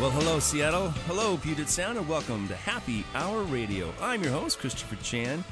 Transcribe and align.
Well, 0.00 0.10
hello, 0.10 0.40
Seattle. 0.40 0.88
Hello, 1.06 1.36
Puget 1.36 1.68
Sound, 1.68 1.98
and 1.98 2.08
welcome 2.08 2.48
to 2.48 2.56
Happy 2.56 3.04
Hour 3.14 3.42
Radio. 3.44 3.94
I'm 4.00 4.24
your 4.24 4.32
host, 4.32 4.58
Christopher 4.58 4.96
Chan, 4.96 5.44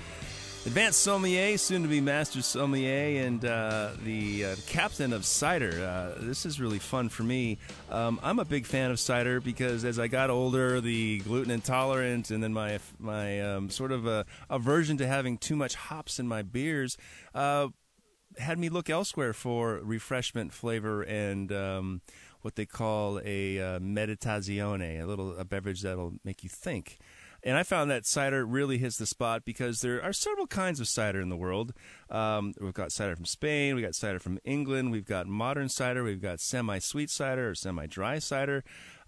advanced 0.66 1.00
sommelier, 1.00 1.56
soon 1.56 1.82
to 1.82 1.88
be 1.88 2.00
master 2.00 2.42
sommelier, 2.42 3.24
and 3.24 3.44
uh, 3.44 3.90
the 4.02 4.46
uh, 4.46 4.56
captain 4.66 5.12
of 5.12 5.24
cider. 5.24 5.80
Uh, 5.80 6.20
this 6.20 6.44
is 6.44 6.60
really 6.60 6.80
fun 6.80 7.08
for 7.08 7.22
me. 7.22 7.58
Um, 7.88 8.18
I'm 8.20 8.40
a 8.40 8.44
big 8.44 8.66
fan 8.66 8.90
of 8.90 8.98
cider 8.98 9.40
because 9.40 9.84
as 9.84 10.00
I 10.00 10.08
got 10.08 10.28
older, 10.28 10.80
the 10.80 11.20
gluten 11.20 11.52
intolerant, 11.52 12.32
and 12.32 12.42
then 12.42 12.52
my 12.52 12.80
my 12.98 13.40
um, 13.40 13.70
sort 13.70 13.92
of 13.92 14.08
a 14.08 14.26
aversion 14.50 14.96
to 14.98 15.06
having 15.06 15.38
too 15.38 15.54
much 15.54 15.76
hops 15.76 16.18
in 16.18 16.26
my 16.26 16.42
beers 16.42 16.98
uh, 17.32 17.68
had 18.38 18.58
me 18.58 18.68
look 18.68 18.90
elsewhere 18.90 19.32
for 19.32 19.74
refreshment, 19.84 20.52
flavor, 20.52 21.02
and 21.02 21.52
um, 21.52 22.00
what 22.42 22.56
they 22.56 22.66
call 22.66 23.20
a 23.24 23.58
uh, 23.58 23.78
meditazione, 23.78 25.02
a 25.02 25.06
little 25.06 25.36
a 25.36 25.44
beverage 25.44 25.82
that'll 25.82 26.14
make 26.24 26.42
you 26.42 26.48
think. 26.48 26.98
And 27.44 27.56
I 27.56 27.64
found 27.64 27.90
that 27.90 28.06
cider 28.06 28.46
really 28.46 28.78
hits 28.78 28.98
the 28.98 29.06
spot 29.06 29.44
because 29.44 29.80
there 29.80 30.00
are 30.00 30.12
several 30.12 30.46
kinds 30.46 30.78
of 30.78 30.86
cider 30.86 31.20
in 31.20 31.28
the 31.28 31.36
world. 31.36 31.72
Um, 32.08 32.54
we've 32.60 32.72
got 32.72 32.92
cider 32.92 33.16
from 33.16 33.24
Spain, 33.24 33.74
we've 33.74 33.84
got 33.84 33.96
cider 33.96 34.20
from 34.20 34.38
England, 34.44 34.92
we've 34.92 35.06
got 35.06 35.26
modern 35.26 35.68
cider, 35.68 36.04
we've 36.04 36.22
got 36.22 36.38
semi-sweet 36.38 37.10
cider 37.10 37.50
or 37.50 37.54
semi-dry 37.56 38.20
cider. 38.20 38.62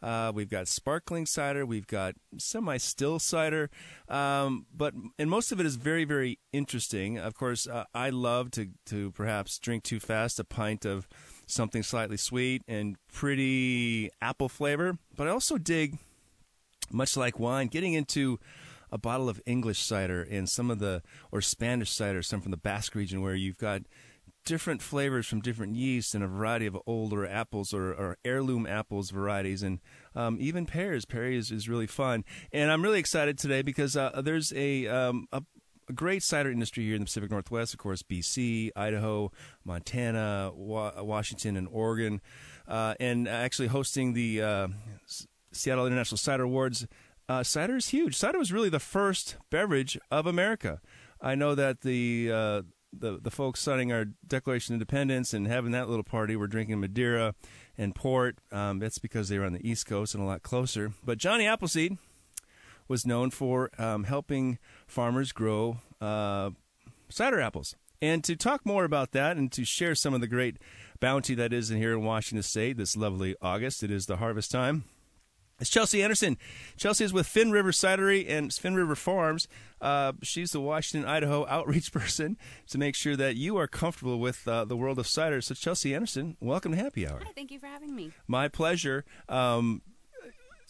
Uh, 0.04 0.30
we've 0.34 0.50
got 0.50 0.68
sparkling 0.68 1.24
cider. 1.24 1.64
We've 1.64 1.86
got 1.86 2.14
semi-still 2.36 3.18
cider, 3.20 3.70
um, 4.06 4.66
but 4.76 4.92
and 5.18 5.30
most 5.30 5.50
of 5.50 5.60
it 5.60 5.64
is 5.64 5.76
very, 5.76 6.04
very 6.04 6.40
interesting. 6.52 7.16
Of 7.16 7.34
course, 7.34 7.66
uh, 7.66 7.84
I 7.94 8.10
love 8.10 8.50
to 8.52 8.68
to 8.86 9.12
perhaps 9.12 9.58
drink 9.58 9.82
too 9.82 10.00
fast 10.00 10.38
a 10.38 10.44
pint 10.44 10.84
of 10.84 11.08
something 11.46 11.82
slightly 11.82 12.16
sweet 12.16 12.62
and 12.68 12.96
pretty 13.12 14.10
apple 14.20 14.48
flavor. 14.48 14.98
But 15.16 15.28
I 15.28 15.30
also 15.30 15.58
dig, 15.58 15.98
much 16.90 17.16
like 17.16 17.38
wine, 17.38 17.68
getting 17.68 17.94
into 17.94 18.38
a 18.90 18.98
bottle 18.98 19.28
of 19.28 19.40
English 19.46 19.80
cider 19.80 20.22
and 20.22 20.48
some 20.48 20.70
of 20.70 20.78
the, 20.78 21.02
or 21.32 21.40
Spanish 21.40 21.90
cider, 21.90 22.22
some 22.22 22.40
from 22.40 22.50
the 22.50 22.56
Basque 22.56 22.94
region, 22.94 23.22
where 23.22 23.34
you've 23.34 23.58
got 23.58 23.82
different 24.44 24.82
flavors 24.82 25.26
from 25.26 25.40
different 25.40 25.74
yeasts 25.74 26.14
and 26.14 26.22
a 26.22 26.28
variety 26.28 26.66
of 26.66 26.76
older 26.86 27.26
apples 27.26 27.72
or, 27.72 27.92
or 27.92 28.18
heirloom 28.24 28.66
apples 28.66 29.10
varieties 29.10 29.62
and 29.62 29.80
um, 30.14 30.36
even 30.38 30.66
pears. 30.66 31.04
Perry 31.04 31.36
is, 31.36 31.50
is 31.50 31.68
really 31.68 31.86
fun. 31.86 32.24
And 32.52 32.70
I'm 32.70 32.82
really 32.82 32.98
excited 32.98 33.38
today 33.38 33.62
because 33.62 33.96
uh, 33.96 34.20
there's 34.22 34.52
a, 34.54 34.86
um, 34.86 35.26
a 35.32 35.42
a 35.88 35.92
great 35.92 36.22
cider 36.22 36.50
industry 36.50 36.84
here 36.84 36.94
in 36.94 37.00
the 37.00 37.06
Pacific 37.06 37.30
Northwest, 37.30 37.74
of 37.74 37.78
course, 37.78 38.02
BC, 38.02 38.70
Idaho, 38.76 39.32
Montana, 39.64 40.52
Wa- 40.54 41.02
Washington, 41.02 41.56
and 41.56 41.68
Oregon, 41.70 42.20
uh, 42.66 42.94
and 43.00 43.28
actually 43.28 43.68
hosting 43.68 44.12
the 44.14 44.42
uh, 44.42 44.68
Seattle 45.52 45.86
International 45.86 46.18
Cider 46.18 46.44
Awards. 46.44 46.86
Uh, 47.28 47.42
cider 47.42 47.76
is 47.76 47.88
huge. 47.88 48.16
Cider 48.16 48.38
was 48.38 48.52
really 48.52 48.68
the 48.68 48.80
first 48.80 49.36
beverage 49.50 49.98
of 50.10 50.26
America. 50.26 50.80
I 51.20 51.34
know 51.34 51.54
that 51.54 51.80
the 51.80 52.30
uh, 52.30 52.62
the 52.92 53.18
the 53.20 53.30
folks 53.30 53.60
signing 53.60 53.92
our 53.92 54.06
Declaration 54.26 54.74
of 54.74 54.76
Independence 54.76 55.32
and 55.32 55.46
having 55.46 55.72
that 55.72 55.88
little 55.88 56.04
party 56.04 56.36
were 56.36 56.46
drinking 56.46 56.80
Madeira 56.80 57.34
and 57.78 57.94
port. 57.94 58.36
Um, 58.52 58.78
that's 58.78 58.98
because 58.98 59.28
they 59.28 59.38
were 59.38 59.46
on 59.46 59.52
the 59.54 59.68
East 59.68 59.86
Coast 59.86 60.14
and 60.14 60.22
a 60.22 60.26
lot 60.26 60.42
closer. 60.42 60.92
But 61.04 61.18
Johnny 61.18 61.46
Appleseed 61.46 61.96
was 62.88 63.06
known 63.06 63.30
for 63.30 63.70
um, 63.78 64.04
helping 64.04 64.58
farmers 64.86 65.32
grow 65.32 65.78
uh, 66.00 66.50
cider 67.08 67.40
apples. 67.40 67.76
And 68.02 68.22
to 68.24 68.36
talk 68.36 68.66
more 68.66 68.84
about 68.84 69.12
that 69.12 69.36
and 69.36 69.50
to 69.52 69.64
share 69.64 69.94
some 69.94 70.12
of 70.12 70.20
the 70.20 70.26
great 70.26 70.58
bounty 71.00 71.34
that 71.36 71.52
is 71.52 71.70
in 71.70 71.78
here 71.78 71.92
in 71.92 72.02
Washington 72.04 72.42
State 72.42 72.76
this 72.76 72.96
lovely 72.96 73.34
August, 73.40 73.82
it 73.82 73.90
is 73.90 74.06
the 74.06 74.16
harvest 74.16 74.50
time. 74.50 74.84
It's 75.60 75.70
Chelsea 75.70 76.02
Anderson. 76.02 76.36
Chelsea 76.76 77.04
is 77.04 77.12
with 77.12 77.28
Finn 77.28 77.52
River 77.52 77.70
Cidery 77.70 78.28
and 78.28 78.52
Finn 78.52 78.74
River 78.74 78.96
Farms. 78.96 79.46
Uh, 79.80 80.12
she's 80.20 80.50
the 80.50 80.60
Washington, 80.60 81.08
Idaho 81.08 81.46
outreach 81.46 81.92
person 81.92 82.36
to 82.68 82.78
make 82.78 82.96
sure 82.96 83.14
that 83.16 83.36
you 83.36 83.56
are 83.56 83.68
comfortable 83.68 84.18
with 84.18 84.46
uh, 84.48 84.64
the 84.64 84.76
world 84.76 84.98
of 84.98 85.06
cider. 85.06 85.40
So, 85.40 85.54
Chelsea 85.54 85.94
Anderson, 85.94 86.36
welcome 86.40 86.72
to 86.72 86.78
Happy 86.78 87.06
Hour. 87.06 87.20
Hi, 87.24 87.30
thank 87.36 87.52
you 87.52 87.60
for 87.60 87.66
having 87.66 87.94
me. 87.94 88.10
My 88.26 88.48
pleasure. 88.48 89.04
Um, 89.28 89.82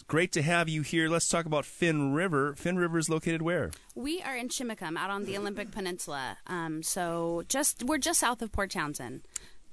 great 0.06 0.32
to 0.32 0.42
have 0.42 0.69
you 0.69 0.82
here. 0.82 1.09
Let's 1.09 1.28
talk 1.28 1.47
about 1.47 1.65
Finn 1.65 2.12
River. 2.12 2.54
Finn 2.56 2.76
River 2.78 2.98
is 2.98 3.09
located 3.09 3.42
where? 3.42 3.70
We 3.94 4.22
are 4.22 4.37
in 4.37 4.48
Chimacum, 4.48 4.97
out 4.97 5.10
on 5.10 5.25
the 5.25 5.37
Olympic 5.37 5.70
Peninsula. 5.70 6.38
Um, 6.47 6.82
so 6.82 7.42
just 7.48 7.82
we're 7.84 7.98
just 7.98 8.20
south 8.20 8.43
of 8.43 8.53
Port 8.53 8.70
Townsend, 8.70 9.22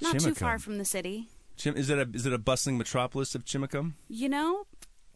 not 0.02 0.20
too 0.20 0.34
far 0.34 0.60
from 0.60 0.78
the 0.78 0.86
city. 0.86 1.28
Chim- 1.58 1.76
is 1.78 1.90
it 1.90 1.98
a 1.98 2.10
is 2.14 2.26
it 2.26 2.34
a 2.34 2.38
bustling 2.38 2.78
metropolis 2.78 3.36
of 3.36 3.46
Chimacum? 3.46 3.94
You 4.08 4.30
know, 4.30 4.66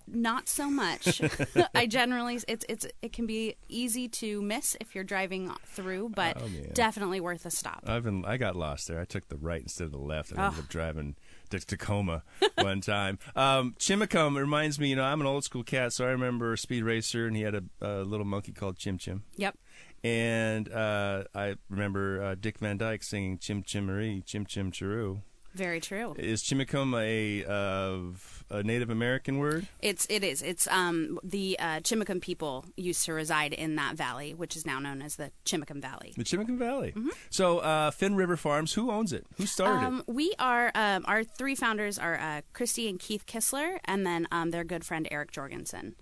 not 0.07 0.47
so 0.49 0.69
much. 0.69 1.21
I 1.73 1.87
generally 1.87 2.39
it's 2.47 2.65
it's 2.69 2.85
it 3.01 3.13
can 3.13 3.25
be 3.25 3.55
easy 3.69 4.07
to 4.09 4.41
miss 4.41 4.75
if 4.79 4.93
you're 4.93 5.03
driving 5.03 5.51
through, 5.65 6.09
but 6.09 6.37
Oh, 6.39 6.47
definitely 6.73 7.19
worth 7.19 7.45
a 7.45 7.51
stop. 7.51 7.83
I've 7.87 8.03
been 8.03 8.25
I 8.25 8.37
got 8.37 8.55
lost 8.55 8.87
there. 8.87 8.99
I 8.99 9.05
took 9.05 9.27
the 9.29 9.37
right 9.37 9.61
instead 9.61 9.85
of 9.85 9.91
the 9.91 9.97
left. 9.97 10.31
and 10.31 10.39
I 10.39 10.45
ended 10.47 10.59
Oh. 10.59 10.63
up 10.63 10.69
driving 10.69 11.15
to 11.49 11.59
Tacoma 11.59 12.23
one 12.57 12.81
time. 12.81 13.19
Um, 13.35 13.75
Chimacum 13.79 14.37
reminds 14.37 14.79
me. 14.79 14.89
You 14.89 14.95
know, 14.95 15.03
I'm 15.03 15.21
an 15.21 15.27
old 15.27 15.43
school 15.43 15.63
cat, 15.63 15.93
so 15.93 16.05
I 16.05 16.09
remember 16.09 16.55
Speed 16.57 16.83
Racer, 16.83 17.27
and 17.27 17.35
he 17.35 17.43
had 17.43 17.55
a, 17.55 17.63
a 17.81 18.03
little 18.03 18.25
monkey 18.25 18.51
called 18.51 18.77
Chim 18.77 18.97
Chim. 18.97 19.23
yep. 19.35 19.57
And 20.03 20.71
uh, 20.71 21.23
I 21.33 21.55
remember 21.67 22.21
uh, 22.21 22.35
Dick 22.39 22.59
Van 22.59 22.77
Dyke 22.77 23.01
singing 23.01 23.39
Chim 23.39 23.63
Chimmery, 23.63 24.23
Chim 24.23 24.45
Chim 24.45 24.71
Chiroo. 24.71 25.21
Very 25.55 25.79
true. 25.79 26.13
Is 26.19 26.43
Chimacum 26.43 26.93
a 27.01 27.43
uh, 27.49 28.11
a 28.49 28.63
Native 28.63 28.89
American 28.89 29.37
word? 29.37 29.67
It's 29.81 30.05
it 30.09 30.23
is. 30.23 30.41
It's 30.41 30.67
um 30.67 31.19
the 31.23 31.57
uh, 31.59 31.79
Chimacum 31.79 32.21
people 32.21 32.65
used 32.77 33.05
to 33.05 33.13
reside 33.13 33.53
in 33.53 33.75
that 33.75 33.95
valley, 33.95 34.33
which 34.33 34.55
is 34.55 34.65
now 34.65 34.79
known 34.79 35.01
as 35.01 35.15
the 35.15 35.31
Chimacum 35.45 35.81
Valley. 35.81 36.13
The 36.15 36.23
Chimacum 36.23 36.57
Valley. 36.57 36.93
So, 37.29 37.59
uh, 37.59 37.91
Finn 37.91 38.15
River 38.15 38.37
Farms, 38.37 38.73
who 38.73 38.91
owns 38.91 39.13
it? 39.13 39.25
Who 39.37 39.45
started 39.45 39.85
Um, 39.85 40.03
we 40.07 40.33
are 40.39 40.71
um, 40.75 41.05
our 41.07 41.23
three 41.23 41.55
founders 41.55 41.97
are 41.97 42.19
uh, 42.19 42.41
Crystie 42.53 42.89
and 42.89 42.99
Keith 42.99 43.25
Kisler, 43.25 43.79
and 43.85 44.05
then 44.05 44.27
um, 44.31 44.51
their 44.51 44.63
good 44.63 44.85
friend 44.85 45.07
Eric 45.11 45.31
Jorgensen. 45.31 45.95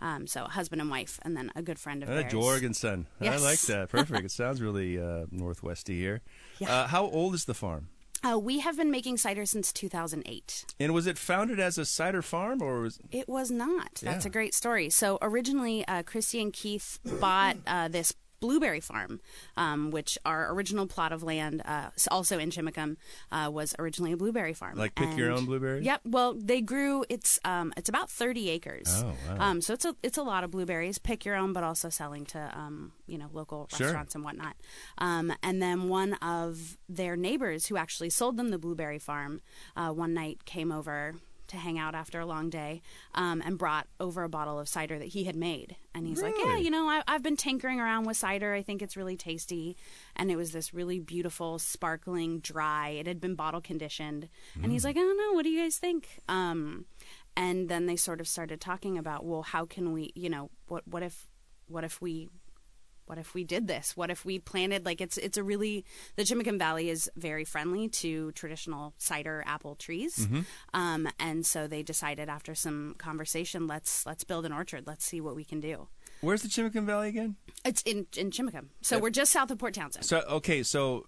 Um, 0.00 0.26
so 0.26 0.44
husband 0.44 0.82
and 0.82 0.90
wife, 0.90 1.18
and 1.22 1.36
then 1.36 1.50
a 1.56 1.62
good 1.62 1.78
friend 1.78 2.02
of 2.02 2.10
it? 2.10 2.12
Uh, 2.12 2.16
theirs. 2.16 2.32
Jorgensen. 2.32 3.06
Yes. 3.20 3.40
I 3.40 3.44
like 3.44 3.60
that. 3.62 3.88
Perfect. 3.88 4.24
it 4.24 4.30
sounds 4.30 4.60
really 4.60 5.00
uh, 5.00 5.26
northwesty 5.30 5.98
here. 5.98 6.20
Yeah. 6.58 6.70
Uh, 6.70 6.86
how 6.88 7.06
old 7.06 7.34
is 7.34 7.46
the 7.46 7.54
farm? 7.54 7.88
Uh, 8.24 8.38
we 8.38 8.60
have 8.60 8.76
been 8.76 8.90
making 8.90 9.18
cider 9.18 9.44
since 9.44 9.72
2008. 9.72 10.64
And 10.80 10.94
was 10.94 11.06
it 11.06 11.18
founded 11.18 11.60
as 11.60 11.76
a 11.78 11.84
cider 11.84 12.22
farm, 12.22 12.62
or 12.62 12.80
was 12.80 12.98
It 13.10 13.28
was 13.28 13.50
not. 13.50 14.00
That's 14.02 14.24
Yeah. 14.24 14.28
a 14.28 14.32
great 14.32 14.54
story. 14.54 14.88
So 14.90 15.18
originally, 15.20 15.86
uh, 15.86 16.02
Crystie 16.04 16.40
and 16.40 16.52
Keith 16.52 16.98
bought 17.20 17.56
uh, 17.66 17.88
this 17.88 18.12
blueberry 18.44 18.80
farm, 18.80 19.20
um, 19.56 19.90
which 19.90 20.18
our 20.26 20.52
original 20.52 20.86
plot 20.86 21.12
of 21.12 21.22
land, 21.22 21.62
uh, 21.64 21.88
also 22.10 22.38
in 22.38 22.50
Chimacum, 22.50 22.96
uh, 23.32 23.48
was 23.50 23.74
originally 23.78 24.12
a 24.12 24.16
blueberry 24.16 24.52
farm. 24.52 24.76
Like 24.76 24.94
pick-your-own 24.94 25.46
blueberries? 25.46 25.84
Yep. 25.86 26.00
Well, 26.04 26.34
they 26.34 26.60
grew. 26.60 27.04
It's 27.08 27.38
um, 27.44 27.72
it's 27.76 27.88
about 27.88 28.10
30 28.10 28.50
acres. 28.50 28.86
Oh, 29.04 29.14
wow. 29.28 29.36
Um, 29.38 29.60
so 29.62 29.72
it's 29.72 29.84
a 29.86 29.96
it's 30.02 30.18
a 30.18 30.22
lot 30.22 30.44
of 30.44 30.50
blueberries. 30.50 30.98
Pick 30.98 31.24
your 31.24 31.36
own, 31.36 31.52
but 31.54 31.64
also 31.64 31.88
selling 31.88 32.26
to 32.26 32.50
um, 32.54 32.92
you 33.06 33.16
know 33.18 33.28
local 33.32 33.66
Sure. 33.70 33.86
restaurants 33.86 34.14
and 34.14 34.24
whatnot. 34.24 34.56
Um, 34.98 35.32
and 35.42 35.62
then 35.62 35.88
one 35.88 36.14
of 36.14 36.76
their 36.88 37.16
neighbors 37.16 37.66
who 37.66 37.76
actually 37.76 38.10
sold 38.10 38.36
them 38.36 38.50
the 38.50 38.58
blueberry 38.58 38.98
farm 38.98 39.40
uh, 39.76 39.88
one 39.90 40.12
night 40.14 40.44
came 40.44 40.70
over 40.70 41.14
to 41.48 41.56
hang 41.56 41.78
out 41.78 41.94
after 41.94 42.20
a 42.20 42.26
long 42.26 42.50
day 42.50 42.82
um, 43.14 43.42
and 43.44 43.58
brought 43.58 43.86
over 44.00 44.22
a 44.22 44.28
bottle 44.28 44.58
of 44.58 44.68
cider 44.68 44.98
that 44.98 45.08
he 45.08 45.24
had 45.24 45.36
made. 45.36 45.76
And 45.94 46.06
he's 46.06 46.22
like, 46.22 46.34
Yeah, 46.38 46.56
you 46.56 46.70
know, 46.70 46.88
I, 46.88 47.02
I've 47.06 47.22
been 47.22 47.36
tinkering 47.36 47.80
around 47.80 48.04
with 48.04 48.16
cider. 48.16 48.52
I 48.54 48.62
think 48.62 48.82
it's 48.82 48.96
really 48.96 49.16
tasty. 49.16 49.76
And 50.16 50.30
it 50.30 50.36
was 50.36 50.52
this 50.52 50.74
really 50.74 50.98
beautiful, 50.98 51.58
sparkling, 51.58 52.40
dry. 52.40 52.90
It 52.90 53.06
had 53.06 53.20
been 53.20 53.34
bottle 53.34 53.60
conditioned. 53.60 54.28
And 54.62 54.72
he's 54.72 54.84
like, 54.84 54.96
I 54.96 55.00
don't 55.00 55.18
know. 55.18 55.32
What 55.32 55.44
do 55.44 55.50
you 55.50 55.62
guys 55.62 55.78
think? 55.78 56.20
Um, 56.28 56.86
and 57.36 57.68
then 57.68 57.86
they 57.86 57.96
sort 57.96 58.20
of 58.20 58.28
started 58.28 58.60
talking 58.60 58.96
about, 58.98 59.24
well, 59.24 59.42
how 59.42 59.66
can 59.66 59.92
we, 59.92 60.12
you 60.14 60.30
know, 60.30 60.50
what 60.66 60.86
what 60.86 61.02
if 61.02 61.28
what 61.66 61.84
if 61.84 62.00
we 62.00 62.28
what 63.06 63.18
if 63.18 63.34
we 63.34 63.44
did 63.44 63.66
this? 63.66 63.96
What 63.96 64.10
if 64.10 64.24
we 64.24 64.38
planted 64.38 64.84
like 64.84 65.00
it's 65.00 65.16
it's 65.18 65.36
a 65.36 65.42
really 65.42 65.84
the 66.16 66.22
Chimacum 66.22 66.58
Valley 66.58 66.88
is 66.90 67.10
very 67.16 67.44
friendly 67.44 67.88
to 67.88 68.32
traditional 68.32 68.94
cider 68.98 69.42
apple 69.46 69.74
trees, 69.74 70.16
Mm-hmm. 70.16 70.40
um, 70.72 71.08
and 71.18 71.44
so 71.44 71.66
they 71.66 71.82
decided 71.82 72.28
after 72.28 72.54
some 72.54 72.94
conversation, 72.98 73.66
let's 73.66 74.06
let's 74.06 74.24
build 74.24 74.46
an 74.46 74.52
orchard. 74.52 74.86
Let's 74.86 75.04
see 75.04 75.20
what 75.20 75.34
we 75.36 75.44
can 75.44 75.60
do. 75.60 75.88
Where's 76.20 76.42
the 76.42 76.48
Chimacum 76.48 76.86
Valley 76.86 77.08
again? 77.08 77.36
It's 77.64 77.82
in 77.82 78.06
in 78.16 78.30
Chimacum, 78.30 78.68
so 78.80 78.98
we're 78.98 79.10
just 79.10 79.32
south 79.32 79.50
of 79.50 79.58
Port 79.58 79.74
Townsend. 79.74 80.04
So 80.06 80.20
okay, 80.28 80.62
so 80.62 81.06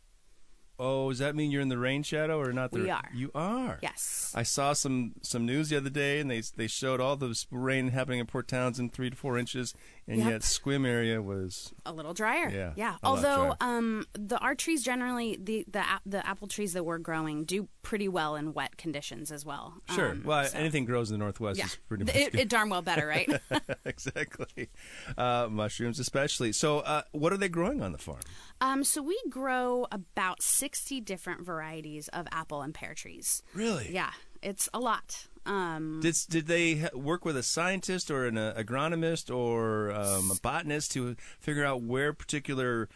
oh, 0.78 1.11
does 1.11 1.19
that 1.19 1.34
mean 1.34 1.50
you're 1.50 1.62
in 1.62 1.69
the 1.69 1.78
rain 1.78 2.02
shadow 2.02 2.38
or 2.40 2.52
not? 2.52 2.70
The, 2.70 2.81
We 2.81 2.90
are. 2.90 3.08
You 3.14 3.31
are. 3.34 3.78
yes, 3.82 4.32
I 4.34 4.43
saw 4.43 4.73
some 4.73 5.14
some 5.23 5.46
news 5.46 5.69
the 5.70 5.76
other 5.76 5.90
day, 5.90 6.20
and 6.20 6.31
they 6.31 6.43
they 6.56 6.67
showed 6.67 7.00
all 7.00 7.17
the 7.17 7.34
rain 7.50 7.88
happening 7.88 8.20
in 8.20 8.26
Port 8.26 8.49
Townsend, 8.49 8.93
three 8.93 9.11
to 9.11 9.17
four 9.17 9.38
inches, 9.38 9.75
and 10.06 10.19
Yep. 10.19 10.31
yet 10.31 10.40
Sequim 10.43 10.87
area 10.87 11.20
was 11.23 11.73
a 11.84 11.93
little 11.93 12.14
drier. 12.14 12.49
Yeah, 12.50 12.73
yeah. 12.76 12.96
Although 13.02 13.55
um, 13.61 14.06
the 14.14 14.38
our 14.38 14.55
trees 14.55 14.82
generally 14.82 15.38
the 15.43 15.64
the 15.70 15.82
the 16.05 16.26
apple 16.26 16.49
trees 16.49 16.73
that 16.75 16.84
we're 16.84 16.99
growing 16.99 17.44
do 17.44 17.69
pretty 17.86 18.08
well 18.08 18.34
in 18.34 18.52
wet 18.52 18.76
conditions 18.76 19.30
as 19.30 19.46
well. 19.46 19.74
sure. 19.94 20.10
Um, 20.10 20.22
well, 20.24 20.44
so- 20.44 20.58
anything 20.58 20.84
grows 20.86 21.08
in 21.08 21.14
the 21.14 21.18
northwest 21.24 21.56
Yeah, 21.56 21.66
is 21.66 21.78
pretty 21.88 22.02
much 22.02 22.16
it, 22.16 22.34
it 22.34 22.48
darn 22.48 22.68
well 22.68 22.82
better, 22.82 23.06
right? 23.06 23.30
exactly. 23.84 24.70
Uh, 25.16 25.46
mushrooms, 25.48 26.00
especially. 26.00 26.52
So, 26.52 26.80
uh, 26.80 27.02
what 27.12 27.32
are 27.32 27.36
they 27.36 27.48
growing 27.48 27.82
on 27.82 27.92
the 27.92 27.98
farm? 27.98 28.18
um, 28.60 28.82
so 28.82 29.02
we 29.02 29.16
grow 29.30 29.86
about 29.92 30.42
sixty 30.42 31.00
different 31.00 31.46
varieties 31.46 32.08
of 32.08 32.26
apple 32.32 32.62
and 32.62 32.74
pear 32.74 32.92
trees. 32.94 33.42
Really? 33.54 33.88
Yeah, 33.92 34.10
it's 34.42 34.68
a 34.74 34.80
lot. 34.80 35.28
Um, 35.46 36.00
Did 36.02 36.16
did 36.28 36.46
they 36.48 36.88
work 36.92 37.24
with 37.24 37.36
a 37.36 37.42
scientist 37.44 38.10
or 38.10 38.26
an 38.26 38.34
agronomist 38.34 39.32
or 39.32 39.92
um, 39.92 40.32
a 40.32 40.34
botanist 40.42 40.90
to 40.92 41.14
figure 41.38 41.64
out 41.64 41.82
where 41.82 42.12
particular 42.12 42.88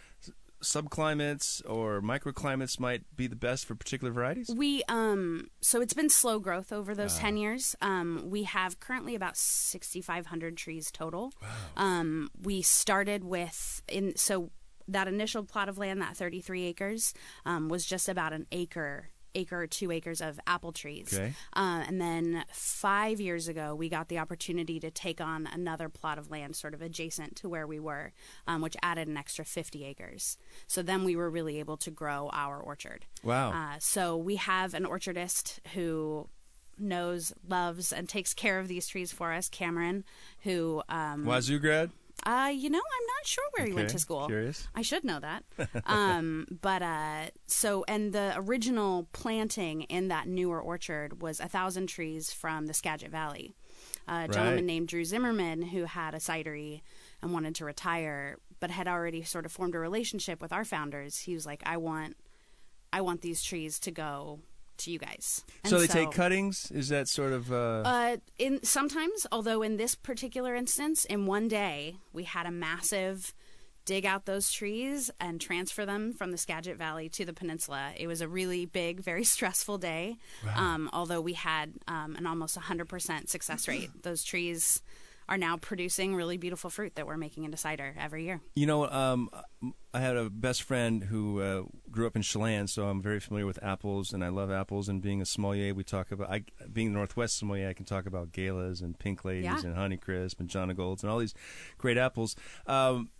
subclimates 0.62 1.62
or 1.68 2.00
microclimates 2.00 2.78
might 2.80 3.02
be 3.16 3.26
the 3.26 3.36
best 3.36 3.64
for 3.66 3.74
particular 3.74 4.12
varieties? 4.12 4.50
We 4.54 4.82
um 4.88 5.48
so 5.60 5.80
it's 5.80 5.94
been 5.94 6.08
slow 6.10 6.38
growth 6.38 6.72
over 6.72 6.94
those 6.94 7.16
Ah. 7.16 7.20
ten 7.20 7.36
years. 7.36 7.76
Um, 7.80 8.24
we 8.30 8.44
have 8.44 8.80
currently 8.80 9.14
about 9.14 9.36
sixty 9.36 10.00
five 10.00 10.26
hundred 10.26 10.56
trees 10.56 10.90
total. 10.90 11.32
Um, 11.76 12.30
we 12.40 12.62
started 12.62 13.24
with 13.24 13.82
in 13.88 14.16
so 14.16 14.50
that 14.88 15.06
initial 15.08 15.44
plot 15.44 15.68
of 15.68 15.78
land, 15.78 16.00
that 16.02 16.16
thirty 16.16 16.40
three 16.40 16.64
acres, 16.66 17.14
um, 17.46 17.68
was 17.68 17.84
just 17.86 18.08
about 18.08 18.32
an 18.32 18.46
acre 18.52 19.10
acre 19.34 19.62
or 19.62 19.66
two 19.66 19.90
acres 19.90 20.20
of 20.20 20.40
apple 20.46 20.72
trees. 20.72 21.12
Okay. 21.12 21.32
Uh, 21.54 21.84
and 21.86 22.00
then 22.00 22.44
five 22.52 23.20
years 23.20 23.48
ago, 23.48 23.74
we 23.74 23.88
got 23.88 24.08
the 24.08 24.18
opportunity 24.18 24.80
to 24.80 24.90
take 24.90 25.20
on 25.20 25.48
another 25.52 25.88
plot 25.88 26.18
of 26.18 26.30
land 26.30 26.56
sort 26.56 26.74
of 26.74 26.82
adjacent 26.82 27.36
to 27.36 27.48
where 27.48 27.66
we 27.66 27.78
were, 27.78 28.12
um, 28.46 28.60
which 28.60 28.76
added 28.82 29.08
an 29.08 29.16
extra 29.16 29.44
50 29.44 29.84
acres. 29.84 30.38
So 30.66 30.82
then 30.82 31.04
we 31.04 31.16
were 31.16 31.30
really 31.30 31.58
able 31.58 31.76
to 31.78 31.90
grow 31.90 32.30
our 32.32 32.58
orchard. 32.60 33.06
Wow. 33.22 33.52
Uh, 33.52 33.76
so 33.78 34.16
we 34.16 34.36
have 34.36 34.74
an 34.74 34.84
orchardist 34.84 35.58
who 35.74 36.28
knows, 36.78 37.32
loves, 37.46 37.92
and 37.92 38.08
takes 38.08 38.34
care 38.34 38.58
of 38.58 38.68
these 38.68 38.88
trees 38.88 39.12
for 39.12 39.32
us, 39.32 39.48
Cameron, 39.48 40.04
who, 40.40 40.82
um, 40.88 41.24
Wazzu 41.24 41.60
grad? 41.60 41.90
Uh, 42.24 42.50
you 42.54 42.70
know, 42.70 42.78
I'm 42.78 43.06
not 43.06 43.26
sure 43.26 43.44
where 43.56 43.66
he 43.66 43.72
went 43.72 43.88
Okay, 43.88 43.92
to 43.94 43.98
school. 43.98 44.26
curious. 44.26 44.68
I 44.74 44.82
should 44.82 45.04
know 45.04 45.20
that. 45.20 45.44
um, 45.86 46.46
but 46.60 46.82
uh, 46.82 47.26
so, 47.46 47.84
and 47.88 48.12
the 48.12 48.32
original 48.36 49.08
planting 49.12 49.82
in 49.82 50.08
that 50.08 50.26
newer 50.28 50.60
orchard 50.60 51.22
was 51.22 51.40
a 51.40 51.48
thousand 51.48 51.86
trees 51.88 52.32
from 52.32 52.66
the 52.66 52.74
Skagit 52.74 53.10
Valley. 53.10 53.54
A 54.08 54.26
gentleman 54.28 54.56
Right. 54.56 54.64
named 54.64 54.88
Drew 54.88 55.04
Zimmerman 55.04 55.62
who 55.62 55.84
had 55.84 56.14
a 56.14 56.18
cidery 56.18 56.82
and 57.22 57.32
wanted 57.32 57.54
to 57.56 57.64
retire, 57.64 58.38
but 58.58 58.70
had 58.70 58.88
already 58.88 59.22
sort 59.22 59.46
of 59.46 59.52
formed 59.52 59.74
a 59.74 59.78
relationship 59.78 60.40
with 60.42 60.52
our 60.52 60.64
founders. 60.64 61.20
He 61.20 61.34
was 61.34 61.46
like, 61.46 61.62
"I 61.64 61.76
want, 61.76 62.16
I 62.92 63.00
want 63.02 63.20
these 63.20 63.42
trees 63.42 63.78
to 63.80 63.90
go 63.90 64.40
to 64.80 64.90
you 64.90 64.98
guys." 64.98 65.44
so 65.64 65.76
And 65.76 65.88
they 65.88 65.92
take 65.92 66.10
cuttings? 66.10 66.70
Is 66.70 66.88
that 66.88 67.08
sort 67.08 67.32
of. 67.32 67.52
Uh, 67.52 67.82
uh, 67.84 68.16
in 68.38 68.62
sometimes, 68.62 69.26
although 69.32 69.62
in 69.62 69.76
this 69.76 69.94
particular 69.94 70.54
instance, 70.54 71.04
in 71.04 71.26
one 71.26 71.48
day 71.48 71.96
we 72.12 72.24
had 72.24 72.46
a 72.46 72.50
massive 72.50 73.34
dig 73.84 74.06
out 74.06 74.26
those 74.26 74.52
trees 74.52 75.10
and 75.20 75.40
transfer 75.40 75.84
them 75.84 76.12
from 76.12 76.30
the 76.30 76.38
Skagit 76.38 76.76
Valley 76.76 77.08
to 77.08 77.24
the 77.24 77.32
peninsula. 77.32 77.92
It 77.96 78.06
was 78.06 78.20
a 78.20 78.28
really 78.28 78.66
big, 78.66 79.00
very 79.00 79.24
stressful 79.34 79.78
day. 79.78 80.16
Um, 80.54 80.90
although 80.92 81.20
we 81.20 81.32
had 81.32 81.72
um, 81.88 82.14
an 82.16 82.26
almost 82.26 82.56
100% 82.56 83.28
success 83.28 83.66
rate. 83.66 83.90
Those 84.02 84.22
trees 84.22 84.82
are 85.30 85.38
now 85.38 85.56
producing 85.56 86.14
really 86.16 86.36
beautiful 86.36 86.68
fruit 86.68 86.96
that 86.96 87.06
we're 87.06 87.16
making 87.16 87.44
into 87.44 87.56
cider 87.56 87.94
every 87.98 88.24
year. 88.24 88.40
You 88.56 88.66
know, 88.66 88.86
um, 88.90 89.30
I 89.94 90.00
had 90.00 90.16
a 90.16 90.28
best 90.28 90.64
friend 90.64 91.04
who 91.04 91.40
uh, 91.40 91.62
grew 91.90 92.06
up 92.08 92.16
in 92.16 92.22
Chelan, 92.22 92.66
so 92.66 92.88
I'm 92.88 93.00
very 93.00 93.20
familiar 93.20 93.46
with 93.46 93.62
apples, 93.62 94.12
and 94.12 94.24
I 94.24 94.28
love 94.28 94.50
apples. 94.50 94.88
And 94.88 95.00
being 95.00 95.22
a 95.22 95.24
sommelier, 95.24 95.72
we 95.72 95.84
talk 95.84 96.10
about 96.10 96.30
I, 96.30 96.42
being 96.72 96.88
a 96.88 96.90
Northwest 96.90 97.38
sommelier. 97.38 97.68
I 97.68 97.74
can 97.74 97.86
talk 97.86 98.06
about 98.06 98.32
galas 98.32 98.80
and 98.80 98.98
pink 98.98 99.24
ladies 99.24 99.44
Yeah. 99.44 99.60
and 99.64 99.76
Honeycrisp 99.76 100.40
and 100.40 100.48
John 100.48 100.68
Golds 100.74 101.02
and 101.04 101.10
all 101.12 101.18
these 101.18 101.34
great 101.78 101.96
apples. 101.96 102.34
Um, 102.66 103.10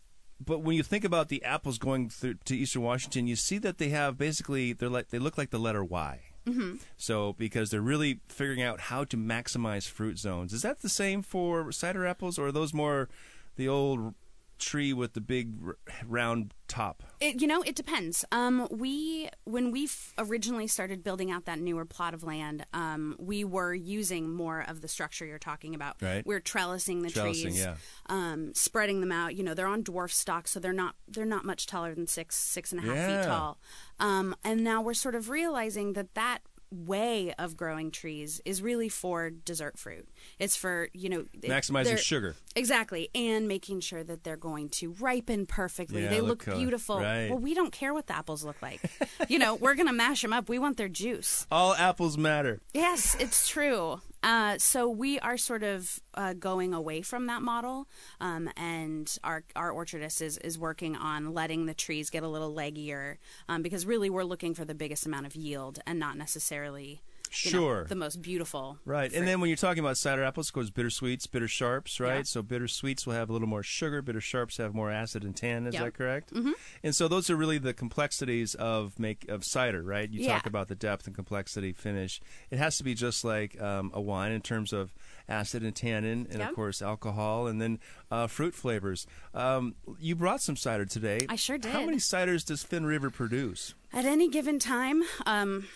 but 0.45 0.61
when 0.63 0.75
you 0.75 0.83
think 0.83 1.05
about 1.05 1.29
the 1.29 1.45
apples 1.45 1.79
going 1.79 2.09
through 2.09 2.35
to 2.47 2.56
Eastern 2.56 2.83
Washington, 2.83 3.27
you 3.29 3.37
see 3.37 3.59
that 3.59 3.79
they 3.79 3.91
have 3.91 4.19
basically 4.19 4.73
they're 4.73 4.89
like 4.89 5.11
they 5.11 5.19
look 5.19 5.39
like 5.39 5.51
the 5.51 5.59
letter 5.59 5.85
Y. 5.85 6.21
Mm-hmm. 6.47 6.77
So 6.97 7.35
because 7.35 7.71
they're 7.71 7.81
really 7.81 8.21
figuring 8.29 8.63
out 8.63 8.81
how 8.81 9.05
to 9.05 9.17
maximize 9.17 9.89
fruit 9.89 10.19
zones. 10.19 10.53
Is 10.53 10.63
that 10.63 10.81
the 10.81 10.89
same 10.89 11.23
for 11.23 11.71
cider 11.73 12.07
apples, 12.07 12.39
or 12.39 12.47
are 12.47 12.53
those 12.53 12.73
more 12.75 13.09
the 13.57 13.69
old 13.69 14.15
tree 14.61 14.93
with 14.93 15.15
the 15.15 15.21
big 15.21 15.55
r- 15.67 15.77
round 16.07 16.55
top? 16.69 17.03
It, 17.21 17.41
you 17.41 17.47
know, 17.49 17.62
it 17.62 17.75
depends. 17.75 18.25
Um, 18.31 18.69
we 18.71 19.29
when 19.45 19.71
we 19.73 19.85
f- 19.85 20.15
originally 20.19 20.67
started 20.69 21.03
building 21.03 21.31
out 21.31 21.45
that 21.47 21.59
newer 21.59 21.85
plot 21.85 22.15
of 22.15 22.23
land, 22.23 22.65
um, 22.73 23.17
we 23.19 23.43
were 23.45 23.75
using 23.75 24.31
more 24.31 24.61
of 24.69 24.81
the 24.81 24.89
structure 24.89 25.25
you're 25.27 25.39
talking 25.39 25.75
about. 25.75 25.97
Right. 26.01 26.25
We're 26.25 26.41
trellising 26.41 27.03
the 27.03 27.09
Trellising, 27.09 27.43
trees, 27.43 27.59
yeah. 27.59 27.75
um, 28.07 28.53
spreading 28.55 29.01
them 29.01 29.11
out. 29.12 29.35
You 29.35 29.43
know, 29.43 29.55
they're 29.55 29.67
on 29.67 29.83
dwarf 29.83 30.12
stock, 30.12 30.47
so 30.47 30.61
they're 30.61 30.73
not 30.73 30.95
they're 31.09 31.25
not 31.27 31.45
much 31.45 31.67
taller 31.67 31.95
than 31.95 32.06
six 32.06 32.37
six 32.37 32.71
and 32.73 32.81
a 32.81 32.85
half 32.85 32.97
Yeah. 32.97 33.21
feet 33.23 33.29
tall. 33.29 33.59
Um, 33.99 34.35
and 34.45 34.63
now 34.63 34.81
we're 34.81 34.95
sort 34.95 35.15
of 35.15 35.29
realizing 35.29 35.93
that 35.95 36.15
that 36.15 36.39
way 36.72 37.34
of 37.38 37.56
growing 37.56 37.90
trees 37.90 38.40
is 38.44 38.62
really 38.62 38.88
for 38.88 39.31
dessert 39.31 39.78
fruit. 39.78 40.08
It's 40.38 40.56
for 40.56 40.88
you 40.93 41.08
know 41.08 41.25
Maximizing 41.43 41.99
sugar. 41.99 42.37
Exactly, 42.56 43.11
and 43.14 43.46
making 43.46 43.81
sure 43.81 44.02
that 44.05 44.25
they're 44.25 44.37
going 44.37 44.69
to 44.70 44.93
ripen 44.93 45.46
perfectly. 45.46 46.02
Yeah, 46.02 46.11
they 46.11 46.20
look 46.20 46.46
look 46.46 46.56
beautiful. 46.56 47.00
Right. 47.00 47.28
Well, 47.31 47.38
we 47.38 47.55
don't 47.55 47.72
care 47.72 47.93
what 47.93 48.06
the 48.06 48.17
apples 48.17 48.44
look 48.44 48.61
like. 48.62 48.81
you 49.28 49.38
know, 49.38 49.55
we're 49.55 49.75
going 49.75 49.87
to 49.87 49.93
mash 49.93 50.22
them 50.22 50.32
up. 50.32 50.49
We 50.49 50.58
want 50.58 50.76
their 50.76 50.88
juice. 50.88 51.46
All 51.50 51.75
apples 51.75 52.17
matter. 52.17 52.61
Yes, 52.72 53.17
it's 53.19 53.49
true. 53.49 54.00
Uh, 54.22 54.58
so 54.58 54.88
we 54.88 55.19
are 55.20 55.37
sort 55.37 55.62
of 55.62 56.00
uh, 56.14 56.34
going 56.34 56.75
away 56.75 57.00
from 57.00 57.26
that 57.26 57.43
model, 57.43 57.88
um, 58.20 58.50
and 58.56 59.19
our 59.25 59.44
our 59.56 59.72
orchardist 59.72 60.20
is 60.20 60.36
is 60.39 60.58
working 60.58 60.94
on 60.96 61.32
letting 61.32 61.67
the 61.67 61.74
trees 61.74 62.10
get 62.10 62.22
a 62.22 62.29
little 62.29 62.55
leggier, 62.55 63.17
um, 63.48 63.62
because 63.62 63.86
really 63.86 64.10
we're 64.10 64.24
looking 64.24 64.55
for 64.55 64.65
the 64.65 64.74
biggest 64.74 65.06
amount 65.06 65.27
of 65.27 65.34
yield 65.34 65.79
and 65.86 65.98
not 65.98 66.17
necessarily 66.17 67.03
you 67.44 67.53
know, 67.53 67.58
Sure. 67.58 67.84
the 67.84 67.94
most 67.94 68.20
beautiful. 68.22 68.79
Right, 68.84 69.10
fruit. 69.10 69.19
and 69.19 69.29
then 69.29 69.41
when 69.41 69.49
you're 69.49 69.56
talking 69.56 69.81
about 69.82 69.96
cider 69.96 70.22
apples, 70.25 70.49
it 70.49 70.53
goes 70.53 70.70
bitter 70.70 70.91
sweets, 70.91 71.27
bitter 71.27 71.49
sharps, 71.49 72.01
right? 72.01 72.17
Yeah. 72.19 72.22
So 72.25 72.43
bitter 72.43 72.67
sweets 72.69 73.06
will 73.06 73.15
have 73.15 73.31
a 73.31 73.32
little 73.32 73.49
more 73.49 73.63
sugar, 73.63 74.03
bitter 74.03 74.20
sharps 74.20 74.56
have 74.56 74.75
more 74.75 74.91
acid 74.91 75.25
and 75.25 75.37
tannin. 75.37 75.67
Is 75.69 75.75
Yep. 75.75 75.84
that 75.84 75.94
correct? 75.94 76.32
Mm-hmm. 76.34 76.53
And 76.82 76.94
so 76.94 77.08
those 77.08 77.31
are 77.31 77.37
really 77.37 77.58
the 77.58 77.72
complexities 77.75 78.55
of 78.56 78.99
make 78.99 79.29
of 79.29 79.44
cider, 79.44 79.82
right? 79.82 80.10
You 80.10 80.22
Yeah. 80.25 80.34
talk 80.34 80.46
about 80.46 80.69
the 80.69 80.75
depth 80.75 81.06
and 81.06 81.15
complexity 81.15 81.72
finish. 81.72 82.20
It 82.51 82.58
has 82.58 82.77
to 82.79 82.84
be 82.84 82.94
just 82.94 83.25
like 83.25 83.60
um, 83.60 83.91
a 83.94 84.01
wine 84.01 84.32
in 84.32 84.41
terms 84.41 84.72
of 84.72 84.93
acid 85.29 85.63
and 85.63 85.75
tannin, 85.77 86.27
and 86.31 86.41
Yep. 86.41 86.49
of 86.51 86.55
course 86.56 86.82
alcohol, 86.82 87.46
and 87.46 87.60
then 87.60 87.79
uh, 88.10 88.27
fruit 88.27 88.55
flavors. 88.55 89.06
Um, 89.34 89.75
you 90.01 90.17
brought 90.17 90.41
some 90.43 90.56
cider 90.56 90.84
today. 90.84 91.20
I 91.29 91.37
sure 91.37 91.58
did. 91.58 91.70
How 91.72 91.84
many 91.84 91.99
ciders 91.99 92.44
does 92.44 92.63
Finn 92.65 92.84
River 92.87 93.10
produce? 93.10 93.75
At 93.93 94.05
any 94.05 94.29
given 94.29 94.58
time, 94.58 95.03
um, 95.27 95.67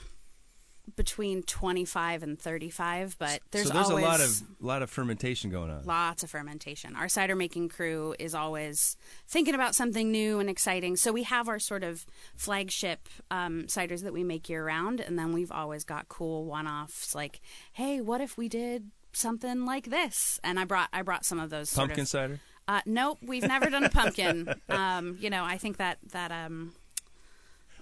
between 0.96 1.42
25 1.42 2.22
and 2.22 2.38
35, 2.38 3.16
but 3.18 3.40
there's 3.50 3.68
so 3.68 3.72
there's 3.74 3.88
always 3.88 4.04
a 4.04 4.08
lot 4.08 4.20
of 4.20 4.42
lot 4.60 4.82
of 4.82 4.90
fermentation 4.90 5.50
going 5.50 5.70
on. 5.70 5.84
lots 5.84 6.22
of 6.22 6.30
fermentation. 6.30 6.94
Our 6.94 7.08
cider 7.08 7.34
making 7.34 7.70
crew 7.70 8.14
is 8.18 8.34
always 8.34 8.96
thinking 9.26 9.54
about 9.54 9.74
something 9.74 10.10
new 10.12 10.40
and 10.40 10.50
exciting. 10.50 10.96
So 10.96 11.12
we 11.12 11.22
have 11.24 11.48
our 11.48 11.58
sort 11.58 11.82
of 11.82 12.04
flagship 12.36 13.08
um, 13.30 13.64
ciders 13.64 14.02
that 14.02 14.12
we 14.12 14.24
make 14.24 14.48
year 14.48 14.64
round, 14.64 15.00
and 15.00 15.18
then 15.18 15.32
we've 15.32 15.52
always 15.52 15.84
got 15.84 16.08
cool 16.08 16.44
one-offs 16.44 17.14
like, 17.14 17.40
"Hey, 17.72 18.00
what 18.00 18.20
if 18.20 18.36
we 18.36 18.48
did 18.48 18.90
something 19.12 19.64
like 19.64 19.86
this?" 19.86 20.38
And 20.44 20.60
I 20.60 20.64
brought 20.64 20.88
I 20.92 21.02
brought 21.02 21.24
some 21.24 21.40
of 21.40 21.50
those 21.50 21.70
sort 21.70 21.88
Pumpkin 21.88 22.02
of- 22.02 22.08
cider. 22.08 22.40
Uh, 22.66 22.80
nope, 22.86 23.18
we've 23.20 23.42
never 23.42 23.68
done 23.68 23.84
a 23.84 23.90
pumpkin. 23.90 24.48
um, 24.70 25.18
you 25.20 25.28
know, 25.28 25.44
I 25.44 25.58
think 25.58 25.76
that 25.76 25.98
that 26.12 26.30
um, 26.32 26.72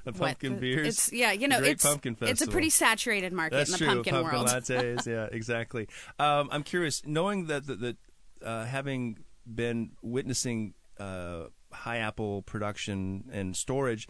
The 0.05 0.13
pumpkin 0.13 0.59
beers. 0.59 0.87
It's 0.89 1.13
yeah, 1.13 1.33
you 1.33 1.47
know, 1.49 1.61
it's 1.63 1.85
pumpkin 1.85 2.17
it's 2.23 2.43
a 2.43 2.49
pretty 2.49 2.71
saturated 2.71 3.33
market 3.33 3.57
That's 3.57 3.71
in 3.71 3.73
the 3.73 3.79
true. 3.79 3.87
pumpkin, 3.87 4.15
pumpkin 4.15 4.39
world. 4.39 4.49
lattes. 4.49 5.07
Yeah, 5.07 5.29
exactly. 5.31 5.89
Um, 6.19 6.49
I'm 6.51 6.63
curious, 6.65 7.03
knowing 7.07 7.47
that 7.47 7.67
that, 7.67 7.81
that 7.81 7.97
uh, 8.45 8.65
having 8.65 9.19
been 9.47 9.93
witnessing 10.03 10.75
uh, 10.99 11.45
high 11.73 11.99
apple 11.99 12.43
production 12.43 13.25
and 13.33 13.57
storage, 13.57 14.09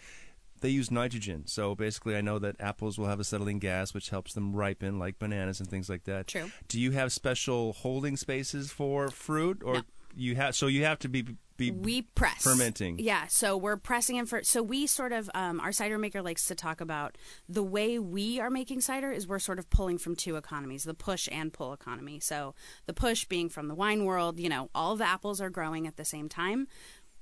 they 0.63 0.71
use 0.71 0.91
nitrogen. 0.91 1.47
So 1.47 1.75
basically, 1.75 2.17
I 2.17 2.21
know 2.23 2.39
that 2.39 2.57
apples 2.61 2.99
will 2.99 3.07
have 3.09 3.21
acetylene 3.21 3.59
gas, 3.59 3.93
which 3.93 4.09
helps 4.11 4.33
them 4.33 4.55
ripen, 4.55 4.99
like 4.99 5.19
bananas 5.19 5.61
and 5.61 5.69
things 5.69 5.89
like 5.91 6.05
that. 6.05 6.29
True. 6.29 6.51
Do 6.69 6.81
you 6.81 6.93
have 6.93 7.13
special 7.13 7.73
holding 7.75 8.17
spaces 8.17 8.71
for 8.71 9.09
fruit, 9.11 9.61
or 9.65 9.75
No. 9.75 9.81
you 10.15 10.37
have? 10.37 10.55
So 10.57 10.69
you 10.69 10.85
have 10.85 10.99
to 11.01 11.09
be 11.09 11.37
be 11.71 11.71
we 11.71 12.03
press 12.03 12.43
fermenting. 12.43 12.99
yeah 12.99 13.27
so 13.29 13.57
we're 13.57 13.77
pressing 13.77 14.17
in 14.17 14.27
for 14.27 14.43
so 14.43 14.63
we 14.63 14.87
sort 14.87 15.13
of 15.13 15.31
um, 15.35 15.61
our 15.61 15.73
cider 15.73 15.99
maker 15.99 16.23
likes 16.23 16.45
to 16.47 16.55
talk 16.55 16.81
about 16.81 17.17
the 17.49 17.63
way 17.63 17.99
we 17.99 18.41
are 18.41 18.51
making 18.51 18.81
cider 18.81 19.11
is 19.11 19.27
we're 19.27 19.39
sort 19.39 19.59
of 19.59 19.69
pulling 19.71 19.99
from 19.99 20.15
two 20.17 20.37
economies 20.37 20.85
the 20.85 20.95
push 20.95 21.29
and 21.33 21.53
pull 21.53 21.73
economy 21.73 22.19
so 22.21 22.55
the 22.87 22.93
push 22.95 23.25
being 23.25 23.49
from 23.49 23.69
the 23.69 23.75
wine 23.75 24.05
world 24.05 24.39
you 24.39 24.49
know 24.49 24.69
all 24.75 24.97
the 24.97 25.07
apples 25.07 25.41
are 25.41 25.51
growing 25.51 25.87
at 25.87 25.97
the 25.97 26.05
same 26.05 26.29
time 26.29 26.67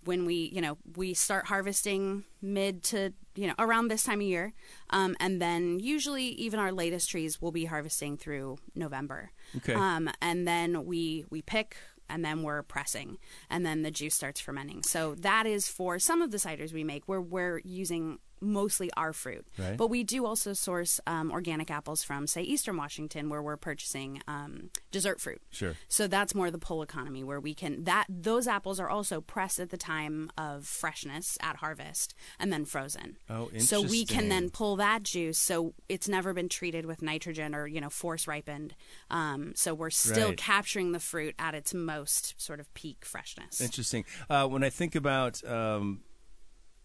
when 0.05 0.25
we 0.25 0.51
you 0.55 0.61
know 0.63 0.79
we 0.97 1.13
start 1.13 1.47
harvesting 1.47 2.25
mid 2.41 2.83
to 2.83 3.13
you 3.35 3.47
know 3.47 3.55
around 3.59 3.89
this 3.89 4.03
time 4.03 4.21
of 4.21 4.27
year 4.27 4.53
um, 4.91 5.15
and 5.21 5.43
then 5.43 5.79
usually 5.79 6.25
even 6.25 6.59
our 6.59 6.73
latest 6.73 7.11
trees 7.11 7.41
will 7.43 7.53
be 7.53 7.67
harvesting 7.67 8.17
through 8.17 8.57
november 8.75 9.31
Okay. 9.59 9.75
um, 9.75 10.09
and 10.23 10.49
then 10.49 10.87
we 10.87 11.25
we 11.29 11.43
pick 11.43 11.77
and 12.11 12.25
then 12.25 12.43
we're 12.43 12.63
pressing 12.63 13.19
and 13.49 13.65
then 13.65 13.83
the 13.83 13.91
juice 13.91 14.15
starts 14.15 14.41
fermenting. 14.41 14.83
So 14.83 15.15
that 15.17 15.47
is 15.47 15.69
for 15.69 15.99
some 15.99 16.21
of 16.21 16.31
the 16.31 16.39
ciders 16.39 16.73
we 16.73 16.85
make. 16.85 17.05
Where 17.07 17.21
we're 17.21 17.61
using 17.65 18.19
mostly 18.41 18.91
our 18.97 19.13
fruit 19.13 19.47
Right. 19.59 19.77
but 19.77 19.89
we 19.89 20.05
do 20.05 20.27
also 20.27 20.53
source 20.53 21.01
um, 21.07 21.31
organic 21.31 21.71
apples 21.71 22.03
from 22.03 22.27
say 22.27 22.43
eastern 22.43 22.77
washington 22.77 23.29
where 23.29 23.43
we're 23.43 23.57
purchasing 23.57 24.23
um, 24.29 24.71
dessert 24.91 25.21
fruit 25.21 25.41
Sure. 25.51 25.75
so 25.89 26.07
that's 26.07 26.35
more 26.35 26.51
the 26.51 26.59
pull 26.59 26.83
economy 26.83 27.23
where 27.25 27.41
we 27.41 27.55
can 27.55 27.85
that 27.85 28.07
those 28.09 28.47
apples 28.49 28.79
are 28.81 28.89
also 28.89 29.21
pressed 29.21 29.59
at 29.61 29.71
the 29.71 29.77
time 29.77 30.31
of 30.39 30.67
freshness 30.67 31.39
at 31.43 31.57
harvest 31.57 32.15
and 32.39 32.53
then 32.53 32.65
frozen. 32.65 33.17
Oh, 33.29 33.45
interesting. 33.45 33.61
So 33.61 33.83
we 33.83 34.05
can 34.05 34.29
then 34.29 34.51
pull 34.51 34.77
that 34.77 35.03
juice. 35.03 35.39
So 35.39 35.75
it's 35.89 36.09
never 36.09 36.33
been 36.35 36.49
treated 36.49 36.87
with 36.87 37.03
nitrogen 37.03 37.55
or 37.55 37.67
you 37.67 37.81
know 37.81 37.91
force 37.91 38.27
ripened. 38.27 38.75
Um, 39.11 39.53
so 39.55 39.75
we're 39.75 39.91
still 39.91 40.29
Right. 40.29 40.37
capturing 40.37 40.93
the 40.93 41.01
fruit 41.01 41.35
at 41.39 41.55
its 41.55 41.73
most 41.75 42.35
sort 42.41 42.61
of 42.61 42.73
peak 42.75 43.05
freshness. 43.05 43.61
Interesting. 43.61 44.05
Uh, 44.29 44.47
when 44.47 44.63
I 44.65 44.71
think 44.71 44.95
about 44.95 45.43
um, 45.45 46.01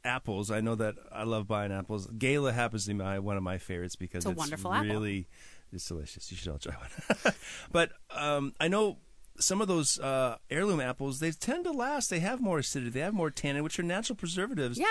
apples, 0.06 0.52
I 0.52 0.62
know 0.62 0.76
that 0.76 0.96
I 1.12 1.24
love 1.24 1.48
buying 1.48 1.72
apples. 1.72 2.08
Gala 2.18 2.54
happens 2.54 2.84
to 2.86 2.90
be 2.90 2.94
my, 2.96 3.20
one 3.20 3.36
of 3.38 3.44
my 3.44 3.58
favorites 3.58 3.96
because 3.96 4.26
It's 4.26 4.32
a 4.32 4.36
wonderful 4.36 4.72
apple. 4.74 4.88
really 4.90 5.28
it's 5.74 5.88
delicious. 5.88 6.32
You 6.32 6.38
should 6.38 6.52
all 6.52 6.60
try 6.60 6.76
one. 6.76 7.34
but 7.72 7.92
um, 8.12 8.54
I 8.60 8.68
know 8.68 9.00
some 9.38 9.60
of 9.62 9.68
those 9.68 10.00
uh, 10.00 10.38
heirloom 10.50 10.80
apples 10.80 11.20
they 11.20 11.32
tend 11.32 11.66
to 11.66 11.72
last. 11.72 12.10
They 12.10 12.20
have 12.22 12.40
more 12.40 12.60
acidity. 12.60 12.92
They 12.92 13.02
have 13.02 13.14
more 13.14 13.30
tannin, 13.30 13.64
which 13.64 13.78
are 13.80 13.84
natural 13.84 14.16
preservatives. 14.16 14.78
Yeah. 14.80 14.86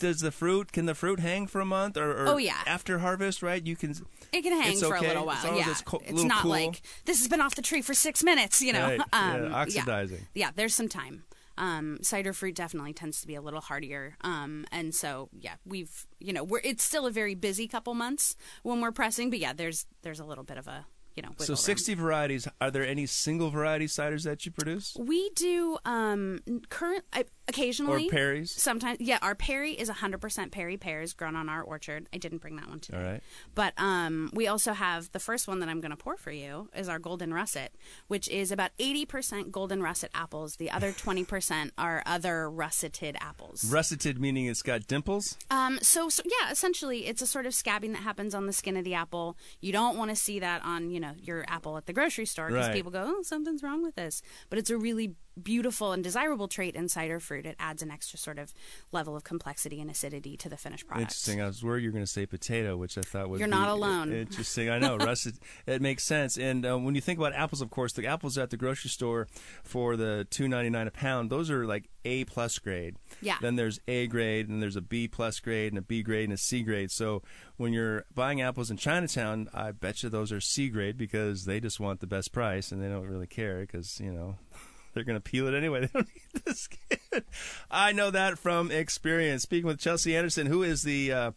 Does 0.00 0.20
the 0.20 0.32
fruit? 0.32 0.72
Can 0.72 0.86
the 0.86 0.94
fruit 0.96 1.20
hang 1.20 1.46
for 1.46 1.60
a 1.60 1.64
month 1.64 1.96
or, 1.96 2.10
or 2.10 2.28
Oh, 2.30 2.36
yeah. 2.36 2.60
after 2.66 2.98
harvest? 2.98 3.42
Right. 3.44 3.64
You 3.64 3.76
can. 3.76 3.94
It 4.32 4.42
can 4.42 4.60
hang 4.60 4.72
It's 4.72 4.82
for 4.82 4.96
okay, 4.96 5.04
a 5.06 5.08
little 5.10 5.26
while. 5.26 5.36
as 5.36 5.56
yeah, 5.56 5.70
it's 5.70 5.82
co- 5.82 5.98
it's 6.02 6.10
little 6.10 6.26
not 6.26 6.42
cool. 6.42 6.50
like 6.50 6.82
this 7.04 7.18
has 7.20 7.28
been 7.28 7.40
off 7.40 7.54
the 7.54 7.62
tree 7.62 7.80
for 7.82 7.94
six 7.94 8.24
minutes. 8.24 8.60
You 8.60 8.72
know, 8.72 8.82
Right, 8.88 9.00
yeah, 9.12 9.34
Um, 9.46 9.54
oxidizing. 9.54 10.26
Yeah, 10.34 10.50
there's 10.56 10.74
some 10.74 10.88
time. 10.88 11.22
Um, 11.56 11.98
cider 12.02 12.32
fruit 12.32 12.54
definitely 12.54 12.92
tends 12.92 13.20
to 13.20 13.26
be 13.26 13.34
a 13.34 13.40
little 13.42 13.60
hardier, 13.60 14.16
um, 14.22 14.66
and 14.72 14.94
so 14.94 15.28
yeah, 15.38 15.54
we've 15.64 16.06
you 16.18 16.32
know 16.32 16.44
we're 16.44 16.60
it's 16.64 16.84
still 16.84 17.06
a 17.06 17.10
very 17.10 17.34
busy 17.34 17.68
couple 17.68 17.94
months 17.94 18.36
when 18.62 18.80
we're 18.80 18.92
pressing, 18.92 19.30
but 19.30 19.38
yeah, 19.38 19.52
there's 19.52 19.86
there's 20.02 20.20
a 20.20 20.24
little 20.24 20.44
bit 20.44 20.58
of 20.58 20.66
a 20.66 20.86
you 21.14 21.22
know. 21.22 21.30
So 21.30 21.42
wiggle 21.42 21.54
room. 21.54 21.56
sixty 21.56 21.94
varieties. 21.94 22.48
Are 22.60 22.70
there 22.70 22.86
any 22.86 23.06
single 23.06 23.50
variety 23.50 23.86
ciders 23.86 24.24
that 24.24 24.44
you 24.44 24.52
produce? 24.52 24.96
We 24.98 25.30
do 25.30 25.78
um, 25.84 26.40
current 26.68 27.04
uh, 27.12 27.22
occasionally 27.48 28.06
Or 28.06 28.10
Perry's? 28.10 28.50
Sometimes, 28.50 28.98
yeah. 29.00 29.18
Our 29.22 29.34
Perry 29.34 29.72
is 29.72 29.90
100% 29.90 30.50
Perry 30.50 30.76
pears 30.76 31.12
grown 31.12 31.36
on 31.36 31.48
our 31.48 31.62
orchard. 31.62 32.08
I 32.12 32.18
didn't 32.18 32.38
bring 32.38 32.56
that 32.56 32.68
one 32.68 32.80
today. 32.80 32.98
All 32.98 33.04
right. 33.04 33.22
But 33.54 33.74
um, 33.78 34.30
we 34.34 34.46
also 34.46 34.72
have 34.72 35.10
the 35.12 35.18
first 35.20 35.46
one 35.48 35.60
that 35.60 35.68
I'm 35.68 35.80
going 35.80 35.90
to 35.90 35.96
pour 35.96 36.16
for 36.16 36.30
you 36.32 36.68
is 36.76 36.88
our 36.88 36.98
golden 36.98 37.32
russet, 37.34 37.72
which 38.08 38.28
is 38.28 38.50
about 38.50 38.70
80% 38.78 39.50
golden 39.50 39.82
russet 39.82 40.10
apples. 40.14 40.56
The 40.56 40.70
other 40.70 40.90
20% 40.92 41.70
are 41.78 42.02
other 42.06 42.50
russeted 42.50 43.16
apples. 43.20 43.64
Russeted 43.64 44.18
meaning 44.18 44.46
it's 44.46 44.62
got 44.62 44.86
dimples. 44.86 45.36
Um, 45.50 45.78
so, 45.82 46.08
so 46.08 46.22
yeah, 46.24 46.50
essentially, 46.50 47.06
it's 47.06 47.22
a 47.22 47.26
sort 47.26 47.46
of 47.46 47.52
scabbing 47.52 47.92
that 47.92 48.02
happens 48.02 48.34
on 48.34 48.46
the 48.46 48.52
skin 48.52 48.76
of 48.76 48.84
the 48.84 48.94
apple. 48.94 49.36
You 49.60 49.72
don't 49.72 49.96
want 49.96 50.10
to 50.10 50.16
see 50.16 50.38
that 50.40 50.62
on 50.64 50.90
you 50.90 51.00
know 51.00 51.12
your 51.20 51.44
apple 51.48 51.76
at 51.76 51.86
the 51.86 51.92
grocery 51.92 52.26
store 52.26 52.48
because 52.48 52.66
Right. 52.68 52.74
people 52.74 52.90
go, 52.90 53.04
"Oh, 53.06 53.22
something's 53.22 53.62
wrong 53.62 53.82
with 53.82 53.94
this." 53.96 54.22
But 54.50 54.58
it's 54.58 54.70
a 54.70 54.76
really 54.78 55.14
beautiful 55.42 55.92
and 55.92 56.02
desirable 56.02 56.48
trait 56.48 56.74
in 56.74 56.88
cider 56.88 57.20
fruit. 57.20 57.46
It 57.46 57.56
adds 57.58 57.82
an 57.82 57.90
extra 57.90 58.18
sort 58.18 58.38
of 58.38 58.52
level 58.92 59.16
of 59.16 59.24
complexity 59.24 59.80
and 59.80 59.90
acidity 59.90 60.36
to 60.38 60.48
the 60.48 60.56
finished 60.56 60.86
product. 60.86 61.10
Interesting. 61.10 61.40
I 61.40 61.46
was 61.46 61.62
worried 61.62 61.82
you 61.82 61.88
were 61.88 61.94
going 61.94 62.04
to 62.04 62.10
say 62.10 62.26
potato, 62.26 62.76
which 62.76 62.96
I 62.98 63.02
thought 63.02 63.28
was 63.28 63.40
You're 63.40 63.48
not 63.48 63.68
alone. 63.68 64.12
Interesting. 64.12 64.70
I 64.70 64.78
know. 64.78 64.96
Russet. 64.96 65.34
It 65.66 65.80
makes 65.80 66.04
sense. 66.04 66.36
And 66.36 66.66
um, 66.66 66.84
when 66.84 66.94
you 66.94 67.00
think 67.00 67.18
about 67.18 67.32
apples, 67.32 67.60
of 67.60 67.70
course, 67.70 67.92
the 67.92 68.06
apples 68.06 68.36
at 68.36 68.50
the 68.50 68.56
grocery 68.56 68.90
store 68.90 69.28
for 69.62 69.96
the 69.96 70.26
two 70.28 70.48
ninety 70.48 70.70
nine 70.70 70.86
a 70.86 70.90
pound, 70.90 71.30
those 71.30 71.50
are 71.50 71.66
like 71.66 71.88
A 72.04 72.24
plus 72.24 72.58
grade. 72.58 72.96
Yeah. 73.20 73.36
Then 73.40 73.56
there's 73.56 73.80
A 73.88 74.06
grade, 74.06 74.48
and 74.48 74.62
there's 74.62 74.76
a 74.76 74.82
B 74.82 75.08
plus 75.08 75.40
grade, 75.40 75.72
and 75.72 75.78
a 75.78 75.82
B 75.82 76.02
grade, 76.02 76.24
and 76.24 76.32
a 76.32 76.36
C 76.36 76.62
grade. 76.62 76.90
So 76.90 77.22
when 77.56 77.72
you're 77.72 78.04
buying 78.14 78.40
apples 78.40 78.70
in 78.70 78.76
Chinatown, 78.76 79.48
I 79.54 79.72
bet 79.72 80.02
you 80.02 80.08
those 80.08 80.32
are 80.32 80.40
C 80.40 80.68
grade 80.68 80.96
because 80.96 81.44
they 81.44 81.60
just 81.60 81.80
want 81.80 82.00
the 82.00 82.06
best 82.06 82.32
price 82.32 82.72
and 82.72 82.82
they 82.82 82.88
don't 82.88 83.06
really 83.06 83.26
care 83.26 83.60
because 83.60 84.00
you 84.00 84.12
know. 84.12 84.36
They're 84.94 85.04
going 85.04 85.20
to 85.20 85.20
peel 85.20 85.46
it 85.46 85.54
anyway. 85.54 85.80
They 85.84 85.88
don't 85.92 86.08
need 86.08 86.44
the 86.44 86.54
skin. 86.54 87.22
I 87.70 87.92
know 87.92 88.10
that 88.10 88.38
from 88.38 88.70
experience. 88.70 89.42
Speaking 89.42 89.66
with 89.66 89.80
Chelsea 89.80 90.16
Anderson, 90.16 90.46
who 90.46 90.62
is 90.62 90.82
the 90.82 91.12
uh, 91.12 91.30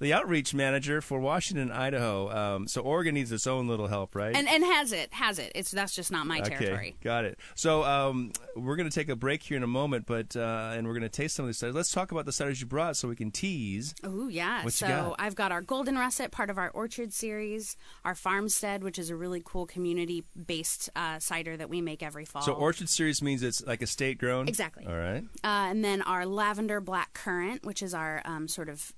the 0.00 0.12
outreach 0.12 0.54
manager 0.54 1.00
for 1.00 1.20
Washington, 1.20 1.70
Idaho. 1.70 2.30
Um, 2.30 2.66
so 2.68 2.80
Oregon 2.80 3.14
needs 3.14 3.30
its 3.30 3.46
own 3.46 3.68
little 3.68 3.86
help, 3.86 4.14
right? 4.14 4.34
and 4.34 4.48
and 4.48 4.64
has 4.64 4.92
it 4.92 5.12
has 5.14 5.38
it. 5.38 5.52
It's 5.54 5.70
that's 5.70 5.94
just 5.94 6.10
not 6.10 6.26
my 6.26 6.40
Okay, 6.40 6.56
territory. 6.56 6.96
got 7.02 7.24
it. 7.24 7.38
So 7.54 7.84
um, 7.84 8.32
we're 8.56 8.76
going 8.76 8.88
to 8.88 8.94
take 8.94 9.08
a 9.08 9.16
break 9.16 9.42
here 9.42 9.56
in 9.56 9.62
a 9.62 9.68
moment, 9.68 10.06
but 10.06 10.34
uh, 10.34 10.72
and 10.74 10.86
we're 10.86 10.94
going 10.94 11.02
to 11.02 11.08
taste 11.08 11.36
some 11.36 11.44
of 11.44 11.48
these 11.48 11.58
ciders. 11.58 11.74
Let's 11.74 11.92
talk 11.92 12.12
about 12.12 12.24
the 12.24 12.32
ciders 12.32 12.60
you 12.60 12.66
brought, 12.66 12.96
so 12.96 13.08
we 13.08 13.16
can 13.16 13.30
tease. 13.30 13.94
Oh 14.02 14.28
yeah. 14.28 14.58
What 14.58 14.64
you 14.66 14.70
so 14.70 14.88
got? 14.88 15.16
I've 15.18 15.34
got 15.34 15.52
our 15.52 15.60
Golden 15.62 15.96
Russet, 15.96 16.30
part 16.30 16.50
of 16.50 16.58
our 16.58 16.70
Orchard 16.70 17.12
series, 17.12 17.76
our 18.04 18.14
Farmstead, 18.14 18.82
which 18.82 18.98
is 18.98 19.10
a 19.10 19.16
really 19.16 19.42
cool 19.44 19.66
community-based 19.66 20.90
uh, 20.96 21.18
cider 21.18 21.56
that 21.56 21.68
we 21.68 21.80
make 21.80 22.02
every 22.02 22.24
fall. 22.24 22.42
So 22.42 22.52
Orchard 22.52 22.88
Series 22.88 23.22
means 23.22 23.42
it's 23.42 23.64
like 23.66 23.82
estate 23.82 24.18
grown. 24.18 24.48
Exactly. 24.48 24.86
All 24.86 24.96
right. 24.96 25.24
Uh, 25.44 25.68
and 25.70 25.84
then 25.84 26.02
our 26.02 26.26
lavender 26.26 26.80
black 26.80 27.12
currant, 27.12 27.64
which 27.64 27.82
is 27.82 27.94
our 27.94 28.22
um, 28.24 28.48
sort 28.48 28.68
of 28.68 28.92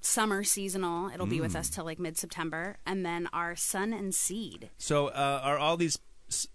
summer 0.00 0.44
seasonal. 0.44 1.10
It'll 1.10 1.26
be 1.26 1.40
with 1.40 1.52
Mm. 1.54 1.60
us 1.60 1.70
till 1.70 1.84
like 1.84 1.98
mid 1.98 2.16
September. 2.18 2.76
And 2.86 3.04
then 3.04 3.28
our 3.32 3.56
sun 3.56 3.92
and 3.92 4.14
seed. 4.14 4.70
So 4.78 5.08
uh, 5.08 5.40
are 5.42 5.58
all 5.58 5.76
these 5.76 5.98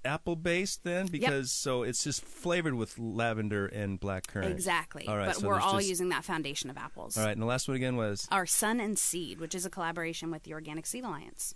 apple 0.05 0.35
based 0.35 0.83
then? 0.83 1.07
Because 1.07 1.51
so 1.51 1.81
it's 1.83 2.03
just 2.03 2.21
flavored 2.23 2.75
with 2.75 2.97
lavender 2.99 3.65
and 3.65 3.99
black 3.99 4.27
currant. 4.27 4.51
Exactly. 4.51 5.07
All 5.07 5.17
right. 5.17 5.27
but 5.27 5.37
so 5.37 5.47
we're 5.47 5.53
there's 5.55 5.63
all 5.65 5.77
just- 5.77 5.89
using 5.89 6.09
that 6.09 6.23
foundation 6.23 6.69
of 6.69 6.77
apples. 6.77 7.17
All 7.17 7.23
right. 7.25 7.31
And 7.31 7.41
the 7.41 7.45
last 7.47 7.67
one 7.67 7.75
again 7.75 7.95
was 7.95 8.27
Our 8.31 8.45
sun 8.45 8.79
and 8.79 8.97
seed, 8.99 9.39
which 9.39 9.55
is 9.55 9.65
a 9.65 9.69
collaboration 9.69 10.29
with 10.31 10.43
the 10.43 10.53
Organic 10.53 10.85
Seed 10.85 11.03
Alliance. 11.03 11.55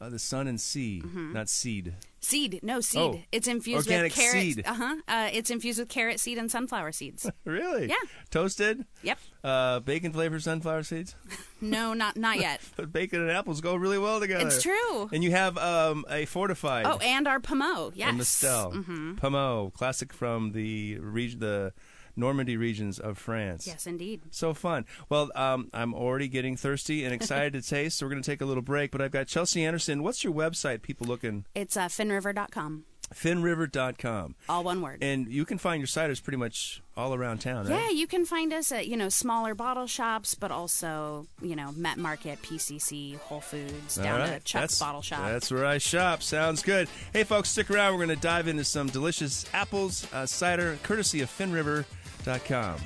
Uh, 0.00 0.08
the 0.08 0.18
sun 0.18 0.46
and 0.46 0.60
seed, 0.60 1.02
Mm-hmm. 1.02 1.32
not 1.32 1.48
seed. 1.48 1.94
Seed, 2.20 2.58
no 2.62 2.80
seed. 2.80 3.00
Oh, 3.00 3.20
it's 3.30 3.46
infused 3.46 3.86
organic 3.86 4.12
with 4.12 4.20
carrot. 4.20 4.42
seed. 4.42 4.64
Uh-huh. 4.66 4.96
Uh 5.06 5.28
It's 5.32 5.48
infused 5.50 5.78
with 5.78 5.88
carrot 5.88 6.18
seed 6.18 6.38
and 6.38 6.50
sunflower 6.50 6.92
seeds. 6.92 7.30
Really? 7.44 7.86
Yeah. 7.88 7.94
Toasted? 8.30 8.84
yep. 9.02 9.18
Uh, 9.44 9.78
bacon 9.80 10.12
flavored 10.12 10.42
sunflower 10.42 10.82
seeds? 10.82 11.14
No, 11.60 11.94
not 11.94 12.16
not 12.16 12.38
yet. 12.38 12.60
But 12.76 12.92
bacon 12.92 13.20
and 13.22 13.30
apples 13.30 13.60
go 13.60 13.76
really 13.76 13.98
well 13.98 14.18
together. 14.20 14.46
It's 14.46 14.60
true. 14.62 15.08
And 15.12 15.22
you 15.24 15.30
have 15.30 15.56
um, 15.56 16.04
a 16.10 16.24
fortified. 16.26 16.84
Oh, 16.86 16.98
and 16.98 17.26
our 17.28 17.40
pommeau. 17.40 17.92
Yes. 17.94 18.10
a 18.10 18.14
Mistel. 18.18 18.72
Mm-hmm. 18.74 19.14
Pommeau, 19.16 19.70
classic 19.72 20.12
from 20.12 20.52
the 20.52 20.98
region, 20.98 21.38
the 21.40 21.72
Normandy 22.16 22.56
regions 22.56 22.98
of 22.98 23.18
France. 23.18 23.66
Yes, 23.66 23.86
indeed. 23.86 24.22
So 24.30 24.54
fun. 24.54 24.86
Well, 25.08 25.30
um, 25.34 25.70
I'm 25.72 25.94
already 25.94 26.28
getting 26.28 26.56
thirsty 26.56 27.04
and 27.04 27.12
excited 27.12 27.52
to 27.52 27.62
taste, 27.68 27.98
so 27.98 28.06
we're 28.06 28.10
going 28.10 28.22
to 28.22 28.30
take 28.30 28.40
a 28.40 28.46
little 28.46 28.62
break. 28.62 28.90
But 28.90 29.00
I've 29.00 29.10
got 29.12 29.26
Chelsea 29.26 29.64
Anderson. 29.64 30.02
What's 30.02 30.24
your 30.24 30.32
website? 30.32 30.82
People 30.82 31.06
looking. 31.06 31.44
It's 31.54 31.76
uh, 31.76 31.86
finnriver.com. 31.86 32.84
Finnriver.com. 33.14 34.34
All 34.48 34.64
one 34.64 34.80
word. 34.80 34.98
And 35.02 35.28
you 35.28 35.44
can 35.44 35.58
find 35.58 35.80
your 35.80 35.86
ciders 35.86 36.22
pretty 36.22 36.38
much 36.38 36.82
all 36.96 37.14
around 37.14 37.38
town, 37.38 37.68
right? 37.68 37.84
Yeah, 37.84 37.90
you 37.90 38.06
can 38.06 38.24
find 38.24 38.52
us 38.52 38.72
at 38.72 38.88
you 38.88 38.96
know 38.96 39.08
smaller 39.08 39.54
bottle 39.54 39.86
shops, 39.86 40.34
but 40.34 40.50
also 40.50 41.26
you 41.40 41.54
know 41.54 41.70
Met 41.72 41.98
Market, 41.98 42.42
PCC, 42.42 43.16
Whole 43.18 43.40
Foods, 43.40 43.96
down 43.96 44.20
All 44.20 44.26
to 44.26 44.32
right. 44.32 44.44
Chuck's 44.44 44.62
that's, 44.62 44.78
Bottle 44.80 45.02
Shop. 45.02 45.24
That's 45.24 45.52
where 45.52 45.64
I 45.64 45.78
shop. 45.78 46.22
Sounds 46.22 46.62
good. 46.62 46.88
Hey, 47.12 47.22
folks, 47.22 47.50
stick 47.50 47.70
around. 47.70 47.92
We're 47.92 48.06
going 48.06 48.16
to 48.16 48.22
dive 48.22 48.48
into 48.48 48.64
some 48.64 48.88
delicious 48.88 49.46
apples, 49.54 50.06
uh, 50.12 50.26
cider, 50.26 50.78
courtesy 50.82 51.20
of 51.20 51.30
FinnRiver.com. 51.30 51.84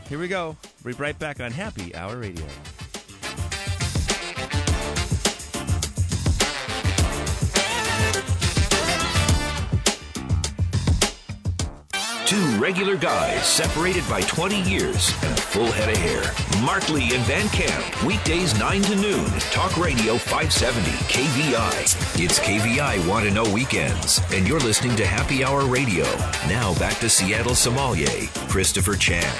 Here 0.06 0.18
we 0.18 0.28
go. 0.28 0.54
We'll 0.84 0.94
be 0.94 1.00
right 1.00 1.18
back 1.18 1.40
on 1.40 1.50
Happy 1.50 1.94
Hour 1.94 2.18
Radio. 2.18 2.44
Two 12.30 12.60
regular 12.60 12.96
guys 12.96 13.44
separated 13.44 14.08
by 14.08 14.20
20 14.20 14.62
years 14.62 15.12
and 15.24 15.36
a 15.36 15.40
full 15.40 15.66
head 15.72 15.88
of 15.88 15.96
hair. 15.96 16.22
Mark 16.64 16.88
Lee 16.88 17.12
and 17.12 17.24
Van 17.24 17.48
Camp, 17.48 18.04
weekdays 18.04 18.56
9 18.56 18.82
to 18.82 18.94
noon. 18.94 19.26
Talk 19.50 19.76
Radio 19.76 20.16
570 20.16 20.92
KVI. 21.12 22.22
It's 22.22 22.38
KVI 22.38 23.04
Want 23.08 23.24
to 23.24 23.32
Know 23.32 23.52
Weekends, 23.52 24.20
and 24.30 24.46
you're 24.46 24.60
listening 24.60 24.94
to 24.94 25.04
Happy 25.04 25.42
Hour 25.42 25.66
Radio. 25.66 26.04
Now 26.46 26.72
back 26.78 26.98
to 26.98 27.08
Seattle 27.08 27.56
sommelier, 27.56 28.28
Christopher 28.48 28.94
Chan. 28.94 29.34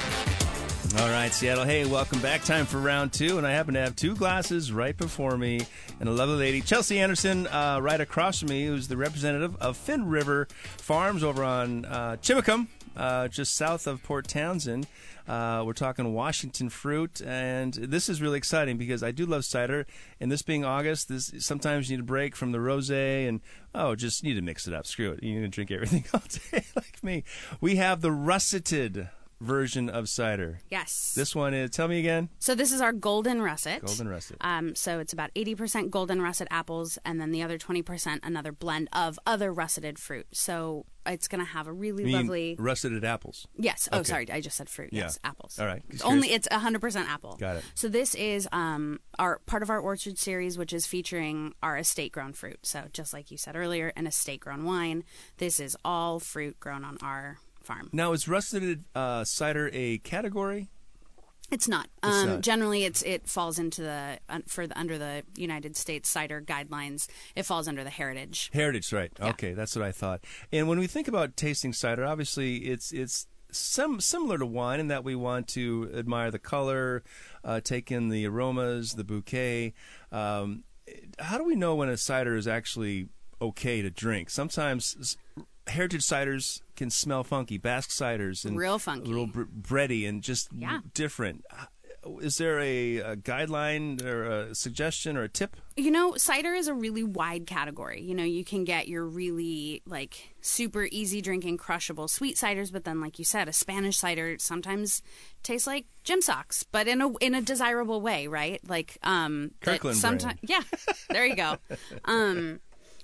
All 0.97 1.09
right, 1.09 1.33
Seattle. 1.33 1.63
Hey, 1.63 1.85
welcome 1.85 2.19
back. 2.19 2.43
Time 2.43 2.65
for 2.65 2.77
round 2.77 3.13
two, 3.13 3.37
and 3.37 3.47
I 3.47 3.51
happen 3.51 3.75
to 3.75 3.79
have 3.79 3.95
two 3.95 4.13
glasses 4.13 4.73
right 4.73 4.97
before 4.97 5.37
me, 5.37 5.61
and 6.01 6.09
a 6.09 6.11
lovely 6.11 6.35
lady, 6.35 6.59
Chelsea 6.59 6.99
Anderson, 6.99 7.47
uh, 7.47 7.79
right 7.81 8.01
across 8.01 8.39
from 8.39 8.49
me, 8.49 8.65
who's 8.65 8.89
the 8.89 8.97
representative 8.97 9.55
of 9.61 9.77
Finn 9.77 10.09
River 10.09 10.49
Farms 10.77 11.23
over 11.23 11.45
on 11.45 11.85
uh, 11.85 12.17
Chimacum, 12.21 12.67
uh, 12.95 13.27
just 13.27 13.55
south 13.55 13.87
of 13.87 14.03
Port 14.03 14.27
Townsend. 14.27 14.87
Uh, 15.27 15.63
we're 15.65 15.73
talking 15.73 16.13
Washington 16.13 16.69
fruit, 16.69 17.21
and 17.21 17.73
this 17.73 18.09
is 18.09 18.21
really 18.21 18.37
exciting 18.37 18.77
because 18.77 19.03
I 19.03 19.11
do 19.11 19.25
love 19.25 19.45
cider. 19.45 19.85
And 20.19 20.31
this 20.31 20.41
being 20.41 20.65
August, 20.65 21.09
this 21.09 21.31
sometimes 21.39 21.89
you 21.89 21.97
need 21.97 22.03
a 22.03 22.05
break 22.05 22.35
from 22.35 22.51
the 22.51 22.57
rosé, 22.57 23.27
and 23.27 23.41
oh, 23.73 23.95
just 23.95 24.23
need 24.23 24.33
to 24.33 24.41
mix 24.41 24.67
it 24.67 24.73
up. 24.73 24.85
Screw 24.85 25.11
it, 25.11 25.23
you 25.23 25.35
need 25.35 25.41
to 25.41 25.47
drink 25.47 25.71
everything 25.71 26.05
all 26.13 26.23
day 26.51 26.65
like 26.75 27.03
me. 27.03 27.23
We 27.59 27.77
have 27.77 28.01
the 28.01 28.11
russeted 28.11 29.09
version 29.41 29.89
of 29.89 30.07
cider. 30.07 30.59
Yes. 30.69 31.13
This 31.15 31.35
one 31.35 31.53
is. 31.53 31.71
Tell 31.71 31.87
me 31.87 31.99
again. 31.99 32.29
So 32.39 32.55
this 32.55 32.71
is 32.71 32.79
our 32.79 32.93
golden 32.93 33.41
russet. 33.41 33.83
Golden 33.83 34.07
russet. 34.07 34.37
Um, 34.41 34.75
so 34.75 34.99
it's 34.99 35.11
about 35.13 35.33
80% 35.35 35.89
golden 35.89 36.21
russet 36.21 36.47
apples, 36.51 36.97
and 37.03 37.19
then 37.19 37.31
the 37.31 37.41
other 37.41 37.57
20% 37.57 38.19
another 38.23 38.51
blend 38.51 38.87
of 38.93 39.19
other 39.25 39.51
russeted 39.51 39.97
fruit. 39.99 40.27
So 40.31 40.85
it's 41.05 41.27
going 41.27 41.43
to 41.43 41.51
have 41.51 41.65
a 41.67 41.73
really 41.73 42.05
You 42.09 42.15
lovely. 42.17 42.55
russeted 42.59 43.03
apples. 43.03 43.47
Yes. 43.57 43.89
Oh, 43.91 43.99
Okay. 43.99 44.09
sorry. 44.09 44.31
I 44.31 44.39
just 44.39 44.55
said 44.57 44.69
fruit. 44.69 44.89
Yeah. 44.93 45.01
Yes, 45.03 45.19
apples. 45.23 45.57
All 45.59 45.65
right. 45.65 45.81
Only 46.03 46.31
it's 46.31 46.47
100% 46.49 46.95
apple. 47.07 47.37
Got 47.39 47.57
it. 47.57 47.63
So 47.73 47.87
this 47.87 48.13
is 48.13 48.47
um 48.51 48.99
our 49.17 49.39
part 49.47 49.63
of 49.63 49.71
our 49.71 49.79
orchard 49.79 50.19
series, 50.19 50.57
which 50.59 50.71
is 50.73 50.85
featuring 50.85 51.55
our 51.63 51.77
estate 51.77 52.11
grown 52.11 52.33
fruit. 52.33 52.59
So 52.61 52.83
just 52.93 53.13
like 53.13 53.31
you 53.31 53.37
said 53.37 53.55
earlier, 53.55 53.91
an 53.95 54.05
estate 54.05 54.41
grown 54.41 54.63
wine. 54.63 55.03
This 55.37 55.59
is 55.59 55.75
all 55.83 56.19
fruit 56.19 56.59
grown 56.59 56.83
on 56.85 56.97
our 57.01 57.39
farm. 57.71 57.89
Now, 57.91 58.13
is 58.13 58.27
russeted 58.27 58.83
uh, 58.95 59.23
cider 59.23 59.69
a 59.73 59.99
category? 59.99 60.69
It's 61.51 61.67
not. 61.67 61.89
It's 62.01 62.15
um, 62.15 62.29
not. 62.29 62.41
Generally, 62.41 62.85
it's 62.85 63.01
it 63.01 63.27
falls 63.27 63.59
into 63.59 63.81
the 63.81 64.19
un- 64.29 64.43
for 64.47 64.67
the 64.67 64.79
under 64.79 64.97
the 64.97 65.23
United 65.35 65.75
States 65.75 66.09
cider 66.09 66.41
guidelines. 66.41 67.07
It 67.35 67.43
falls 67.43 67.67
under 67.67 67.83
the 67.83 67.89
heritage. 67.89 68.49
Heritage, 68.53 68.93
right? 68.93 69.11
Yeah. 69.19 69.29
Okay, 69.29 69.53
that's 69.53 69.75
what 69.75 69.83
I 69.83 69.91
thought. 69.91 70.21
And 70.51 70.69
when 70.69 70.79
we 70.79 70.87
think 70.87 71.09
about 71.09 71.35
tasting 71.35 71.73
cider, 71.73 72.05
obviously 72.05 72.57
it's 72.57 72.93
it's 72.93 73.27
some 73.51 73.99
similar 73.99 74.37
to 74.37 74.45
wine 74.45 74.79
in 74.79 74.87
that 74.87 75.03
we 75.03 75.13
want 75.13 75.49
to 75.49 75.91
admire 75.93 76.31
the 76.31 76.39
color, 76.39 77.03
uh, 77.43 77.59
take 77.59 77.91
in 77.91 78.07
the 78.07 78.25
aromas, 78.25 78.93
the 78.93 79.03
bouquet. 79.03 79.73
Um, 80.09 80.63
how 81.19 81.37
do 81.37 81.43
we 81.43 81.55
know 81.55 81.75
when 81.75 81.89
a 81.89 81.97
cider 81.97 82.37
is 82.37 82.47
actually 82.47 83.09
okay 83.41 83.81
to 83.81 83.89
drink? 83.89 84.29
Sometimes 84.29 85.17
heritage 85.71 86.01
ciders 86.03 86.61
can 86.75 86.89
smell 86.89 87.23
funky. 87.23 87.57
Basque 87.57 87.89
ciders 87.89 88.45
and 88.45 88.57
Real 88.57 88.77
funky. 88.79 89.11
real 89.11 89.25
br- 89.27 89.43
bready, 89.43 90.07
and 90.07 90.21
just 90.21 90.49
Yeah. 90.55 90.79
different. 90.93 91.43
Is 92.19 92.37
there 92.37 92.59
a, 92.59 92.97
a 92.97 93.15
guideline 93.15 94.03
or 94.03 94.23
a 94.23 94.55
suggestion 94.55 95.15
or 95.15 95.21
a 95.21 95.29
tip? 95.29 95.55
You 95.77 95.91
know, 95.91 96.15
cider 96.17 96.51
is 96.55 96.67
a 96.67 96.73
really 96.73 97.03
wide 97.03 97.45
category. 97.45 98.01
You 98.01 98.15
know, 98.15 98.23
you 98.23 98.43
can 98.43 98.63
get 98.63 98.87
your 98.87 99.05
really 99.05 99.83
like 99.85 100.33
super 100.41 100.87
easy 100.91 101.21
drinking, 101.21 101.57
crushable 101.57 102.07
sweet 102.07 102.37
ciders, 102.37 102.71
but 102.73 102.85
then, 102.85 103.01
like 103.01 103.19
you 103.19 103.25
said, 103.25 103.47
a 103.47 103.53
Spanish 103.53 103.97
cider 103.99 104.37
sometimes 104.39 105.03
tastes 105.43 105.67
like 105.67 105.85
gym 106.03 106.23
socks, 106.23 106.63
but 106.63 106.87
in 106.87 107.01
a 107.01 107.09
in 107.17 107.35
a 107.35 107.41
desirable 107.41 108.01
way, 108.01 108.25
right? 108.25 108.59
Like, 108.67 108.97
um, 109.03 109.51
Kirkland 109.61 109.95
sometimes, 109.97 110.39
yeah, 110.41 110.61
there 111.11 111.27
you 111.27 111.35
go. 111.35 111.57
um, 112.05 112.61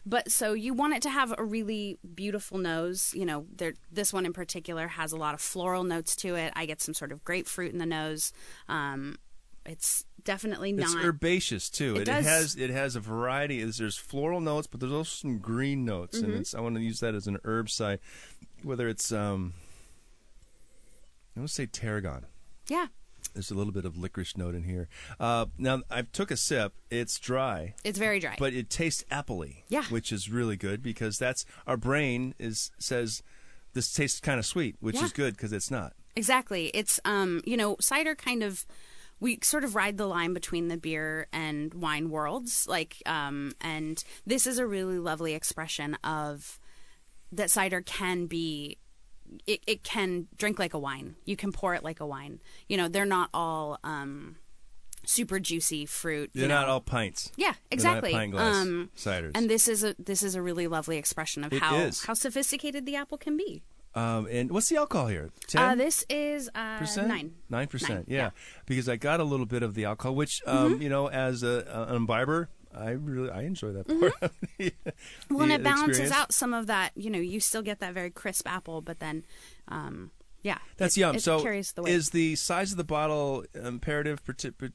but 0.08 0.32
so 0.32 0.54
you 0.54 0.74
want 0.74 0.94
it 0.94 1.02
to 1.04 1.10
have 1.10 1.34
a 1.38 1.44
really 1.44 1.98
beautiful 2.16 2.58
nose. 2.58 3.12
You 3.16 3.26
know, 3.26 3.46
there, 3.56 3.74
this 3.92 4.12
one 4.14 4.26
in 4.26 4.34
particular 4.34 4.88
has 4.88 5.12
a 5.12 5.18
lot 5.18 5.34
of 5.34 5.42
floral 5.42 5.84
notes 5.84 6.16
to 6.18 6.36
it. 6.36 6.54
I 6.56 6.66
get 6.66 6.82
some 6.82 6.94
sort 6.94 7.12
of 7.12 7.24
grapefruit 7.24 7.72
in 7.74 7.78
the 7.78 7.86
nose. 7.86 8.32
Um, 8.70 9.18
it's 9.66 10.06
definitely 10.24 10.72
It's 10.72 10.94
not. 10.94 11.04
herbaceous 11.04 11.70
too. 11.70 11.96
It 11.98 12.02
It, 12.04 12.06
does. 12.06 12.26
has 12.26 12.56
it 12.56 12.70
has 12.70 12.96
a 12.96 13.02
variety. 13.02 13.60
There's, 13.62 13.78
there's 13.78 13.98
floral 13.98 14.40
notes, 14.40 14.66
but 14.66 14.80
there's 14.80 14.94
also 14.94 15.10
some 15.28 15.40
green 15.40 15.84
notes, 15.84 16.18
Mm-hmm. 16.20 16.26
and 16.32 16.40
it's 16.42 16.56
I 16.56 16.62
want 16.62 16.76
to 16.76 16.82
use 16.82 17.02
that 17.02 17.14
as 17.16 17.28
an 17.28 17.38
herb 17.44 17.70
side. 17.70 18.00
Whether 18.64 18.88
it's 18.88 19.12
um, 19.12 19.54
I 21.36 21.40
want 21.42 21.50
to 21.50 21.54
say 21.54 21.66
tarragon. 21.68 22.26
yeah, 22.70 22.88
There's 23.34 23.52
a 23.52 23.56
little 23.56 23.74
bit 23.74 23.86
of 23.86 23.98
licorice 23.98 24.36
note 24.38 24.56
in 24.56 24.64
here. 24.64 24.88
Uh, 25.20 25.46
now 25.58 25.82
I 25.90 26.02
took 26.04 26.32
a 26.32 26.38
sip. 26.38 26.74
It's 26.90 27.20
dry, 27.20 27.76
it's 27.84 28.00
very 28.00 28.20
dry. 28.20 28.36
but 28.40 28.54
it 28.54 28.70
tastes 28.70 29.04
appley. 29.12 29.64
Yeah. 29.70 29.84
which 29.86 30.12
is 30.12 30.30
really 30.30 30.56
good 30.58 30.82
because 30.84 31.18
that's 31.18 31.46
our 31.66 31.78
brain 31.78 32.34
is 32.40 32.72
says 32.80 33.22
this 33.74 33.92
tastes 33.94 34.20
kind 34.20 34.40
of 34.40 34.46
sweet, 34.46 34.76
which 34.80 34.96
Yeah. 34.96 35.06
is 35.06 35.12
good 35.14 35.36
because 35.36 35.54
it's 35.54 35.70
not. 35.70 35.94
Exactly. 36.16 36.68
It's 36.74 37.00
um, 37.06 37.42
you 37.46 37.56
know, 37.58 37.76
cider 37.80 38.16
kind 38.16 38.42
of 38.44 38.66
we 39.20 39.40
sort 39.44 39.64
of 39.64 39.74
ride 39.76 39.98
the 39.98 40.06
line 40.08 40.34
between 40.34 40.68
the 40.68 40.78
beer 40.78 41.28
and 41.34 41.74
wine 41.74 42.10
worlds. 42.10 42.68
Like 42.68 43.02
um 43.06 43.52
and 43.62 44.04
this 44.26 44.46
is 44.48 44.58
a 44.60 44.66
really 44.68 45.00
lovely 45.00 45.34
expression 45.34 45.96
of 46.04 46.60
that 47.32 47.52
cider 47.52 47.82
can 47.82 48.26
be 48.28 48.78
it, 49.46 49.62
it 49.68 49.84
can 49.84 50.28
drink 50.38 50.60
like 50.60 50.74
a 50.74 50.80
wine. 50.80 51.16
You 51.26 51.36
can 51.36 51.52
pour 51.52 51.74
it 51.76 51.84
like 51.84 52.00
a 52.00 52.06
wine. 52.06 52.40
You 52.68 52.78
know, 52.78 52.88
they're 52.88 53.06
not 53.06 53.30
all 53.34 53.80
um 53.84 54.38
super 55.06 55.40
juicy 55.40 55.86
fruit. 55.86 56.32
They're 56.34 56.48
not 56.48 56.68
know. 56.68 56.74
all 56.74 56.82
pints. 56.82 57.32
Yeah, 57.36 57.48
not 57.48 57.58
exactly. 57.72 58.12
pint 58.12 58.32
glass 58.34 58.56
um, 58.56 58.90
ciders. 58.96 59.32
and 59.36 59.50
this 59.50 59.68
is 59.68 59.84
a 59.84 59.96
this 59.98 60.24
is 60.24 60.36
a 60.36 60.42
really 60.42 60.68
lovely 60.68 60.98
expression 60.98 61.44
of 61.44 61.54
It 61.54 61.62
how 61.62 61.78
is. 61.78 62.04
how 62.04 62.14
sophisticated 62.14 62.86
the 62.86 62.96
apple 62.96 63.18
can 63.18 63.38
be. 63.38 63.64
Um, 63.96 64.28
and 64.30 64.52
what's 64.52 64.70
the 64.70 64.78
alcohol 64.78 65.08
here? 65.08 65.32
Ten 65.48 65.62
Uh, 65.62 65.76
this 65.76 66.06
is 66.08 66.52
uh, 66.54 66.86
nine. 66.98 67.34
Nine 67.50 67.68
percent. 67.68 68.06
Yeah. 68.08 68.18
yeah. 68.18 68.28
Mm-hmm. 68.28 68.62
because 68.68 68.90
I 68.90 68.96
got 68.96 69.20
a 69.20 69.24
little 69.24 69.48
bit 69.48 69.64
of 69.64 69.74
the 69.74 69.86
alcohol, 69.86 70.14
which 70.14 70.42
um, 70.46 70.82
you 70.82 70.90
know, 70.90 71.08
as 71.10 71.42
a, 71.42 71.88
an 71.90 71.96
imbiber, 71.96 72.50
I 72.78 72.92
really 72.92 73.30
I 73.30 73.44
enjoy 73.44 73.72
that 73.74 73.88
part. 73.88 74.14
Mm-hmm. 74.60 74.68
Well, 75.30 75.44
and 75.44 75.52
it 75.52 75.64
balances 75.64 76.00
experience. 76.00 76.16
out 76.16 76.34
some 76.34 76.54
of 76.54 76.68
that. 76.68 76.92
You 76.96 77.10
know, 77.10 77.20
you 77.20 77.40
still 77.40 77.62
get 77.62 77.80
that 77.80 77.94
very 77.94 78.10
crisp 78.10 78.50
apple, 78.50 78.82
but 78.82 79.00
then, 79.00 79.26
um, 79.68 80.12
yeah, 80.42 80.60
That's 80.78 80.96
it, 80.96 81.02
yum. 81.02 81.16
It 81.16 81.22
so, 81.22 81.40
the 81.40 81.84
is 81.86 82.12
the 82.12 82.36
size 82.36 82.72
of 82.72 82.78
the 82.78 82.84
bottle 82.84 83.44
imperative 83.54 84.22
for 84.22 84.34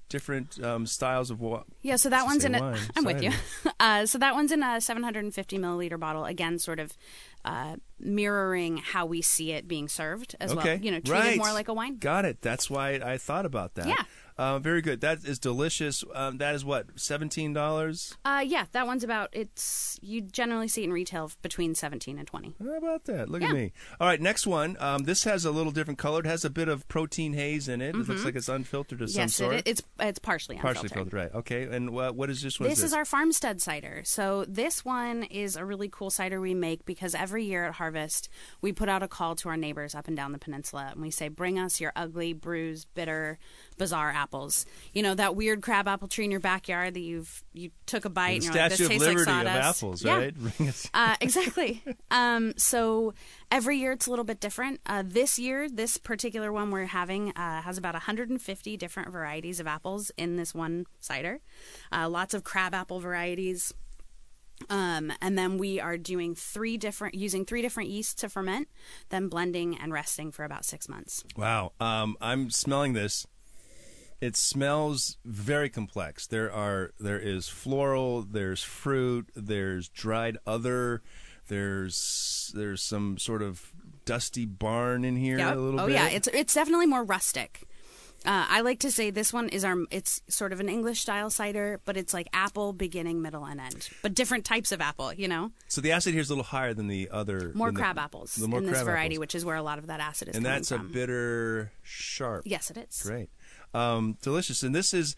different 0.08 0.62
um, 0.62 0.86
styles 0.86 1.30
of 1.30 1.40
what? 1.40 1.64
yeah, 1.82 1.96
so 1.96 2.10
that 2.10 2.26
one's 2.26 2.44
in 2.44 2.54
a. 2.54 2.60
wine, 2.60 2.78
I'm 2.96 3.04
with 3.04 3.22
you. 3.22 3.30
Uh, 3.80 4.06
so 4.06 4.16
that 4.16 4.32
one's 4.32 4.52
in 4.52 4.62
a 4.62 4.80
750 4.80 5.58
milliliter 5.58 5.98
bottle. 5.98 6.24
Again, 6.24 6.56
sort 6.60 6.78
of 6.78 6.96
uh, 7.44 7.74
mirroring 7.98 8.76
how 8.76 9.04
we 9.04 9.20
see 9.20 9.50
it 9.50 9.66
being 9.66 9.88
served 9.88 10.36
as 10.40 10.52
okay, 10.52 10.74
well. 10.74 10.84
You 10.84 10.92
know, 10.92 11.00
treated 11.00 11.10
right. 11.10 11.36
more 11.36 11.52
like 11.52 11.66
a 11.66 11.74
wine. 11.74 11.96
Got 11.96 12.24
it. 12.24 12.40
That's 12.40 12.70
why 12.70 12.92
I 12.92 13.18
thought 13.18 13.44
about 13.44 13.74
that. 13.74 13.88
Yeah. 13.88 14.04
Uh, 14.38 14.58
very 14.58 14.82
good. 14.82 15.00
That 15.00 15.24
is 15.24 15.38
delicious. 15.38 16.04
Um, 16.14 16.38
that 16.38 16.54
is 16.54 16.64
what 16.64 16.86
seventeen 16.98 17.52
dollars. 17.52 18.16
Uh, 18.24 18.42
yeah, 18.46 18.66
that 18.72 18.86
one's 18.86 19.04
about. 19.04 19.28
It's 19.32 19.98
you 20.02 20.20
generally 20.20 20.68
see 20.68 20.82
it 20.82 20.86
in 20.86 20.92
retail 20.92 21.30
between 21.42 21.74
17 21.74 22.18
and 22.18 22.26
20. 22.26 22.54
How 22.62 22.76
about 22.76 23.04
that? 23.04 23.28
Look 23.28 23.42
at 23.42 23.52
me. 23.52 23.72
All 24.00 24.06
right, 24.06 24.20
next 24.20 24.46
one. 24.46 24.76
Um, 24.80 25.04
this 25.04 25.24
has 25.24 25.44
a 25.44 25.50
little 25.50 25.72
different 25.72 25.98
color. 25.98 26.20
It 26.20 26.26
has 26.26 26.44
a 26.44 26.50
bit 26.50 26.68
of 26.68 26.88
protein 26.88 27.32
haze 27.34 27.68
in 27.68 27.80
it. 27.80 27.94
It 27.94 28.08
looks 28.08 28.24
like 28.24 28.34
it's 28.34 28.48
unfiltered 28.48 29.00
of 29.02 29.10
some 29.10 29.22
Mm-hmm. 29.22 29.52
yes, 29.52 29.60
it, 29.60 29.68
it's 29.68 29.82
it's 30.00 30.18
partially 30.18 30.56
Partially 30.56 30.88
filtered, 30.88 31.12
right? 31.12 31.32
Okay. 31.34 31.62
And 31.64 31.90
what 31.90 32.16
what 32.16 32.30
is 32.30 32.42
this 32.42 32.58
one? 32.58 32.68
This 32.68 32.82
is 32.82 32.92
our 32.92 33.04
farmstead 33.04 33.60
cider. 33.62 34.02
So 34.04 34.44
this 34.48 34.84
one 34.84 35.22
is 35.24 35.56
a 35.56 35.64
really 35.64 35.88
cool 35.88 36.10
cider 36.10 36.40
we 36.40 36.54
make 36.54 36.84
because 36.84 37.14
every 37.14 37.44
year 37.44 37.64
at 37.64 37.74
harvest 37.74 38.28
we 38.60 38.72
put 38.72 38.88
out 38.88 39.02
a 39.02 39.08
call 39.08 39.36
to 39.36 39.48
our 39.48 39.56
neighbors 39.56 39.94
up 39.94 40.08
and 40.08 40.16
down 40.16 40.32
the 40.32 40.38
peninsula 40.38 40.88
and 40.92 41.00
we 41.02 41.10
say, 41.10 41.28
"Bring 41.28 41.58
us 41.58 41.80
your 41.80 41.92
ugly, 41.94 42.32
bruised, 42.32 42.88
bitter, 42.94 43.38
bizarre 43.78 44.10
apples." 44.22 44.66
You 44.94 45.02
know 45.02 45.14
that 45.14 45.34
weird 45.36 45.62
crab 45.62 45.88
apple 45.88 46.08
tree 46.08 46.24
in 46.24 46.30
your 46.30 46.40
backyard 46.40 46.94
that 46.94 47.00
you've 47.00 47.42
you 47.52 47.70
took 47.86 48.04
a 48.04 48.10
bite 48.10 48.28
the 48.28 48.34
and 48.34 48.44
you're 48.44 48.54
like, 48.54 48.72
Statue 48.72 48.76
"This 48.76 48.86
of 48.86 48.90
tastes 48.90 49.06
Liberty 49.26 49.30
like 49.30 49.46
of 49.46 49.62
apples, 49.62 50.04
Yeah. 50.04 50.16
right? 50.16 50.34
Uh, 50.94 51.16
exactly. 51.20 51.82
um, 52.10 52.52
so 52.56 53.14
every 53.50 53.78
year 53.78 53.92
it's 53.92 54.06
a 54.06 54.10
little 54.10 54.24
bit 54.24 54.40
different. 54.40 54.80
Uh, 54.86 55.02
this 55.06 55.38
year, 55.38 55.68
this 55.68 55.96
particular 55.98 56.52
one 56.52 56.70
we're 56.70 56.86
having 56.86 57.30
uh, 57.30 57.62
has 57.62 57.78
about 57.78 57.94
150 57.94 58.76
different 58.76 59.10
varieties 59.10 59.58
of 59.60 59.66
apples 59.66 60.10
in 60.16 60.36
this 60.36 60.54
one 60.54 60.86
cider. 61.00 61.40
Uh, 61.92 62.08
lots 62.08 62.34
of 62.34 62.44
crab 62.44 62.74
apple 62.74 63.00
varieties. 63.00 63.72
Um, 64.70 65.12
and 65.20 65.36
then 65.36 65.58
we 65.58 65.80
are 65.80 65.98
doing 65.98 66.34
three 66.36 66.76
different, 66.76 67.14
using 67.16 67.44
three 67.44 67.62
different 67.62 67.90
yeasts 67.90 68.14
to 68.20 68.28
ferment, 68.28 68.68
then 69.08 69.26
blending 69.28 69.76
and 69.76 69.92
resting 69.92 70.30
for 70.30 70.44
about 70.44 70.64
six 70.64 70.88
months. 70.88 71.24
Wow. 71.36 71.72
Um, 71.80 72.16
I'm 72.20 72.48
smelling 72.50 72.92
this. 72.92 73.26
It 74.22 74.36
smells 74.36 75.16
very 75.24 75.68
complex. 75.68 76.26
There 76.28 76.50
are 76.52 76.92
there 77.00 77.18
is 77.18 77.48
floral, 77.48 78.22
there's 78.22 78.62
fruit, 78.62 79.28
there's 79.34 79.88
dried 79.88 80.38
other, 80.46 81.02
there's 81.48 82.52
there's 82.54 82.82
some 82.82 83.18
sort 83.18 83.42
of 83.42 83.72
dusty 84.04 84.46
barn 84.46 85.04
in 85.04 85.16
here 85.16 85.38
Yep. 85.38 85.56
a 85.56 85.58
little 85.58 85.80
oh 85.80 85.86
bit. 85.86 85.94
yeah, 85.94 86.08
it's 86.08 86.28
it's 86.28 86.54
definitely 86.54 86.86
more 86.86 87.04
rustic. 87.04 87.62
Uh, 88.24 88.46
I 88.48 88.60
like 88.60 88.78
to 88.80 88.92
say 88.92 89.10
this 89.10 89.32
one 89.32 89.48
is 89.48 89.64
our. 89.64 89.76
It's 89.90 90.22
sort 90.28 90.52
of 90.52 90.60
an 90.60 90.68
English 90.68 91.00
style 91.00 91.28
cider, 91.28 91.80
but 91.84 91.96
it's 91.96 92.14
like 92.14 92.28
apple, 92.32 92.72
beginning, 92.72 93.20
middle, 93.20 93.44
and 93.44 93.60
end. 93.60 93.88
But 94.00 94.14
different 94.14 94.44
types 94.44 94.70
of 94.70 94.80
apple. 94.80 95.12
You 95.12 95.26
know, 95.26 95.50
so 95.66 95.80
the 95.80 95.90
acid 95.90 96.12
here 96.12 96.20
is 96.20 96.30
a 96.30 96.32
little 96.34 96.44
higher 96.44 96.72
than 96.72 96.86
the 96.86 97.08
other. 97.10 97.50
more 97.56 97.66
than 97.68 97.74
the- 97.74 97.80
crab 97.80 97.98
apples 97.98 98.36
the 98.36 98.46
more 98.46 98.60
in 98.60 98.66
this 98.66 98.80
variety, 98.82 99.16
apples. 99.16 99.18
which 99.18 99.34
is 99.34 99.44
where 99.44 99.56
a 99.56 99.62
lot 99.62 99.78
of 99.80 99.88
that 99.88 99.98
acid 99.98 100.28
is 100.28 100.36
and 100.36 100.46
that's 100.46 100.68
from. 100.68 100.82
a 100.82 100.84
bitter 100.84 101.72
sharp. 101.82 102.42
yes, 102.46 102.70
it 102.70 102.76
is. 102.76 103.02
Great. 103.02 103.28
Um, 103.74 104.16
delicious. 104.22 104.62
And 104.62 104.74
this 104.74 104.92
is 104.94 105.16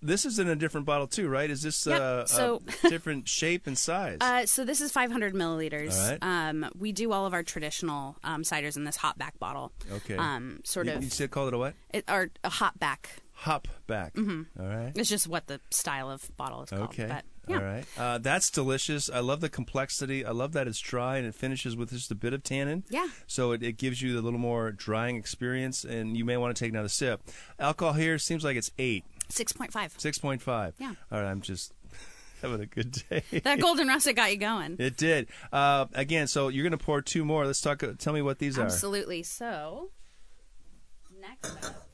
this 0.00 0.24
is 0.24 0.38
in 0.38 0.48
a 0.48 0.54
different 0.54 0.86
bottle 0.86 1.08
too, 1.08 1.28
right? 1.28 1.50
Is 1.50 1.62
this 1.62 1.84
Yep. 1.86 2.00
uh, 2.00 2.26
So- 2.26 2.62
a 2.84 2.88
different 2.88 3.28
shape 3.28 3.66
and 3.66 3.76
size? 3.76 4.18
Uh, 4.20 4.46
so 4.46 4.64
this 4.64 4.80
is 4.80 4.92
500 4.92 5.34
milliliters. 5.34 5.98
Right. 6.10 6.18
Um, 6.22 6.70
we 6.78 6.92
do 6.92 7.10
all 7.12 7.26
of 7.26 7.34
our 7.34 7.42
traditional 7.42 8.16
um, 8.22 8.42
ciders 8.44 8.76
in 8.76 8.84
this 8.84 8.94
hot 8.96 9.18
back 9.18 9.36
bottle. 9.40 9.72
Okay. 9.90 10.16
Um, 10.16 10.60
sort 10.64 10.86
you, 10.86 10.92
of, 10.92 11.02
You 11.02 11.10
said 11.10 11.32
call 11.32 11.48
it 11.48 11.54
a 11.54 11.58
what? 11.58 11.74
it, 11.92 12.04
or 12.08 12.30
a 12.44 12.48
hot 12.48 12.78
back. 12.78 13.10
Hop 13.42 13.68
back. 13.86 14.14
Mm-hmm. 14.14 14.60
right. 14.60 14.92
It's 14.96 15.08
just 15.08 15.28
what 15.28 15.46
the 15.46 15.60
style 15.70 16.10
of 16.10 16.28
bottle 16.36 16.64
is 16.64 16.70
called. 16.70 16.82
Okay. 16.90 17.06
But, 17.06 17.24
yeah. 17.46 17.56
All 17.58 17.62
right. 17.64 17.84
Uh, 17.96 18.18
that's 18.18 18.50
delicious. 18.50 19.08
I 19.08 19.20
love 19.20 19.40
the 19.40 19.48
complexity. 19.48 20.24
I 20.24 20.32
love 20.32 20.52
that 20.54 20.66
it's 20.66 20.80
dry 20.80 21.18
and 21.18 21.26
it 21.26 21.36
finishes 21.36 21.76
with 21.76 21.90
just 21.90 22.10
a 22.10 22.16
bit 22.16 22.32
of 22.32 22.42
tannin. 22.42 22.82
Yeah. 22.90 23.06
So 23.28 23.52
it, 23.52 23.62
it 23.62 23.76
gives 23.76 24.02
you 24.02 24.18
a 24.18 24.22
little 24.22 24.40
more 24.40 24.72
drying 24.72 25.14
experience, 25.14 25.84
and 25.84 26.16
you 26.16 26.24
may 26.24 26.36
want 26.36 26.56
to 26.56 26.62
take 26.64 26.72
another 26.72 26.88
sip. 26.88 27.22
Alcohol 27.60 27.92
here 27.94 28.18
seems 28.18 28.42
like 28.42 28.56
it's 28.56 28.72
eight, 28.76 29.04
6.5. 29.30 30.00
six 30.00 30.18
point 30.18 30.42
five. 30.42 30.74
Yeah. 30.78 30.94
All 31.12 31.22
right. 31.22 31.30
I'm 31.30 31.40
just 31.40 31.72
having 32.42 32.60
a 32.60 32.66
good 32.66 32.90
day. 33.08 33.22
That 33.44 33.60
golden 33.60 33.86
russet 33.86 34.16
got 34.16 34.32
you 34.32 34.36
going. 34.38 34.74
It 34.80 34.96
did. 34.96 35.28
Uh, 35.52 35.86
again, 35.94 36.26
so 36.26 36.48
you're 36.48 36.64
going 36.64 36.76
to 36.76 36.84
pour 36.84 37.02
two 37.02 37.24
more. 37.24 37.46
Let's 37.46 37.60
talk. 37.60 37.84
Tell 37.98 38.12
me 38.12 38.20
what 38.20 38.40
these 38.40 38.58
are. 38.58 38.62
Absolutely. 38.62 39.22
So, 39.22 39.90
next 41.20 41.64
up. 41.64 41.87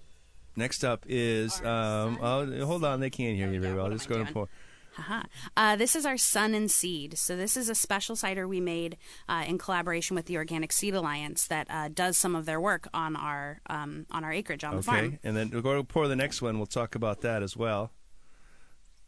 Next 0.57 0.85
up 0.85 1.05
is. 1.09 1.61
Um, 1.63 2.19
oh, 2.23 2.65
hold 2.65 2.85
on. 2.85 3.01
They 3.01 3.11
can't 3.11 3.37
hear 3.37 3.49
Oh, 3.49 3.53
you 3.53 3.61
very 3.61 3.75
well. 3.75 3.91
Just 3.91 4.09
go 4.09 4.23
to 4.25 4.33
pour. 4.33 4.49
Haha. 4.95 5.23
Uh, 5.57 5.75
this 5.75 5.97
is 5.97 6.07
our 6.07 6.17
Sun 6.17 6.55
and 6.55 6.71
Seed. 6.71 7.19
So 7.19 7.37
this 7.37 7.57
is 7.57 7.69
a 7.69 7.75
special 7.75 8.15
cider 8.15 8.47
we 8.47 8.61
made 8.61 8.97
uh, 9.29 9.43
in 9.45 9.59
collaboration 9.59 10.15
with 10.15 10.27
the 10.27 10.37
Organic 10.37 10.73
Seed 10.73 10.95
Alliance 10.95 11.49
that 11.49 11.67
uh, 11.69 11.89
does 11.93 12.17
some 12.17 12.37
of 12.37 12.47
their 12.47 12.61
work 12.61 12.87
on 12.95 13.17
our 13.17 13.61
um, 13.69 14.07
on 14.13 14.23
our 14.23 14.33
acreage 14.33 14.63
on 14.63 14.77
the 14.77 14.83
farm. 14.83 15.05
Okay, 15.07 15.19
and 15.25 15.37
then 15.37 15.51
we'll 15.51 15.63
go 15.63 15.75
to 15.77 15.83
pour 15.83 16.07
the 16.07 16.15
next 16.15 16.41
one. 16.41 16.59
We'll 16.59 16.67
talk 16.67 16.95
about 16.95 17.23
that 17.23 17.43
as 17.43 17.57
well. 17.57 17.91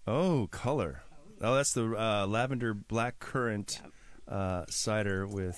Oh, 0.08 0.48
color. 0.50 1.02
Oh, 1.40 1.54
that's 1.54 1.72
the 1.74 1.84
uh, 1.94 2.26
lavender 2.26 2.74
black 2.74 3.20
currant 3.20 3.80
uh, 4.26 4.64
cider 4.68 5.24
with. 5.26 5.56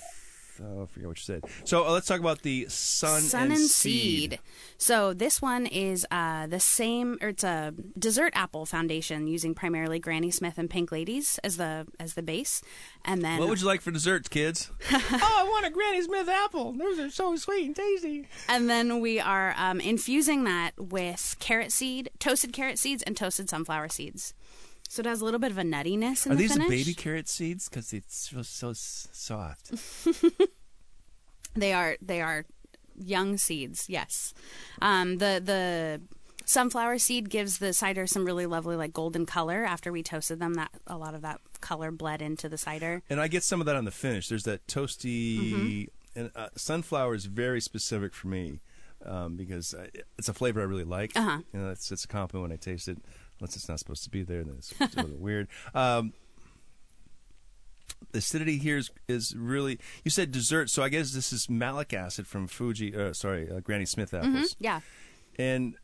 Oh, 0.61 0.83
I 0.83 0.85
forget 0.87 1.07
what 1.07 1.17
you 1.17 1.23
said. 1.23 1.43
So 1.63 1.85
uh, 1.85 1.91
let's 1.91 2.07
talk 2.07 2.19
about 2.19 2.41
the 2.41 2.67
sun, 2.67 3.21
Sun 3.21 3.51
and, 3.51 3.59
seed. 3.59 4.39
So 4.77 5.13
this 5.13 5.41
one 5.41 5.65
is 5.65 6.05
uh, 6.11 6.47
the 6.47 6.59
same, 6.59 7.17
or 7.21 7.29
it's 7.29 7.43
a 7.43 7.73
dessert 7.97 8.33
apple 8.35 8.65
foundation 8.65 9.27
using 9.27 9.55
primarily 9.55 9.99
Granny 9.99 10.31
Smith 10.31 10.57
and 10.57 10.69
Pink 10.69 10.91
Ladies 10.91 11.39
as 11.43 11.57
the 11.57 11.87
as 11.99 12.15
the 12.15 12.21
base, 12.21 12.61
and 13.05 13.21
then 13.21 13.39
What 13.39 13.49
would 13.49 13.61
you 13.61 13.67
like 13.67 13.81
for 13.81 13.91
desserts, 13.91 14.27
kids? 14.27 14.71
oh, 14.91 15.17
I 15.21 15.43
want 15.43 15.65
a 15.65 15.69
Granny 15.69 16.01
Smith 16.01 16.27
apple. 16.27 16.73
Those 16.73 16.99
are 16.99 17.09
so 17.09 17.35
sweet 17.35 17.67
and 17.67 17.75
tasty. 17.75 18.27
and 18.47 18.69
then 18.69 18.99
we 18.99 19.19
are 19.19 19.53
um, 19.57 19.79
infusing 19.79 20.43
that 20.43 20.71
with 20.77 21.35
carrot 21.39 21.71
seed, 21.71 22.09
toasted 22.19 22.53
carrot 22.53 22.79
seeds, 22.79 23.03
and 23.03 23.15
toasted 23.15 23.49
sunflower 23.49 23.89
seeds. 23.89 24.33
So 24.91 25.01
it 25.01 25.05
has 25.05 25.21
a 25.21 25.25
little 25.25 25.39
bit 25.39 25.51
of 25.51 25.57
a 25.59 25.61
nuttiness 25.61 26.25
in 26.25 26.31
Are 26.31 26.35
the 26.35 26.41
these 26.41 26.53
the 26.55 26.61
finish. 26.61 26.69
baby 26.85 26.93
carrot 26.95 27.29
seeds? 27.29 27.69
Because 27.69 27.93
it's 27.93 28.29
so, 28.31 28.41
so 28.41 28.73
soft. 28.73 29.71
They 31.55 31.73
are 31.73 31.97
they 32.01 32.21
are 32.21 32.45
young 32.95 33.37
seeds. 33.37 33.85
Yes, 33.89 34.33
um, 34.81 35.17
the 35.17 35.41
the 35.43 36.01
sunflower 36.45 36.99
seed 36.99 37.29
gives 37.29 37.57
the 37.57 37.73
cider 37.73 38.05
some 38.07 38.23
really 38.23 38.45
lovely 38.45 38.75
like 38.75 38.93
golden 38.93 39.25
color. 39.25 39.65
After 39.65 39.91
we 39.91 40.03
toasted 40.03 40.39
them, 40.39 40.53
that 40.55 40.69
a 40.87 40.95
lot 40.97 41.15
of 41.15 41.21
that 41.21 41.41
color 41.59 41.91
bled 41.91 42.21
into 42.21 42.47
the 42.49 42.57
cider. 42.57 43.01
And 43.09 43.19
I 43.19 43.27
get 43.27 43.43
some 43.43 43.59
of 43.59 43.65
that 43.65 43.75
on 43.75 43.85
the 43.85 43.91
finish. 43.91 44.29
There's 44.29 44.43
that 44.43 44.65
toasty, 44.67 45.51
Mhm. 45.53 45.87
and 46.15 46.31
uh, 46.35 46.49
sunflower 46.55 47.15
is 47.15 47.25
very 47.25 47.61
specific 47.61 48.13
for 48.13 48.27
me 48.27 48.59
um, 49.03 49.35
because 49.35 49.73
I, 49.73 49.89
it's 50.19 50.29
a 50.29 50.33
flavor 50.33 50.61
I 50.61 50.65
really 50.65 50.83
like. 50.83 51.13
Uh-huh. 51.15 51.39
You 51.51 51.59
know, 51.61 51.69
it's, 51.71 51.91
it's 51.91 52.03
a 52.05 52.07
compliment 52.07 52.49
when 52.51 52.55
I 52.55 52.57
taste 52.61 52.87
it. 52.87 52.99
Unless 53.39 53.55
it's 53.55 53.69
not 53.69 53.79
supposed 53.79 54.03
to 54.03 54.09
be 54.09 54.23
there, 54.23 54.43
then 54.43 54.55
it's, 54.57 54.73
it's 54.79 54.95
a 54.95 55.01
little 55.01 55.17
weird. 55.17 55.47
Um, 55.73 56.13
the 58.11 58.19
acidity 58.19 58.57
here 58.57 58.77
is, 58.77 58.91
is 59.07 59.35
really. 59.35 59.79
You 60.03 60.11
said 60.11 60.31
dessert, 60.31 60.69
so 60.69 60.83
I 60.83 60.89
guess 60.89 61.11
this 61.11 61.31
is 61.31 61.49
malic 61.49 61.93
acid 61.93 62.27
from 62.27 62.47
Fuji. 62.47 62.95
Uh, 62.95 63.13
sorry, 63.13 63.49
uh, 63.49 63.59
Granny 63.59 63.85
Smith 63.85 64.13
apples. 64.13 64.55
Yeah. 64.59 64.81
And 65.37 65.75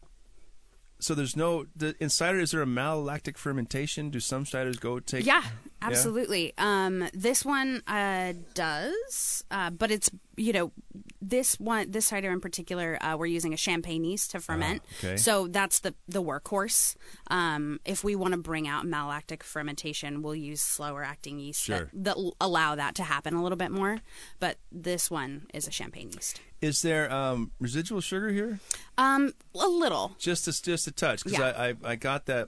so 1.00 1.14
there's 1.14 1.36
no 1.36 1.66
the, 1.76 1.96
in 2.00 2.10
cider. 2.10 2.40
Is 2.40 2.52
there 2.52 2.62
a 2.62 2.66
malolactic 2.66 3.38
fermentation? 3.38 4.10
Do 4.10 4.20
some 4.20 4.46
ciders 4.46 4.80
go 4.80 5.00
take? 5.00 5.26
Yeah, 5.26 5.44
absolutely. 5.82 6.54
Um, 6.58 7.08
this 7.14 7.44
one 7.44 7.84
uh, 7.88 8.34
does, 8.54 9.44
uh, 9.52 9.70
but 9.70 9.92
it's 9.92 10.10
you 10.38 10.54
know 10.54 10.72
this 11.22 11.60
one 11.60 11.92
this 11.92 12.08
cider 12.08 12.32
in 12.32 12.40
particular 12.40 12.98
uh, 13.02 13.16
we're 13.18 13.26
using 13.26 13.54
a 13.54 13.58
champagne 13.58 14.04
yeast 14.04 14.32
to 14.32 14.40
ferment. 14.40 14.82
Ah, 14.86 15.08
okay. 15.08 15.18
So 15.18 15.48
that's 15.48 15.80
the 15.80 15.94
the 16.08 16.24
workhorse. 16.24 16.96
Um, 17.28 17.80
if 17.86 18.04
we 18.04 18.16
want 18.16 18.34
to 18.34 18.40
bring 18.40 18.68
out 18.68 18.86
malolactic 18.86 19.44
fermentation, 19.44 20.22
we'll 20.22 20.36
use 20.36 20.62
slower 20.62 21.04
acting 21.04 21.40
yeast 21.40 21.64
Sure. 21.64 21.90
that, 21.94 22.16
that 22.18 22.32
allow 22.40 22.76
that 22.76 22.96
to 22.96 23.04
happen 23.04 23.34
a 23.34 23.44
little 23.44 23.58
bit 23.58 23.72
more. 23.72 24.00
But 24.40 24.58
this 24.72 25.12
one 25.12 25.48
is 25.54 25.68
a 25.68 25.72
champagne 25.72 26.12
yeast. 26.12 26.42
Is 26.66 26.82
there 26.82 27.12
um, 27.12 27.52
residual 27.60 28.02
sugar 28.02 28.30
here? 28.30 28.60
Um, 28.98 29.34
a 29.54 29.68
little. 29.68 30.16
Just 30.18 30.48
a, 30.48 30.62
just 30.64 30.88
a 30.88 30.92
touch 30.92 31.24
because 31.24 31.38
Yeah. 31.38 31.54
I, 31.56 31.68
I 31.70 31.74
I 31.92 31.96
got 31.96 32.26
that. 32.26 32.48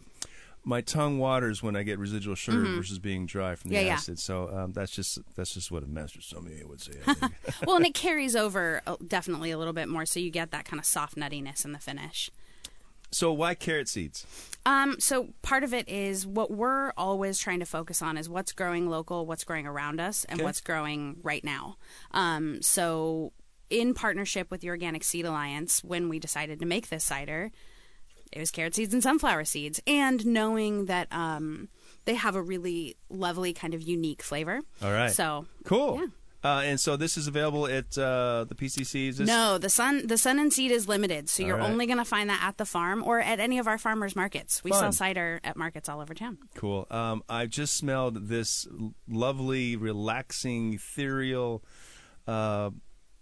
My 0.64 0.82
tongue 0.82 1.18
waters 1.18 1.64
when 1.64 1.78
I 1.78 1.84
get 1.84 1.98
residual 1.98 2.36
sugar 2.36 2.66
versus 2.76 3.00
being 3.00 3.26
dry 3.26 3.56
from 3.56 3.70
the 3.70 3.76
Mm-hmm. 3.78 3.86
Yeah, 3.86 3.92
yeah. 3.92 3.94
acid. 3.94 4.20
So 4.20 4.50
um, 4.54 4.74
that's 4.74 4.92
just 4.92 5.20
that's 5.36 5.54
just 5.54 5.72
what 5.72 5.84
a 5.84 5.88
master 5.88 6.20
sommelier 6.22 6.68
would 6.68 6.82
say. 6.82 6.94
Well, 7.66 7.78
and 7.78 7.86
it 7.86 7.94
carries 7.94 8.36
over 8.36 8.82
uh, 8.86 8.98
definitely 9.08 9.52
a 9.52 9.58
little 9.58 9.72
bit 9.74 9.88
more, 9.88 10.06
so 10.06 10.20
you 10.20 10.30
get 10.32 10.52
that 10.52 10.66
kind 10.66 10.80
of 10.80 10.86
soft 10.86 11.16
nuttiness 11.16 11.64
in 11.64 11.72
the 11.72 11.80
finish. 11.80 12.30
so 13.12 13.32
why 13.32 13.56
carrot 13.56 13.88
seeds? 13.88 14.26
Um, 14.66 14.98
so 15.00 15.30
part 15.42 15.64
of 15.64 15.74
it 15.74 15.88
is 15.88 16.28
what 16.28 16.52
we're 16.52 16.92
always 16.98 17.40
trying 17.40 17.60
to 17.62 17.66
focus 17.66 18.02
on 18.02 18.18
is 18.18 18.28
what's 18.28 18.52
growing 18.52 18.90
local, 18.90 19.26
what's 19.26 19.46
growing 19.46 19.68
around 19.68 20.02
us, 20.02 20.26
and 20.26 20.40
Okay. 20.40 20.44
what's 20.46 20.60
growing 20.60 21.18
right 21.24 21.44
now. 21.46 21.78
Um, 22.12 22.62
so 22.62 23.32
in 23.70 23.94
partnership 23.94 24.50
with 24.52 24.62
the 24.62 24.70
Organic 24.70 25.04
Seed 25.04 25.26
Alliance, 25.26 25.84
when 25.84 26.10
we 26.10 26.20
decided 26.20 26.60
to 26.60 26.66
make 26.66 26.90
this 26.90 27.04
cider, 27.04 27.52
it 28.32 28.40
was 28.40 28.52
carrot 28.52 28.76
seeds 28.76 28.94
and 28.94 29.04
sunflower 29.04 29.46
seeds, 29.46 29.82
and 29.88 30.26
knowing 30.26 30.86
that 30.86 31.08
um, 31.12 31.70
they 32.06 32.16
have 32.16 32.36
a 32.36 32.42
really 32.42 32.96
lovely 33.10 33.54
kind 33.54 33.74
of 33.74 33.82
unique 33.82 34.22
flavor. 34.22 34.62
All 34.82 34.92
right. 34.92 35.12
So 35.12 35.46
Cool. 35.66 36.00
Yeah. 36.00 36.08
Uh, 36.44 36.62
and 36.62 36.80
so 36.80 36.96
this 36.96 37.18
is 37.18 37.28
available 37.28 37.66
at 37.66 37.98
uh, 37.98 38.46
the 38.48 38.56
PCCs. 38.56 39.20
No, 39.20 39.58
the 39.58 39.70
sun 39.70 40.08
the 40.08 40.18
sun 40.18 40.40
and 40.40 40.54
seed 40.54 40.72
is 40.72 40.88
limited, 40.88 41.30
so 41.30 41.44
you're 41.44 41.58
right. 41.58 41.70
only 41.70 41.88
going 41.88 41.98
to 41.98 42.06
find 42.06 42.30
that 42.30 42.42
at 42.42 42.58
the 42.58 42.66
farm 42.66 43.04
or 43.04 43.20
at 43.20 43.40
any 43.40 43.58
of 43.58 43.68
our 43.68 43.78
farmers 43.78 44.16
markets. 44.16 44.64
We 44.64 44.72
Fun. 44.72 44.80
sell 44.80 44.92
cider 44.92 45.42
at 45.44 45.58
markets 45.58 45.90
all 45.90 46.00
over 46.00 46.14
town. 46.14 46.38
Cool. 46.56 46.86
Um, 46.92 47.24
I 47.28 47.48
just 47.48 47.76
smelled 47.76 48.28
this 48.28 48.68
lovely, 49.10 49.76
relaxing, 49.76 50.76
ethereal, 50.76 51.64
uh, 52.28 52.70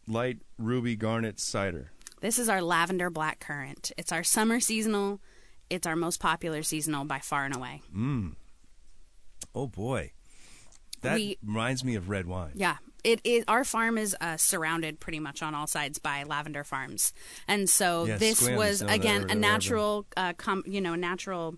light 0.08 0.40
ruby 0.58 0.96
garnet 0.96 1.40
cider. 1.40 1.92
This 2.22 2.40
is 2.40 2.50
our 2.50 2.62
lavender 2.62 3.10
black 3.10 3.40
currant. 3.40 3.92
It's 3.98 4.12
our 4.12 4.24
summer 4.24 4.60
seasonal. 4.60 5.20
It's 5.70 5.86
our 5.88 5.96
most 5.96 6.20
popular 6.20 6.64
seasonal 6.64 7.06
by 7.06 7.20
far 7.20 7.46
and 7.46 7.56
away. 7.56 7.82
Oh 9.54 9.68
boy, 9.68 10.12
that 11.02 11.16
We- 11.16 11.38
reminds 11.44 11.84
me 11.84 11.96
of 11.96 12.10
red 12.10 12.26
wine. 12.28 12.52
Yeah. 12.56 12.78
It 13.04 13.22
is 13.24 13.44
our 13.48 13.64
farm 13.64 14.00
is 14.00 14.16
uh, 14.20 14.38
surrounded 14.38 15.00
pretty 15.00 15.20
much 15.20 15.44
on 15.44 15.54
all 15.54 15.68
sides 15.68 16.00
by 16.00 16.24
lavender 16.24 16.64
farms, 16.64 17.14
and 17.48 17.70
so 17.70 18.06
Yes, 18.06 18.20
this 18.20 18.50
was 18.50 18.82
no, 18.82 18.92
again 18.92 19.22
no, 19.28 19.34
a 19.34 19.36
no, 19.36 19.42
natural, 19.42 20.06
uh, 20.18 20.34
com- 20.34 20.64
you 20.66 20.82
know, 20.82 20.96
natural 20.96 21.56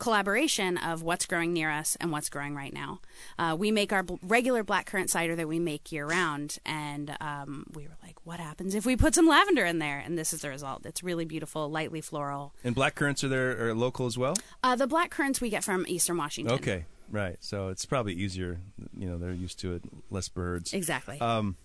collaboration 0.00 0.76
of 0.78 1.02
what's 1.02 1.26
growing 1.26 1.52
near 1.52 1.70
us 1.70 1.96
and 2.00 2.10
what's 2.10 2.28
growing 2.28 2.56
right 2.56 2.72
now. 2.72 3.00
Uh, 3.38 3.54
we 3.56 3.70
make 3.70 3.92
our 3.92 4.02
bl- 4.02 4.16
regular 4.22 4.64
black 4.64 4.86
currant 4.86 5.10
cider 5.10 5.36
that 5.36 5.46
we 5.46 5.60
make 5.60 5.92
year 5.92 6.06
round, 6.06 6.58
and 6.66 7.16
um, 7.20 7.66
we 7.72 7.84
were 7.84 7.96
like, 8.02 8.16
"What 8.24 8.40
happens 8.40 8.74
if 8.74 8.84
we 8.84 8.96
put 8.96 9.14
some 9.14 9.28
lavender 9.28 9.64
in 9.64 9.78
there?" 9.78 9.98
And 9.98 10.18
this 10.18 10.32
is 10.32 10.40
the 10.40 10.48
result. 10.48 10.84
It's 10.84 11.04
really 11.04 11.24
beautiful, 11.24 11.70
lightly 11.70 12.00
floral. 12.00 12.54
And 12.64 12.74
black 12.74 12.96
currants 12.96 13.22
are 13.22 13.28
there 13.28 13.68
are 13.68 13.74
local 13.74 14.06
as 14.06 14.18
well. 14.18 14.34
Uh, 14.64 14.74
the 14.74 14.88
black 14.88 15.10
currants 15.10 15.40
we 15.40 15.50
get 15.50 15.62
from 15.62 15.84
Eastern 15.86 16.16
Washington. 16.16 16.54
Okay, 16.54 16.86
right. 17.10 17.36
So 17.40 17.68
it's 17.68 17.84
probably 17.84 18.14
easier. 18.14 18.58
You 18.96 19.08
know, 19.08 19.18
they're 19.18 19.32
used 19.32 19.60
to 19.60 19.74
it. 19.74 19.84
Less 20.10 20.28
birds. 20.28 20.72
Exactly. 20.72 21.20
Um, 21.20 21.56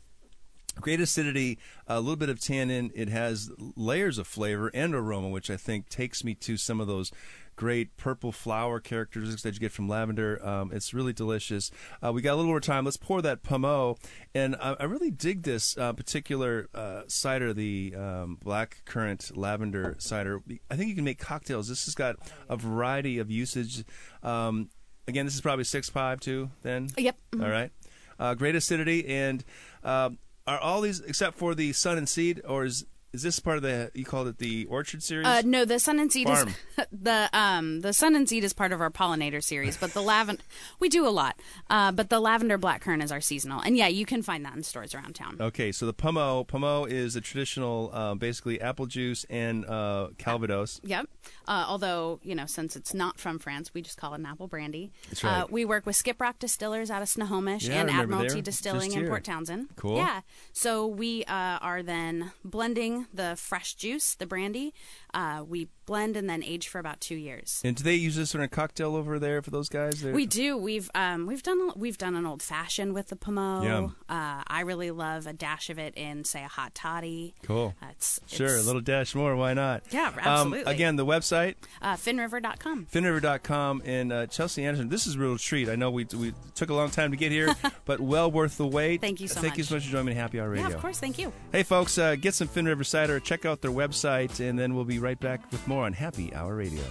great 0.81 0.99
acidity, 0.99 1.57
a 1.87 1.99
little 1.99 2.15
bit 2.15 2.29
of 2.29 2.39
tannin. 2.39 2.91
It 2.93 3.09
has 3.09 3.49
layers 3.75 4.17
of 4.17 4.27
flavor 4.27 4.69
and 4.73 4.93
aroma, 4.93 5.29
which 5.29 5.49
I 5.49 5.57
think 5.57 5.89
takes 5.89 6.23
me 6.23 6.35
to 6.35 6.57
some 6.57 6.81
of 6.81 6.87
those 6.87 7.11
great 7.55 7.95
purple 7.97 8.31
flower 8.31 8.79
characteristics 8.79 9.41
that 9.43 9.53
you 9.53 9.59
get 9.59 9.71
from 9.71 9.87
lavender. 9.87 10.45
Um, 10.45 10.71
it's 10.73 10.93
really 10.93 11.13
delicious. 11.13 11.71
Uh, 12.03 12.11
we 12.11 12.21
got 12.21 12.33
a 12.33 12.35
little 12.35 12.49
more 12.51 12.59
time. 12.59 12.85
Let's 12.85 12.97
pour 12.97 13.21
that 13.21 13.43
pommeau, 13.43 13.97
and 14.33 14.55
I, 14.57 14.75
I 14.79 14.83
really 14.85 15.11
dig 15.11 15.43
this 15.43 15.77
uh, 15.77 15.93
particular 15.93 16.67
uh, 16.73 17.03
cider, 17.07 17.53
the 17.53 17.93
um, 17.97 18.37
black 18.43 18.81
currant 18.85 19.35
lavender 19.37 19.95
cider. 19.99 20.41
I 20.69 20.75
think 20.75 20.89
you 20.89 20.95
can 20.95 21.05
make 21.05 21.19
cocktails. 21.19 21.67
This 21.67 21.85
has 21.85 21.95
got 21.95 22.17
a 22.49 22.57
variety 22.57 23.19
of 23.19 23.31
usage. 23.31 23.83
Um, 24.23 24.69
again, 25.07 25.25
this 25.25 25.35
is 25.35 25.41
probably 25.41 25.65
six 25.65 25.89
five 25.89 26.19
too. 26.19 26.49
Then 26.63 26.89
Yep. 26.97 27.17
Mhm. 27.31 27.43
all 27.43 27.49
right. 27.49 27.71
Uh, 28.19 28.33
great 28.33 28.55
acidity, 28.55 29.05
and 29.07 29.43
um 29.83 30.17
are 30.47 30.59
all 30.59 30.81
these 30.81 30.99
except 31.01 31.37
for 31.37 31.55
the 31.55 31.73
sun 31.73 31.97
and 31.97 32.07
seed, 32.07 32.39
or 32.47 32.65
is 32.65 32.85
is 33.15 33.23
this 33.23 33.39
part 33.39 33.55
of 33.55 33.63
the 33.63 33.89
you 33.93 34.03
called 34.03 34.27
it 34.27 34.37
the 34.39 34.65
orchard 34.65 35.01
series? 35.01 35.25
Uh, 35.25 35.41
no, 35.45 35.63
the 35.63 35.79
sun 35.79 35.99
and 35.99 36.11
seed 36.11 36.27
Farm. 36.27 36.49
is 36.49 36.85
the 36.91 37.29
um 37.33 37.79
the 37.81 37.93
sun 37.93 38.15
and 38.15 38.27
seed 38.27 38.43
is 38.43 38.51
part 38.53 38.71
of 38.73 38.81
our 38.81 38.91
pollinator 38.91 39.41
series, 39.41 39.77
but 39.77 39.93
the 39.93 40.01
lavender 40.11 40.43
we 40.79 40.89
do 40.89 41.07
a 41.07 41.09
lot. 41.09 41.39
Uh, 41.69 41.91
but 41.91 42.09
the 42.09 42.19
lavender 42.19 42.57
blackcurrant 42.57 43.01
is 43.01 43.11
our 43.11 43.21
seasonal, 43.21 43.61
and 43.61 43.77
yeah, 43.77 43.87
you 43.87 44.05
can 44.05 44.21
find 44.21 44.45
that 44.45 44.53
in 44.53 44.63
stores 44.63 44.93
around 44.93 45.15
town. 45.15 45.37
Okay, 45.39 45.71
so 45.71 45.85
the 45.85 45.93
pommeau, 45.93 46.43
pommeau 46.43 46.83
is 46.83 47.15
a 47.15 47.21
traditional, 47.21 47.89
uh, 47.93 48.13
basically 48.15 48.59
apple 48.59 48.85
juice 48.85 49.25
and 49.29 49.65
uh, 49.65 50.09
Calvados. 50.17 50.81
Yep. 50.83 51.07
Uh, 51.47 51.65
although 51.67 52.19
you 52.21 52.35
know, 52.35 52.45
since 52.45 52.75
it's 52.75 52.93
not 52.93 53.17
from 53.17 53.39
France, 53.39 53.73
we 53.73 53.81
just 53.81 53.97
call 53.97 54.13
it 54.13 54.19
an 54.19 54.25
apple 54.25 54.47
brandy. 54.47 54.91
That's 55.09 55.23
right. 55.23 55.41
Uh, 55.41 55.47
we 55.49 55.63
work 55.63 55.85
with 55.85 55.95
Skip 55.95 56.19
Rock 56.19 56.39
Distillers 56.39 56.91
out 56.91 57.01
of 57.01 57.07
Snohomish 57.07 57.67
Yeah, 57.67 57.81
and 57.81 57.89
Admiralty 57.89 58.33
there, 58.35 58.41
Distilling 58.41 58.91
in. 58.91 59.07
Port 59.07 59.23
Townsend. 59.23 59.69
Cool. 59.77 59.95
Yeah. 59.97 60.21
So 60.51 60.85
we 60.85 61.23
uh, 61.25 61.59
are 61.61 61.81
then 61.83 62.31
blending 62.43 63.04
the 63.13 63.35
fresh 63.37 63.73
juice, 63.75 64.15
the 64.15 64.25
brandy. 64.25 64.73
Uh, 65.13 65.43
we 65.47 65.69
blend 65.85 66.17
and 66.17 66.27
then 66.29 66.43
age 66.43 66.67
for 66.67 66.79
about 66.79 66.99
two 66.99 67.15
years. 67.15 67.61
And 67.63 67.75
do 67.75 67.83
they 67.83 67.93
use 67.95 68.15
this 68.15 68.33
in 68.35 68.41
a 68.41 68.47
cocktail 68.47 68.95
over 68.95 69.19
there 69.19 69.41
for 69.41 69.51
those 69.51 69.69
guys? 69.69 70.01
They're- 70.01 70.13
We 70.13 70.25
do. 70.25 70.57
We've 70.57 70.89
um, 70.95 71.25
we've 71.27 71.43
done 71.43 71.71
we've 71.75 71.97
done 71.97 72.15
an 72.15 72.25
old 72.25 72.41
fashioned 72.41 72.93
with 72.93 73.07
the. 73.09 73.17
Yum. 73.25 73.95
Uh, 74.07 74.43
I 74.47 74.61
really 74.61 74.91
love 74.91 75.25
a 75.25 75.33
dash 75.33 75.69
of 75.69 75.79
it 75.79 75.93
in 75.97 76.23
say 76.25 76.43
a 76.43 76.47
hot 76.47 76.75
toddy. 76.75 77.33
Cool. 77.43 77.73
Uh, 77.81 77.87
it's, 77.91 78.19
Sure, 78.27 78.55
a 78.55 78.61
little 78.61 78.81
dash 78.81 79.15
more. 79.15 79.35
Why 79.35 79.53
not? 79.53 79.83
Yeah, 79.91 80.09
Um, 80.09 80.19
absolutely. 80.53 80.71
again, 80.73 80.95
the 80.95 81.05
website, 81.05 81.55
uh, 81.81 81.95
finnriver.com. 81.95 82.85
finnriver.com, 82.91 83.81
and 83.85 84.13
uh, 84.13 84.27
Chelsea 84.27 84.63
Anderson. 84.63 84.89
This 84.89 85.07
is 85.07 85.15
a 85.15 85.19
real 85.19 85.37
treat. 85.37 85.69
I 85.69 85.75
know 85.75 85.89
we 85.91 86.05
we 86.15 86.33
took 86.53 86.69
a 86.69 86.73
long 86.73 86.89
time 86.91 87.11
to 87.11 87.17
get 87.17 87.31
here, 87.31 87.55
but 87.85 87.99
well 87.99 88.31
worth 88.31 88.57
the 88.57 88.67
wait. 88.67 89.01
Thank 89.01 89.19
you 89.21 89.27
so 89.27 89.35
much. 89.35 89.41
Thank 89.43 89.57
you 89.57 89.63
so 89.63 89.75
much 89.75 89.85
for 89.85 89.91
joining 89.91 90.07
me 90.07 90.13
Happy 90.13 90.39
Hour 90.39 90.49
Radio. 90.49 90.67
Yeah, 90.69 90.75
of 90.75 90.81
course. 90.81 90.99
Thank 90.99 91.17
you. 91.17 91.33
Hey, 91.51 91.63
folks, 91.63 91.97
uh, 91.97 92.15
get 92.15 92.33
some 92.35 92.47
Finn 92.47 92.65
River 92.65 92.83
Check 93.19 93.45
out 93.45 93.61
their 93.61 93.71
website, 93.71 94.39
and 94.39 94.57
then 94.57 94.75
we'll 94.75 94.85
be 94.85 94.99
right 94.99 95.19
back 95.19 95.51
with 95.51 95.67
more 95.67 95.85
on 95.85 95.93
Happy 95.93 96.33
Hour 96.33 96.55
Radio. 96.55 96.83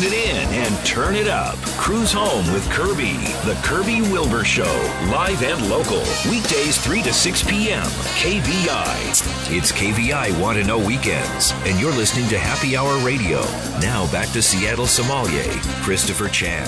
Tune 0.00 0.14
it 0.14 0.30
in 0.30 0.48
and 0.64 0.86
turn 0.86 1.14
it 1.14 1.28
up. 1.28 1.58
Cruise 1.76 2.10
home 2.10 2.50
with 2.54 2.66
Kirby. 2.70 3.18
The 3.44 3.58
Kirby 3.62 4.00
Wilbur 4.00 4.44
Show. 4.44 4.72
Live 5.10 5.42
and 5.42 5.68
local. 5.68 6.00
Weekdays 6.30 6.82
3 6.82 7.02
to 7.02 7.12
6 7.12 7.42
p.m. 7.42 7.82
KVI. 7.82 9.54
It's 9.54 9.70
KVI 9.72 10.40
Want 10.40 10.56
to 10.56 10.64
Know 10.64 10.78
Weekends. 10.78 11.52
And 11.66 11.78
you're 11.78 11.92
listening 11.92 12.30
to 12.30 12.38
Happy 12.38 12.78
Hour 12.78 12.96
Radio. 13.04 13.40
Now 13.80 14.10
back 14.10 14.30
to 14.30 14.40
Seattle 14.40 14.86
sommelier, 14.86 15.44
Christopher 15.82 16.28
Chan. 16.28 16.66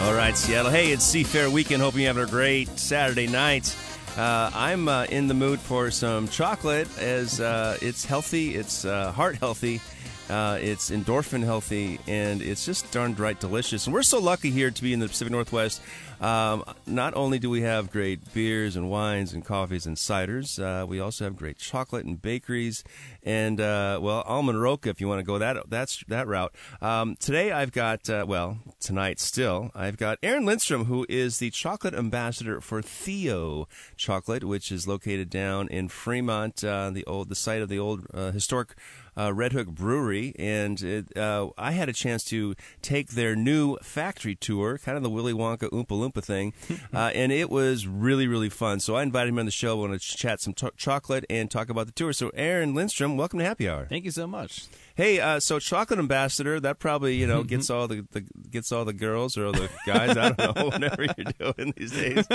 All 0.00 0.14
right, 0.14 0.36
Seattle. 0.36 0.72
Hey, 0.72 0.90
it's 0.90 1.08
Seafair 1.08 1.48
Weekend. 1.48 1.80
Hoping 1.80 2.00
you're 2.00 2.08
having 2.08 2.24
a 2.24 2.26
great 2.26 2.76
Saturday 2.76 3.28
night. 3.28 3.76
Uh, 4.16 4.50
I'm 4.52 4.88
uh, 4.88 5.04
in 5.04 5.28
the 5.28 5.34
mood 5.34 5.60
for 5.60 5.92
some 5.92 6.26
chocolate 6.26 6.88
as 6.98 7.40
uh, 7.40 7.78
it's 7.80 8.04
healthy, 8.04 8.56
it's 8.56 8.84
uh, 8.84 9.12
heart 9.12 9.36
healthy, 9.36 9.80
uh, 10.28 10.58
it's 10.60 10.90
endorphin 10.90 11.44
healthy, 11.44 11.98
and 12.06 12.42
it's 12.42 12.64
just 12.64 12.90
darn 12.92 13.14
right 13.14 13.38
delicious. 13.38 13.86
And 13.86 13.94
we're 13.94 14.02
so 14.02 14.18
lucky 14.18 14.50
here 14.50 14.70
to 14.70 14.82
be 14.82 14.92
in 14.92 15.00
the 15.00 15.08
Pacific 15.08 15.32
Northwest. 15.32 15.80
Um, 16.22 16.64
not 16.86 17.14
only 17.16 17.40
do 17.40 17.50
we 17.50 17.62
have 17.62 17.90
great 17.90 18.32
beers 18.32 18.76
and 18.76 18.88
wines 18.88 19.32
and 19.32 19.44
coffees 19.44 19.86
and 19.86 19.96
ciders, 19.96 20.62
uh, 20.62 20.86
we 20.86 21.00
also 21.00 21.24
have 21.24 21.34
great 21.34 21.58
chocolate 21.58 22.04
and 22.06 22.22
bakeries, 22.22 22.84
and 23.24 23.60
uh, 23.60 23.98
well, 24.00 24.22
almond 24.24 24.62
roca 24.62 24.88
if 24.88 25.00
you 25.00 25.08
want 25.08 25.18
to 25.18 25.24
go 25.24 25.38
that 25.38 25.68
that's 25.68 26.04
that 26.06 26.28
route. 26.28 26.54
Um, 26.80 27.16
today 27.16 27.50
I've 27.50 27.72
got 27.72 28.08
uh, 28.08 28.24
well 28.28 28.58
tonight 28.78 29.18
still 29.18 29.72
I've 29.74 29.96
got 29.96 30.18
Aaron 30.22 30.46
Lindstrom 30.46 30.84
who 30.84 31.04
is 31.08 31.38
the 31.38 31.50
chocolate 31.50 31.94
ambassador 31.94 32.60
for 32.60 32.82
Theo 32.82 33.66
Chocolate, 33.96 34.44
which 34.44 34.70
is 34.70 34.86
located 34.86 35.28
down 35.28 35.66
in 35.68 35.88
Fremont, 35.88 36.62
uh, 36.62 36.90
the 36.90 37.04
old 37.06 37.30
the 37.30 37.34
site 37.34 37.62
of 37.62 37.68
the 37.68 37.80
old 37.80 38.06
uh, 38.14 38.30
historic 38.30 38.76
uh, 39.16 39.28
Redhook 39.28 39.66
Brewery, 39.66 40.34
and 40.38 40.80
it, 40.80 41.16
uh, 41.16 41.48
I 41.58 41.72
had 41.72 41.88
a 41.88 41.92
chance 41.92 42.24
to 42.24 42.54
take 42.80 43.10
their 43.10 43.36
new 43.36 43.76
factory 43.82 44.34
tour, 44.34 44.78
kind 44.78 44.96
of 44.96 45.02
the 45.02 45.10
Willy 45.10 45.32
Wonka 45.32 45.70
Oompa 45.70 45.88
Loompa 45.88 46.24
thing, 46.24 46.52
uh, 46.94 47.10
and 47.14 47.32
it 47.32 47.50
was 47.50 47.86
really 47.86 48.26
really 48.26 48.48
fun. 48.48 48.80
So 48.80 48.96
I 48.96 49.02
invited 49.02 49.30
him 49.30 49.38
on 49.38 49.44
the 49.44 49.50
show. 49.50 49.72
I 49.78 49.88
want 49.88 50.00
to 50.00 50.16
chat 50.16 50.40
some 50.40 50.54
to- 50.54 50.72
chocolate 50.76 51.24
and 51.28 51.50
talk 51.50 51.68
about 51.68 51.86
the 51.86 51.92
tour. 51.92 52.12
So 52.12 52.30
Aaron 52.34 52.74
Lindstrom, 52.74 53.16
welcome 53.16 53.38
to 53.38 53.44
Happy 53.44 53.68
Hour. 53.68 53.86
Thank 53.86 54.04
you 54.04 54.10
so 54.10 54.26
much. 54.26 54.66
Hey, 54.94 55.20
uh, 55.20 55.40
so 55.40 55.58
chocolate 55.58 55.98
ambassador, 55.98 56.60
that 56.60 56.78
probably 56.78 57.16
you 57.16 57.26
know 57.26 57.42
gets 57.42 57.70
all 57.70 57.88
the, 57.88 58.06
the 58.12 58.22
gets 58.50 58.72
all 58.72 58.84
the 58.84 58.92
girls 58.92 59.36
or 59.38 59.52
the 59.52 59.70
guys. 59.86 60.16
I 60.16 60.30
don't 60.32 60.56
know, 60.56 60.64
whatever 60.66 61.04
you're 61.04 61.52
doing 61.54 61.72
these 61.76 61.92
days. 61.92 62.26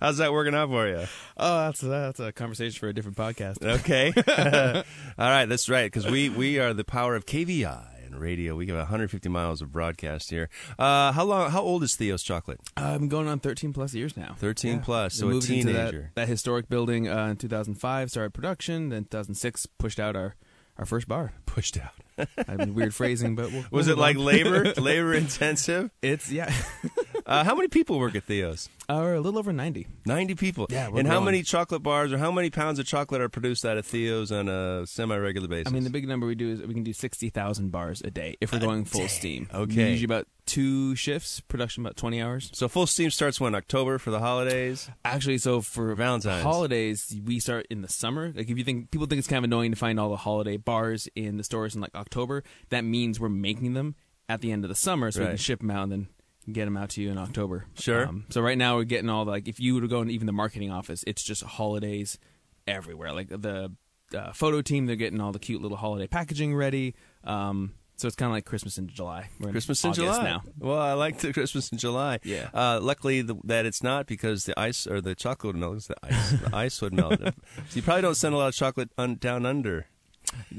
How's 0.00 0.18
that 0.18 0.32
working 0.32 0.54
out 0.54 0.68
for 0.68 0.88
you? 0.88 1.04
Oh, 1.36 1.66
that's 1.66 1.80
that's 1.80 2.20
a 2.20 2.32
conversation 2.32 2.78
for 2.78 2.88
a 2.88 2.92
different 2.92 3.16
podcast. 3.16 3.62
Okay, 3.62 4.12
all 5.18 5.30
right, 5.30 5.46
that's 5.46 5.68
right 5.68 5.86
because 5.90 6.10
we 6.10 6.28
we 6.28 6.58
are 6.58 6.72
the 6.72 6.84
power 6.84 7.14
of 7.14 7.26
KVI 7.26 7.96
and 8.06 8.20
radio. 8.20 8.56
We 8.56 8.66
have 8.68 8.78
150 8.78 9.28
miles 9.28 9.62
of 9.62 9.72
broadcast 9.72 10.30
here. 10.30 10.48
Uh, 10.78 11.12
how 11.12 11.24
long? 11.24 11.50
How 11.50 11.62
old 11.62 11.82
is 11.82 11.94
Theo's 11.94 12.22
chocolate? 12.22 12.60
I'm 12.76 13.08
going 13.08 13.28
on 13.28 13.38
13 13.38 13.72
plus 13.72 13.94
years 13.94 14.16
now. 14.16 14.34
13 14.38 14.80
plus, 14.80 15.14
so 15.14 15.26
we 15.26 15.34
a 15.34 15.36
into 15.36 15.48
that, 15.72 15.90
teenager. 15.90 16.10
that 16.14 16.28
historic 16.28 16.68
building 16.68 17.08
uh, 17.08 17.26
in 17.26 17.36
2005. 17.36 18.10
Started 18.10 18.34
production. 18.34 18.88
Then 18.88 19.04
2006 19.04 19.66
pushed 19.78 20.00
out 20.00 20.16
our 20.16 20.34
our 20.78 20.86
first 20.86 21.08
bar. 21.08 21.32
Pushed 21.46 21.78
out. 21.78 22.26
I 22.48 22.56
mean, 22.56 22.74
weird 22.74 22.94
phrasing, 22.94 23.34
but 23.36 23.50
we'll, 23.52 23.64
Was 23.70 23.86
we'll 23.88 23.96
it 23.96 24.00
like 24.00 24.16
on. 24.16 24.24
labor 24.24 24.72
labor 24.76 25.12
intensive? 25.14 25.90
It's 26.02 26.30
yeah, 26.32 26.52
Uh, 27.26 27.42
how 27.42 27.56
many 27.56 27.66
people 27.66 27.98
work 27.98 28.14
at 28.14 28.22
Theo's? 28.24 28.68
or 28.88 29.14
a 29.14 29.20
little 29.20 29.40
over 29.40 29.52
90. 29.52 29.84
90 30.06 30.34
people. 30.36 30.66
Yeah, 30.70 30.88
we're 30.88 31.00
and 31.00 31.08
how 31.08 31.14
growing. 31.14 31.24
many 31.24 31.42
chocolate 31.42 31.82
bars 31.82 32.12
or 32.12 32.18
how 32.18 32.30
many 32.30 32.50
pounds 32.50 32.78
of 32.78 32.86
chocolate 32.86 33.20
are 33.20 33.28
produced 33.28 33.64
out 33.66 33.76
of 33.76 33.84
Theo's 33.84 34.30
on 34.30 34.48
a 34.48 34.86
semi-regular 34.86 35.48
basis? 35.48 35.66
I 35.66 35.74
mean, 35.74 35.82
the 35.82 35.90
big 35.90 36.06
number 36.06 36.24
we 36.24 36.36
do 36.36 36.52
is 36.52 36.62
we 36.62 36.72
can 36.72 36.84
do 36.84 36.92
60,000 36.92 37.70
bars 37.72 38.00
a 38.04 38.12
day 38.12 38.36
if 38.40 38.52
we're 38.52 38.60
going 38.60 38.84
full 38.84 39.08
steam. 39.08 39.48
Okay. 39.52 39.90
usually 39.90 40.04
about 40.04 40.28
two 40.46 40.94
shifts, 40.94 41.40
production 41.40 41.84
about 41.84 41.96
20 41.96 42.22
hours. 42.22 42.48
so 42.54 42.68
full 42.68 42.86
steam 42.86 43.10
starts 43.10 43.40
when 43.40 43.56
October 43.56 43.98
for 43.98 44.12
the 44.12 44.20
holidays. 44.20 44.88
Actually, 45.04 45.38
so 45.38 45.60
for 45.60 45.92
Valentine's. 45.96 46.44
holidays, 46.44 47.12
we 47.24 47.40
start 47.40 47.66
in 47.70 47.82
the 47.82 47.88
summer. 47.88 48.32
Like 48.36 48.48
if 48.48 48.56
you 48.56 48.62
think 48.62 48.92
people 48.92 49.08
think 49.08 49.18
it's 49.18 49.26
kind 49.26 49.38
of 49.38 49.44
annoying 49.44 49.72
to 49.72 49.76
find 49.76 49.98
all 49.98 50.10
the 50.10 50.16
holiday 50.16 50.58
bars 50.58 51.08
in 51.16 51.38
the 51.38 51.44
stores 51.44 51.74
in 51.74 51.80
like 51.80 51.94
October, 51.96 52.44
that 52.68 52.82
means 52.84 53.18
we're 53.18 53.28
making 53.28 53.74
them 53.74 53.96
at 54.28 54.40
the 54.42 54.52
end 54.52 54.64
of 54.64 54.68
the 54.68 54.74
summer, 54.76 55.10
so 55.10 55.18
we 55.20 55.24
Right. 55.26 55.30
can 55.32 55.38
ship 55.38 55.58
them 55.60 55.70
out 55.72 55.82
and 55.84 55.92
then 55.92 56.08
get 56.50 56.64
them 56.66 56.76
out 56.76 56.90
to 56.90 57.02
you 57.02 57.10
in 57.10 57.18
October. 57.18 57.66
Sure. 57.78 58.06
Um, 58.06 58.24
so 58.30 58.40
right 58.40 58.56
now 58.58 58.76
we're 58.76 58.84
getting 58.84 59.10
all 59.10 59.24
the, 59.24 59.30
like 59.30 59.48
if 59.48 59.58
you 59.60 59.74
were 59.74 59.80
to 59.80 59.88
go 59.88 60.00
in 60.02 60.10
even 60.10 60.26
the 60.26 60.32
marketing 60.32 60.70
office, 60.70 61.04
it's 61.06 61.22
just 61.22 61.42
holidays 61.42 62.18
everywhere. 62.66 63.12
Like 63.12 63.28
the 63.28 63.72
uh, 64.16 64.32
photo 64.32 64.62
team, 64.62 64.86
they're 64.86 64.96
getting 64.96 65.20
all 65.20 65.32
the 65.32 65.38
cute 65.38 65.60
little 65.62 65.76
holiday 65.76 66.06
packaging 66.06 66.54
ready. 66.54 66.94
Um, 67.24 67.74
so 67.96 68.06
it's 68.06 68.16
kind 68.16 68.30
of 68.30 68.34
like 68.34 68.44
Christmas 68.44 68.76
in 68.76 68.88
July. 68.88 69.30
In 69.40 69.50
Christmas 69.50 69.82
in 69.82 69.90
August 69.90 70.04
July. 70.04 70.22
now. 70.22 70.42
Well, 70.58 70.78
I 70.78 70.92
like 70.92 71.18
the 71.18 71.32
Christmas 71.32 71.72
in 71.72 71.78
July. 71.78 72.18
Yeah. 72.24 72.50
Uh, 72.52 72.78
luckily 72.82 73.22
the, 73.22 73.36
that 73.44 73.64
it's 73.64 73.82
not 73.82 74.06
because 74.06 74.44
the 74.44 74.58
ice 74.58 74.86
or 74.86 75.00
the 75.00 75.14
chocolate 75.14 75.54
would 75.54 75.60
melt. 75.60 75.88
The 75.88 75.96
ice. 76.02 76.30
the 76.30 76.50
ice 76.56 76.82
would 76.82 76.92
melt. 76.92 77.18
so 77.18 77.32
you 77.72 77.82
probably 77.82 78.02
don't 78.02 78.14
send 78.14 78.34
a 78.34 78.38
lot 78.38 78.48
of 78.48 78.54
chocolate 78.54 78.90
un, 78.98 79.16
down 79.16 79.46
under 79.46 79.86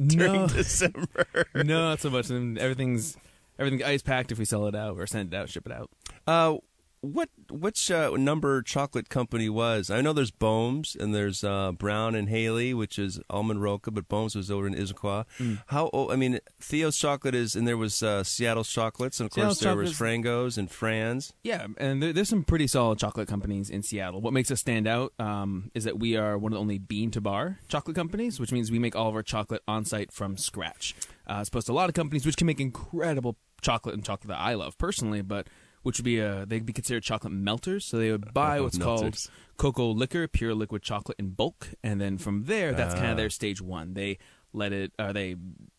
during 0.07 0.41
No. 0.41 0.47
December. 0.47 1.27
no, 1.55 1.89
not 1.89 1.99
so 1.99 2.09
much. 2.09 2.29
And 2.31 2.57
everything's 2.57 3.17
everything 3.59 3.83
ice 3.83 4.01
packed 4.01 4.31
if 4.31 4.39
we 4.39 4.45
sell 4.45 4.67
it 4.67 4.75
out 4.75 4.97
or 4.97 5.07
send 5.07 5.33
it 5.33 5.37
out, 5.37 5.49
ship 5.49 5.65
it 5.65 5.71
out. 5.71 5.89
Uh, 6.25 6.57
what 7.13 7.29
which 7.49 7.89
uh, 7.91 8.11
number 8.17 8.61
chocolate 8.61 9.09
company 9.09 9.49
was? 9.49 9.89
I 9.89 10.01
know 10.01 10.13
there's 10.13 10.31
Boehm's 10.31 10.95
and 10.99 11.13
there's 11.13 11.43
uh, 11.43 11.71
Brown 11.71 12.15
and 12.15 12.29
Haley, 12.29 12.73
which 12.73 12.99
is 12.99 13.19
almond 13.29 13.61
roca, 13.61 13.91
but 13.91 14.07
Boehm's 14.07 14.35
was 14.35 14.51
over 14.51 14.67
in 14.67 14.75
Issaquah. 14.75 15.25
Mm. 15.39 15.61
How? 15.67 15.89
Oh, 15.93 16.11
I 16.11 16.15
mean, 16.15 16.39
Theo's 16.59 16.97
chocolate 16.97 17.35
is, 17.35 17.55
and 17.55 17.67
there 17.67 17.77
was 17.77 18.03
uh, 18.03 18.23
Seattle's 18.23 18.69
chocolates, 18.69 19.19
and 19.19 19.27
of 19.27 19.33
course 19.33 19.59
Seattle's 19.59 19.59
there 19.59 19.75
was 19.75 19.93
Frangos 19.93 20.57
and 20.57 20.69
Franz. 20.69 21.33
Yeah, 21.43 21.67
and 21.77 22.01
there, 22.01 22.13
there's 22.13 22.29
some 22.29 22.43
pretty 22.43 22.67
solid 22.67 22.99
chocolate 22.99 23.27
companies 23.27 23.69
in 23.69 23.83
Seattle. 23.83 24.21
What 24.21 24.33
makes 24.33 24.51
us 24.51 24.59
stand 24.59 24.87
out 24.87 25.13
um, 25.19 25.71
is 25.73 25.83
that 25.85 25.99
we 25.99 26.15
are 26.17 26.37
one 26.37 26.51
of 26.51 26.55
the 26.57 26.61
only 26.61 26.77
bean 26.77 27.11
to 27.11 27.21
bar 27.21 27.59
chocolate 27.67 27.95
companies, 27.95 28.39
which 28.39 28.51
means 28.51 28.71
we 28.71 28.79
make 28.79 28.95
all 28.95 29.09
of 29.09 29.15
our 29.15 29.23
chocolate 29.23 29.61
on 29.67 29.85
site 29.85 30.11
from 30.11 30.37
scratch, 30.37 30.95
uh, 31.27 31.37
as 31.39 31.47
opposed 31.47 31.67
to 31.67 31.73
a 31.73 31.73
lot 31.73 31.89
of 31.89 31.95
companies 31.95 32.25
which 32.25 32.37
can 32.37 32.47
make 32.47 32.59
incredible 32.59 33.37
chocolate 33.61 33.95
and 33.95 34.03
chocolate 34.03 34.29
that 34.29 34.39
I 34.39 34.53
love 34.53 34.77
personally, 34.77 35.21
but 35.21 35.47
which 35.87 35.97
would 35.99 36.03
be 36.05 36.19
a 36.19 36.45
they'd 36.45 36.65
be 36.65 36.73
considered 36.73 37.01
chocolate 37.01 37.31
melters. 37.31 37.85
So 37.85 37.97
they 37.97 38.11
would 38.11 38.27
uh, 38.27 38.31
buy 38.33 38.59
Oh, 38.59 38.63
what's 38.63 38.77
called 38.77 39.17
cocoa 39.55 39.89
liquor, 39.89 40.27
pure 40.27 40.53
liquid 40.53 40.81
chocolate 40.83 41.17
in 41.17 41.29
bulk, 41.29 41.69
and 41.81 42.01
then 42.01 42.17
from 42.17 42.43
there, 42.43 42.73
that's 42.73 42.93
kind 42.93 43.07
Ah. 43.07 43.11
of 43.11 43.17
their 43.17 43.29
stage 43.29 43.61
one. 43.61 43.93
They 43.93 44.17
let 44.53 44.73
it, 44.73 44.91
or 44.99 45.13
they 45.13 45.35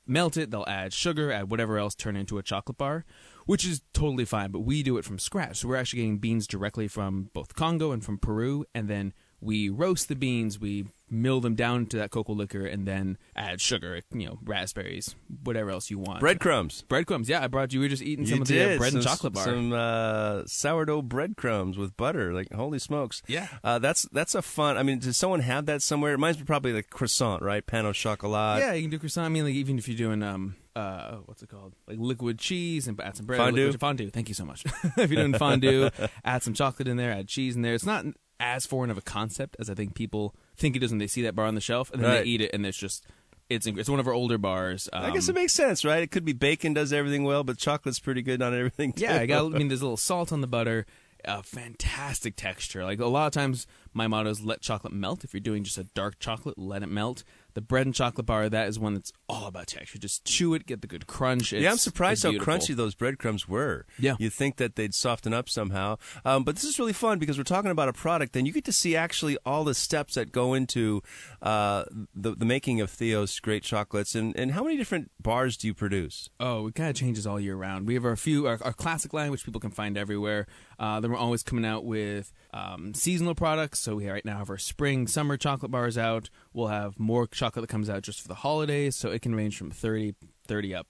melt 0.06 0.36
it. 0.36 0.50
They'll 0.50 0.64
add 0.66 0.92
sugar, 0.92 1.30
add 1.30 1.50
whatever 1.50 1.78
else, 1.78 1.94
turn 1.94 2.16
it 2.16 2.20
into 2.20 2.38
a 2.38 2.42
chocolate 2.42 2.78
bar, 2.78 3.04
which 3.46 3.66
is 3.66 3.82
totally 3.92 4.24
fine. 4.24 4.50
But 4.50 4.60
we 4.60 4.82
do 4.82 4.96
it 4.98 5.04
from 5.04 5.18
scratch. 5.18 5.58
So 5.58 5.68
we're 5.68 5.76
actually 5.76 5.98
getting 5.98 6.18
beans 6.18 6.46
directly 6.46 6.88
from 6.88 7.28
both 7.34 7.54
Congo 7.54 7.92
and 7.92 8.02
from 8.04 8.16
Peru, 8.18 8.64
and 8.74 8.88
then 8.88 9.12
we 9.40 9.68
roast 9.68 10.08
the 10.08 10.16
beans. 10.16 10.58
We 10.58 10.86
mill 11.10 11.40
them 11.40 11.54
down 11.54 11.86
to 11.86 11.96
that 11.98 12.10
cocoa 12.10 12.32
liquor, 12.32 12.66
and 12.66 12.86
then 12.86 13.18
add 13.36 13.60
sugar, 13.60 14.00
you 14.12 14.26
know, 14.26 14.38
raspberries, 14.44 15.14
whatever 15.44 15.70
else 15.70 15.90
you 15.90 15.98
want. 15.98 16.20
Breadcrumbs. 16.20 16.82
breadcrumbs. 16.88 17.28
Yeah, 17.28 17.42
I 17.42 17.46
brought 17.48 17.72
you. 17.72 17.80
We 17.80 17.86
were 17.86 17.90
just 17.90 18.02
eating 18.02 18.26
some 18.26 18.36
you 18.36 18.42
of 18.42 18.48
the 18.48 18.60
uh, 18.60 18.68
did 18.68 18.78
bread 18.78 18.94
and 18.94 19.02
chocolate 19.02 19.32
bar. 19.32 19.44
Some 19.44 19.72
uh, 19.72 20.42
sourdough 20.46 21.02
breadcrumbs 21.02 21.76
with 21.78 21.96
butter. 21.96 22.32
Like 22.32 22.52
holy 22.52 22.78
smokes! 22.78 23.22
Yeah. 23.26 23.48
uh, 23.64 23.78
that's 23.78 24.02
that's 24.12 24.34
a 24.34 24.42
fun. 24.42 24.76
I 24.76 24.82
mean, 24.82 24.98
does 24.98 25.16
someone 25.16 25.40
have 25.40 25.66
that 25.66 25.82
somewhere? 25.82 26.10
It 26.10 26.14
reminds 26.14 26.38
me 26.38 26.44
probably 26.44 26.72
like 26.72 26.90
croissant, 26.90 27.42
right? 27.42 27.64
Pan 27.66 27.86
au 27.86 27.92
chocolat. 27.92 28.60
yeah, 28.60 28.72
you 28.72 28.82
can 28.82 28.90
do 28.90 28.98
croissant. 28.98 29.26
I 29.26 29.28
mean, 29.28 29.44
like 29.44 29.54
even 29.54 29.78
if 29.78 29.88
you're 29.88 29.96
doing 29.96 30.22
um 30.22 30.56
uh 30.76 31.16
what's 31.26 31.42
it 31.42 31.48
called, 31.48 31.74
like 31.86 31.98
liquid 31.98 32.38
cheese 32.38 32.86
and 32.86 33.00
add 33.00 33.16
some 33.16 33.26
bread. 33.26 33.38
Fondue? 33.38 33.64
liquid- 33.66 33.80
fondue. 33.80 34.10
Thank 34.10 34.28
you 34.28 34.34
so 34.34 34.44
much. 34.44 34.64
if 34.96 35.10
you're 35.10 35.22
doing 35.22 35.34
fondue, 35.34 35.90
add 36.24 36.42
some 36.42 36.54
chocolate 36.54 36.88
in 36.88 36.96
there, 36.96 37.10
add 37.12 37.28
cheese 37.28 37.56
in 37.56 37.62
there. 37.62 37.74
It's 37.74 37.86
not 37.86 38.04
as 38.40 38.66
foreign 38.66 38.90
of 38.90 38.98
a 38.98 39.02
concept 39.02 39.56
as 39.58 39.68
I 39.68 39.74
think 39.74 39.94
people 39.94 40.34
think 40.56 40.76
it 40.76 40.82
is 40.82 40.90
when 40.90 40.98
they 40.98 41.06
see 41.06 41.22
that 41.22 41.34
bar 41.34 41.46
on 41.46 41.54
the 41.54 41.60
shelf 41.60 41.90
and 41.92 42.02
then 42.02 42.10
Right. 42.10 42.24
they 42.24 42.28
eat 42.30 42.40
it 42.40 42.50
and 42.54 42.64
it's 42.66 42.78
just 42.78 43.04
it's 43.48 43.66
it's 43.66 43.88
one 43.88 43.98
of 44.00 44.06
our 44.06 44.12
older 44.12 44.36
bars. 44.38 44.88
Um, 44.92 45.04
I 45.04 45.10
guess 45.10 45.28
it 45.28 45.34
makes 45.34 45.54
sense, 45.54 45.84
right? 45.84 46.02
It 46.02 46.10
could 46.10 46.24
be 46.24 46.34
bacon 46.34 46.74
does 46.74 46.92
everything 46.92 47.24
well, 47.24 47.44
but 47.44 47.56
chocolate's 47.58 47.98
pretty 47.98 48.20
good 48.22 48.42
on 48.42 48.54
everything. 48.54 48.92
Too. 48.92 49.04
Yeah, 49.04 49.16
I 49.18 49.26
got. 49.26 49.46
I 49.54 49.58
mean, 49.58 49.68
there's 49.68 49.80
a 49.80 49.84
little 49.84 49.96
salt 49.96 50.32
on 50.32 50.40
the 50.42 50.46
butter. 50.46 50.84
A 51.24 51.42
fantastic 51.42 52.36
texture. 52.36 52.84
Like 52.84 53.00
a 53.00 53.06
lot 53.06 53.26
of 53.26 53.32
times, 53.32 53.66
my 53.92 54.06
motto 54.06 54.30
is 54.30 54.42
let 54.44 54.60
chocolate 54.60 54.92
melt. 54.92 55.24
If 55.24 55.32
you're 55.34 55.40
doing 55.40 55.64
just 55.64 55.78
a 55.78 55.84
dark 55.84 56.18
chocolate, 56.20 56.58
let 56.58 56.82
it 56.82 56.88
melt. 56.88 57.24
The 57.58 57.62
bread 57.62 57.86
and 57.86 57.92
chocolate 57.94 58.24
bar, 58.24 58.48
that 58.48 58.68
is 58.68 58.78
one 58.78 58.94
that's 58.94 59.12
all 59.28 59.48
about 59.48 59.66
texture. 59.66 59.98
Just 59.98 60.24
chew 60.24 60.54
it, 60.54 60.64
get 60.64 60.80
the 60.80 60.86
good 60.86 61.08
crunch. 61.08 61.52
yeah, 61.52 61.72
I'm 61.72 61.76
surprised 61.76 62.24
it's 62.24 62.38
how 62.38 62.44
crunchy 62.44 62.76
those 62.76 62.94
breadcrumbs 62.94 63.48
were. 63.48 63.84
Yeah. 63.98 64.14
You'd 64.20 64.32
think 64.32 64.58
that 64.58 64.76
they'd 64.76 64.94
soften 64.94 65.34
up 65.34 65.48
somehow. 65.48 65.96
Um, 66.24 66.44
but 66.44 66.54
this 66.54 66.62
is 66.62 66.78
really 66.78 66.92
fun 66.92 67.18
because 67.18 67.36
we're 67.36 67.42
talking 67.42 67.72
about 67.72 67.88
a 67.88 67.92
product, 67.92 68.36
and 68.36 68.46
you 68.46 68.52
get 68.52 68.64
to 68.66 68.72
see 68.72 68.94
actually 68.94 69.38
all 69.44 69.64
the 69.64 69.74
steps 69.74 70.14
that 70.14 70.30
go 70.30 70.54
into 70.54 71.02
uh, 71.42 71.82
the, 72.14 72.36
the 72.36 72.44
making 72.44 72.80
of 72.80 72.90
Theo's 72.90 73.40
great 73.40 73.64
chocolates. 73.64 74.14
And, 74.14 74.36
and 74.36 74.52
how 74.52 74.62
many 74.62 74.76
different 74.76 75.10
bars 75.20 75.56
do 75.56 75.66
you 75.66 75.74
produce? 75.74 76.30
Oh, 76.38 76.68
it 76.68 76.76
kind 76.76 76.90
of 76.90 76.94
changes 76.94 77.26
all 77.26 77.40
year 77.40 77.56
round. 77.56 77.88
We 77.88 77.94
have 77.94 78.04
our 78.04 78.14
few, 78.14 78.46
our, 78.46 78.60
our 78.62 78.72
classic 78.72 79.12
line, 79.12 79.32
which 79.32 79.44
people 79.44 79.60
can 79.60 79.72
find 79.72 79.98
everywhere. 79.98 80.46
Uh, 80.78 81.00
then 81.00 81.10
we're 81.10 81.16
always 81.18 81.42
coming 81.42 81.64
out 81.64 81.84
with 81.84 82.32
um, 82.54 82.94
seasonal 82.94 83.34
products. 83.34 83.78
So 83.80 83.96
we 83.96 84.08
right 84.08 84.24
now 84.24 84.38
have 84.38 84.50
our 84.50 84.58
spring, 84.58 85.06
summer 85.06 85.36
chocolate 85.36 85.70
bars 85.72 85.98
out. 85.98 86.30
We'll 86.52 86.68
have 86.68 86.98
more 86.98 87.26
chocolate 87.26 87.62
that 87.64 87.68
comes 87.72 87.90
out 87.90 88.02
just 88.02 88.20
for 88.20 88.28
the 88.28 88.34
holidays. 88.36 88.96
So 88.96 89.10
it 89.10 89.22
can 89.22 89.34
range 89.34 89.56
from 89.58 89.70
30, 89.70 90.14
30 90.46 90.74
up. 90.74 90.86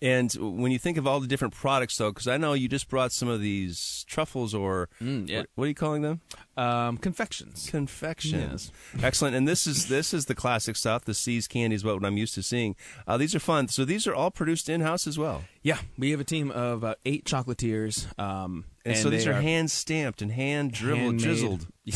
And 0.00 0.32
when 0.32 0.72
you 0.72 0.80
think 0.80 0.98
of 0.98 1.06
all 1.06 1.20
the 1.20 1.28
different 1.28 1.54
products, 1.54 1.96
though, 1.96 2.10
because 2.10 2.26
I 2.26 2.36
know 2.36 2.54
you 2.54 2.66
just 2.68 2.88
brought 2.88 3.12
some 3.12 3.28
of 3.28 3.40
these 3.40 4.04
truffles 4.08 4.52
or 4.52 4.88
Mm, 5.00 5.28
yeah. 5.28 5.38
what, 5.38 5.46
what 5.54 5.64
are 5.64 5.68
you 5.68 5.74
calling 5.76 6.02
them? 6.02 6.20
Um, 6.56 6.96
confections. 6.98 7.68
Confections. 7.70 8.72
Excellent. 9.00 9.36
And 9.36 9.46
this 9.46 9.64
is 9.64 9.86
this 9.86 10.12
is 10.12 10.26
the 10.26 10.34
classic 10.34 10.74
stuff. 10.74 11.04
The 11.04 11.14
See's 11.14 11.46
candy 11.46 11.76
is 11.76 11.84
what 11.84 12.04
I'm 12.04 12.16
used 12.16 12.34
to 12.34 12.42
seeing. 12.42 12.74
Uh, 13.06 13.16
these 13.16 13.32
are 13.36 13.38
fun. 13.38 13.68
So 13.68 13.84
these 13.84 14.08
are 14.08 14.14
all 14.14 14.32
produced 14.32 14.68
in 14.68 14.80
house 14.80 15.06
as 15.06 15.18
well. 15.18 15.44
Yeah, 15.64 15.78
we 15.96 16.10
have 16.10 16.18
a 16.20 16.24
team 16.24 16.50
of 16.50 16.78
about 16.78 16.98
eight 17.04 17.24
chocolatiers. 17.24 18.06
Um, 18.18 18.64
And, 18.84 18.96
so 18.96 19.10
these 19.10 19.24
they 19.26 19.30
are, 19.30 19.40
hand 19.40 19.70
stamped 19.70 20.20
and 20.20 20.32
hand 20.32 20.72
dribbled, 20.72 21.18
drizzled. 21.18 21.68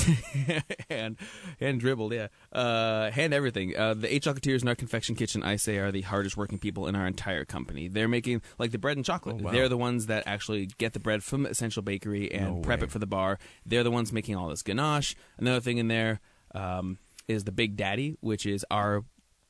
hand, 0.88 1.16
hand 1.58 1.80
dribbled, 1.80 2.12
yeah. 2.12 2.28
Uh, 2.52 3.10
hand 3.10 3.34
everything. 3.34 3.76
Uh, 3.76 3.94
the 3.94 4.12
eight 4.14 4.22
chocolatiers 4.22 4.62
in 4.62 4.68
our 4.68 4.76
confection 4.76 5.16
kitchen, 5.16 5.42
I 5.42 5.56
say, 5.56 5.78
are 5.78 5.90
the 5.90 6.02
hardest 6.02 6.36
working 6.36 6.58
people 6.60 6.86
in 6.86 6.94
our 6.94 7.06
entire 7.08 7.44
company. 7.44 7.88
They're 7.88 8.06
making, 8.06 8.42
like, 8.58 8.70
the 8.70 8.78
bread 8.78 8.96
and 8.96 9.04
chocolate. 9.04 9.38
Oh, 9.40 9.44
wow. 9.46 9.50
They're 9.50 9.68
the 9.68 9.76
ones 9.76 10.06
that 10.06 10.24
actually 10.26 10.66
get 10.78 10.92
the 10.92 11.00
bread 11.00 11.24
from 11.24 11.44
Essential 11.44 11.82
Bakery 11.82 12.30
and 12.32 12.56
No 12.56 12.60
prep 12.60 12.80
way. 12.80 12.84
it 12.84 12.90
for 12.92 13.00
the 13.00 13.06
bar. 13.06 13.38
They're 13.64 13.82
the 13.84 13.90
ones 13.90 14.12
making 14.12 14.36
all 14.36 14.48
this 14.48 14.62
ganache. 14.62 15.16
Another 15.38 15.60
thing 15.60 15.78
in 15.78 15.88
there 15.88 16.20
um, 16.54 16.98
is 17.26 17.42
the 17.42 17.52
Big 17.52 17.76
Daddy, 17.76 18.16
which 18.20 18.46
is 18.46 18.64
our 18.70 19.04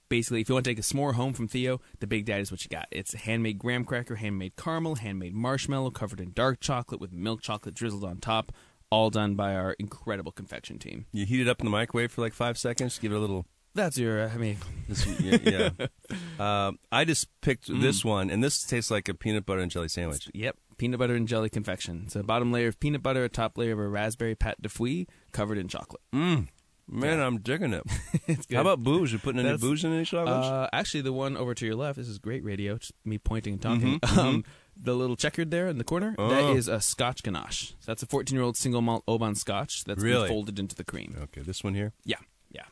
basically, 0.09 0.41
if 0.41 0.49
you 0.49 0.55
want 0.55 0.65
to 0.65 0.71
take 0.71 0.79
a 0.79 0.83
s'more 0.83 1.15
home 1.15 1.33
from 1.33 1.49
Theo, 1.49 1.81
the 2.01 2.07
Big 2.07 2.25
Daddy 2.27 2.43
is 2.43 2.51
what 2.51 2.63
you 2.65 2.69
got. 2.69 2.87
It's 2.91 3.15
a 3.15 3.19
handmade 3.19 3.59
graham 3.59 3.85
cracker, 3.85 4.17
handmade 4.17 4.57
caramel, 4.57 4.97
handmade 4.97 5.35
marshmallow 5.35 5.91
covered 5.91 6.21
in 6.21 6.33
dark 6.33 6.61
chocolate 6.61 7.01
with 7.01 7.13
milk 7.13 7.41
chocolate 7.43 7.75
drizzled 7.75 8.05
on 8.05 8.19
top, 8.19 8.53
all 8.91 9.11
done 9.11 9.35
by 9.35 9.55
our 9.55 9.73
incredible 9.79 10.33
confection 10.33 10.79
team. 10.79 11.07
You 11.13 11.27
heat 11.27 11.41
it 11.41 11.49
up 11.49 11.61
in 11.61 11.65
the 11.67 11.71
microwave 11.71 12.13
for 12.13 12.21
like 12.23 12.33
five 12.35 12.57
seconds. 12.59 12.99
Give 12.99 13.13
it 13.13 13.17
a 13.17 13.19
little. 13.19 13.47
That's 13.75 13.99
your, 13.99 14.23
uh, 14.23 14.31
I 14.33 14.37
mean, 14.39 14.57
This, 14.89 15.05
yeah. 15.21 15.69
yeah. 16.41 16.67
Um, 16.67 16.79
I 16.93 17.05
just 17.05 17.29
picked 17.43 17.69
Mm. 17.69 17.83
this 17.83 18.05
one, 18.05 18.31
and 18.31 18.43
this 18.43 18.63
tastes 18.65 18.91
like 18.91 19.07
a 19.09 19.15
peanut 19.15 19.45
butter 19.45 19.61
and 19.61 19.71
jelly 19.71 19.89
sandwich. 19.89 20.31
yep, 20.33 20.57
peanut 20.79 20.99
butter 20.99 21.15
and 21.15 21.29
jelly 21.29 21.51
confection. 21.51 22.09
So, 22.09 22.23
bottom 22.23 22.53
layer 22.53 22.69
of 22.69 22.81
peanut 22.81 23.03
butter, 23.03 23.25
a 23.25 23.29
top 23.29 23.59
layer 23.59 23.73
of 23.75 23.79
a 23.79 23.87
raspberry 23.87 24.35
pate 24.35 24.63
de 24.63 24.71
fruits 24.71 25.13
covered 25.33 25.59
in 25.59 25.69
chocolate. 25.69 26.01
Mm. 26.15 26.49
Man, 26.89 27.21
I'm 27.21 27.39
digging 27.41 27.73
it. 27.73 27.83
it's 28.29 28.47
good. 28.47 28.55
How 28.55 28.61
about 28.61 28.83
booze? 28.83 29.13
You 29.13 29.19
putting 29.19 29.41
any 29.41 29.49
That's- 29.49 29.61
booze 29.61 29.85
in 29.85 29.93
any 29.93 30.05
chocolates? 30.05 30.47
Uh, 30.47 30.69
actually, 30.73 31.01
the 31.01 31.13
one 31.13 31.37
over 31.37 31.53
to 31.55 31.67
your 31.67 31.75
left, 31.75 31.97
this 31.99 32.09
is 32.09 32.19
great 32.19 32.45
radio, 32.45 32.79
just 32.79 32.93
me 33.05 33.19
pointing 33.19 33.55
and 33.55 33.63
talking. 33.63 34.01
Mhm, 34.01 34.17
Um, 34.19 34.45
the 34.81 34.95
little 34.95 35.17
checkered 35.17 35.51
there 35.51 35.67
in 35.69 35.79
the 35.79 35.85
corner, 35.85 36.15
Oh. 36.19 36.29
that 36.29 36.57
is 36.57 36.69
a 36.69 36.81
Scotch 36.81 37.23
ganache. 37.23 37.71
So 37.81 37.87
that's 37.87 38.03
a 38.03 38.07
14 38.07 38.37
year 38.37 38.45
old 38.45 38.57
single 38.57 38.83
malt 38.83 39.03
Oban 39.09 39.35
Scotch 39.35 39.85
that's 39.85 40.01
been 40.03 40.13
Really? 40.13 40.29
folded 40.29 40.59
into 40.61 40.77
the 40.77 40.85
cream. 40.85 41.17
okay, 41.25 41.41
this 41.43 41.65
one 41.65 41.75
here. 41.75 41.93
Yeah, 42.05 42.19
yeah. 42.53 42.65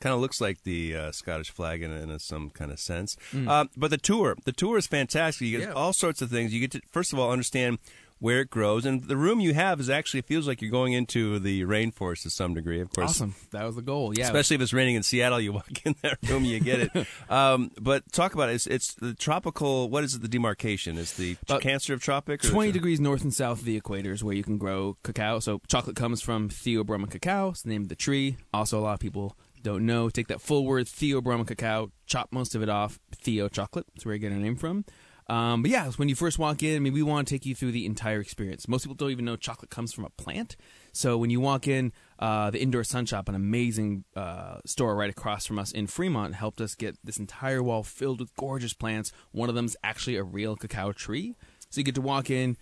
kind 0.00 0.14
of 0.14 0.20
looks 0.20 0.40
like 0.40 0.62
the 0.62 0.94
uh, 0.96 1.12
Scottish 1.12 1.50
flag 1.50 1.82
in, 1.82 1.90
in 1.90 2.16
some 2.20 2.50
kind 2.50 2.70
of 2.70 2.78
sense. 2.78 3.16
Mm. 3.32 3.48
Uh, 3.48 3.64
but 3.76 3.90
the 3.90 3.98
tour, 3.98 4.36
the 4.44 4.52
tour 4.52 4.78
is 4.78 4.86
fantastic. 4.86 5.48
You 5.48 5.58
get 5.58 5.68
Yeah. 5.68 5.74
all 5.74 5.92
sorts 5.92 6.22
of 6.22 6.30
things. 6.30 6.54
You 6.54 6.60
get 6.60 6.70
to 6.70 6.80
first 6.92 7.12
of 7.12 7.18
all 7.18 7.32
understand 7.32 7.78
where 8.20 8.40
it 8.40 8.50
grows, 8.50 8.84
and 8.84 9.04
the 9.04 9.16
room 9.16 9.38
you 9.40 9.54
have 9.54 9.78
is 9.80 9.88
actually 9.88 10.22
feels 10.22 10.46
like 10.48 10.60
you're 10.60 10.70
going 10.70 10.92
into 10.92 11.38
the 11.38 11.62
rainforest 11.62 12.22
to 12.22 12.30
some 12.30 12.52
degree. 12.54 12.80
Of 12.80 12.90
course, 12.92 13.10
Awesome. 13.10 13.34
That 13.52 13.64
was 13.64 13.76
the 13.76 13.82
goal. 13.82 14.12
Yeah. 14.16 14.24
Especially 14.24 14.56
if 14.56 14.62
it's 14.62 14.72
raining 14.72 14.96
in 14.96 15.02
Seattle, 15.02 15.40
you 15.40 15.52
walk 15.52 15.68
in 15.84 15.94
that 16.02 16.18
room, 16.28 16.44
you 16.44 16.58
get 16.60 16.80
it. 16.94 17.06
um, 17.30 17.70
but 17.80 18.10
talk 18.12 18.34
about 18.34 18.48
it. 18.48 18.54
It's, 18.54 18.66
it's 18.66 18.94
the 18.94 19.14
tropical. 19.14 19.88
What 19.88 20.04
is 20.04 20.14
it? 20.14 20.22
The 20.22 20.28
demarcation 20.28 20.98
is 20.98 21.12
the 21.14 21.36
About 21.42 21.60
cancer 21.62 21.94
of 21.94 22.00
tropic. 22.02 22.44
Or 22.44 22.48
the 22.48 22.52
20 22.52 22.72
degrees 22.72 23.00
north 23.00 23.22
and 23.22 23.32
south 23.32 23.60
of 23.60 23.64
the 23.64 23.76
equator 23.76 24.12
is 24.12 24.24
where 24.24 24.34
you 24.34 24.42
can 24.42 24.58
grow 24.58 24.96
cacao. 25.04 25.38
So 25.38 25.60
chocolate 25.68 25.96
comes 25.96 26.20
from 26.20 26.48
Theobroma 26.48 27.10
cacao. 27.10 27.50
It's 27.50 27.62
the 27.62 27.68
name 27.70 27.82
of 27.82 27.88
the 27.88 27.96
tree. 27.96 28.36
Also, 28.52 28.78
a 28.78 28.82
lot 28.82 28.94
of 28.94 29.00
people 29.00 29.36
don't 29.62 29.86
know. 29.86 30.08
Take 30.08 30.28
that 30.28 30.40
full 30.40 30.64
word, 30.66 30.86
Theobroma 30.86 31.46
cacao, 31.46 31.90
chop 32.06 32.28
most 32.32 32.54
of 32.54 32.62
it 32.62 32.68
off, 32.68 32.98
Theo 33.14 33.48
chocolate. 33.48 33.86
That's 33.94 34.04
where 34.06 34.14
you 34.14 34.20
get 34.20 34.32
our 34.32 34.38
name 34.38 34.56
from. 34.56 34.84
Um, 35.28 35.62
but 35.62 35.70
yeah, 35.70 35.90
when 35.92 36.08
you 36.08 36.14
first 36.14 36.38
walk 36.38 36.62
in, 36.62 36.76
I 36.76 36.78
mean, 36.78 36.94
we 36.94 37.02
want 37.02 37.28
to 37.28 37.34
take 37.34 37.44
you 37.44 37.54
through 37.54 37.72
the 37.72 37.84
entire 37.84 38.20
experience. 38.20 38.66
Most 38.66 38.84
people 38.84 38.94
don't 38.94 39.10
even 39.10 39.26
know 39.26 39.36
chocolate 39.36 39.70
comes 39.70 39.92
from 39.92 40.04
a 40.04 40.10
plant. 40.10 40.56
So 40.92 41.18
when 41.18 41.28
you 41.28 41.38
walk 41.40 41.68
in, 41.68 41.92
uh, 42.18 42.50
the 42.50 42.60
Indoor 42.60 42.82
Sun 42.82 43.06
Shop, 43.06 43.28
an 43.28 43.34
amazing 43.34 44.04
uh, 44.16 44.58
store 44.64 44.96
right 44.96 45.10
across 45.10 45.44
from 45.46 45.58
us 45.58 45.70
in 45.70 45.86
Fremont, 45.86 46.34
helped 46.34 46.60
us 46.60 46.74
get 46.74 46.96
this 47.04 47.18
entire 47.18 47.62
wall 47.62 47.82
filled 47.82 48.20
with 48.20 48.34
gorgeous 48.36 48.72
plants. 48.72 49.12
One 49.32 49.50
of 49.50 49.54
them's 49.54 49.76
actually 49.84 50.16
a 50.16 50.22
real 50.22 50.56
cacao 50.56 50.92
tree. 50.92 51.36
So 51.68 51.80
you 51.80 51.84
get 51.84 51.94
to 51.96 52.00
walk 52.00 52.30
in, 52.30 52.56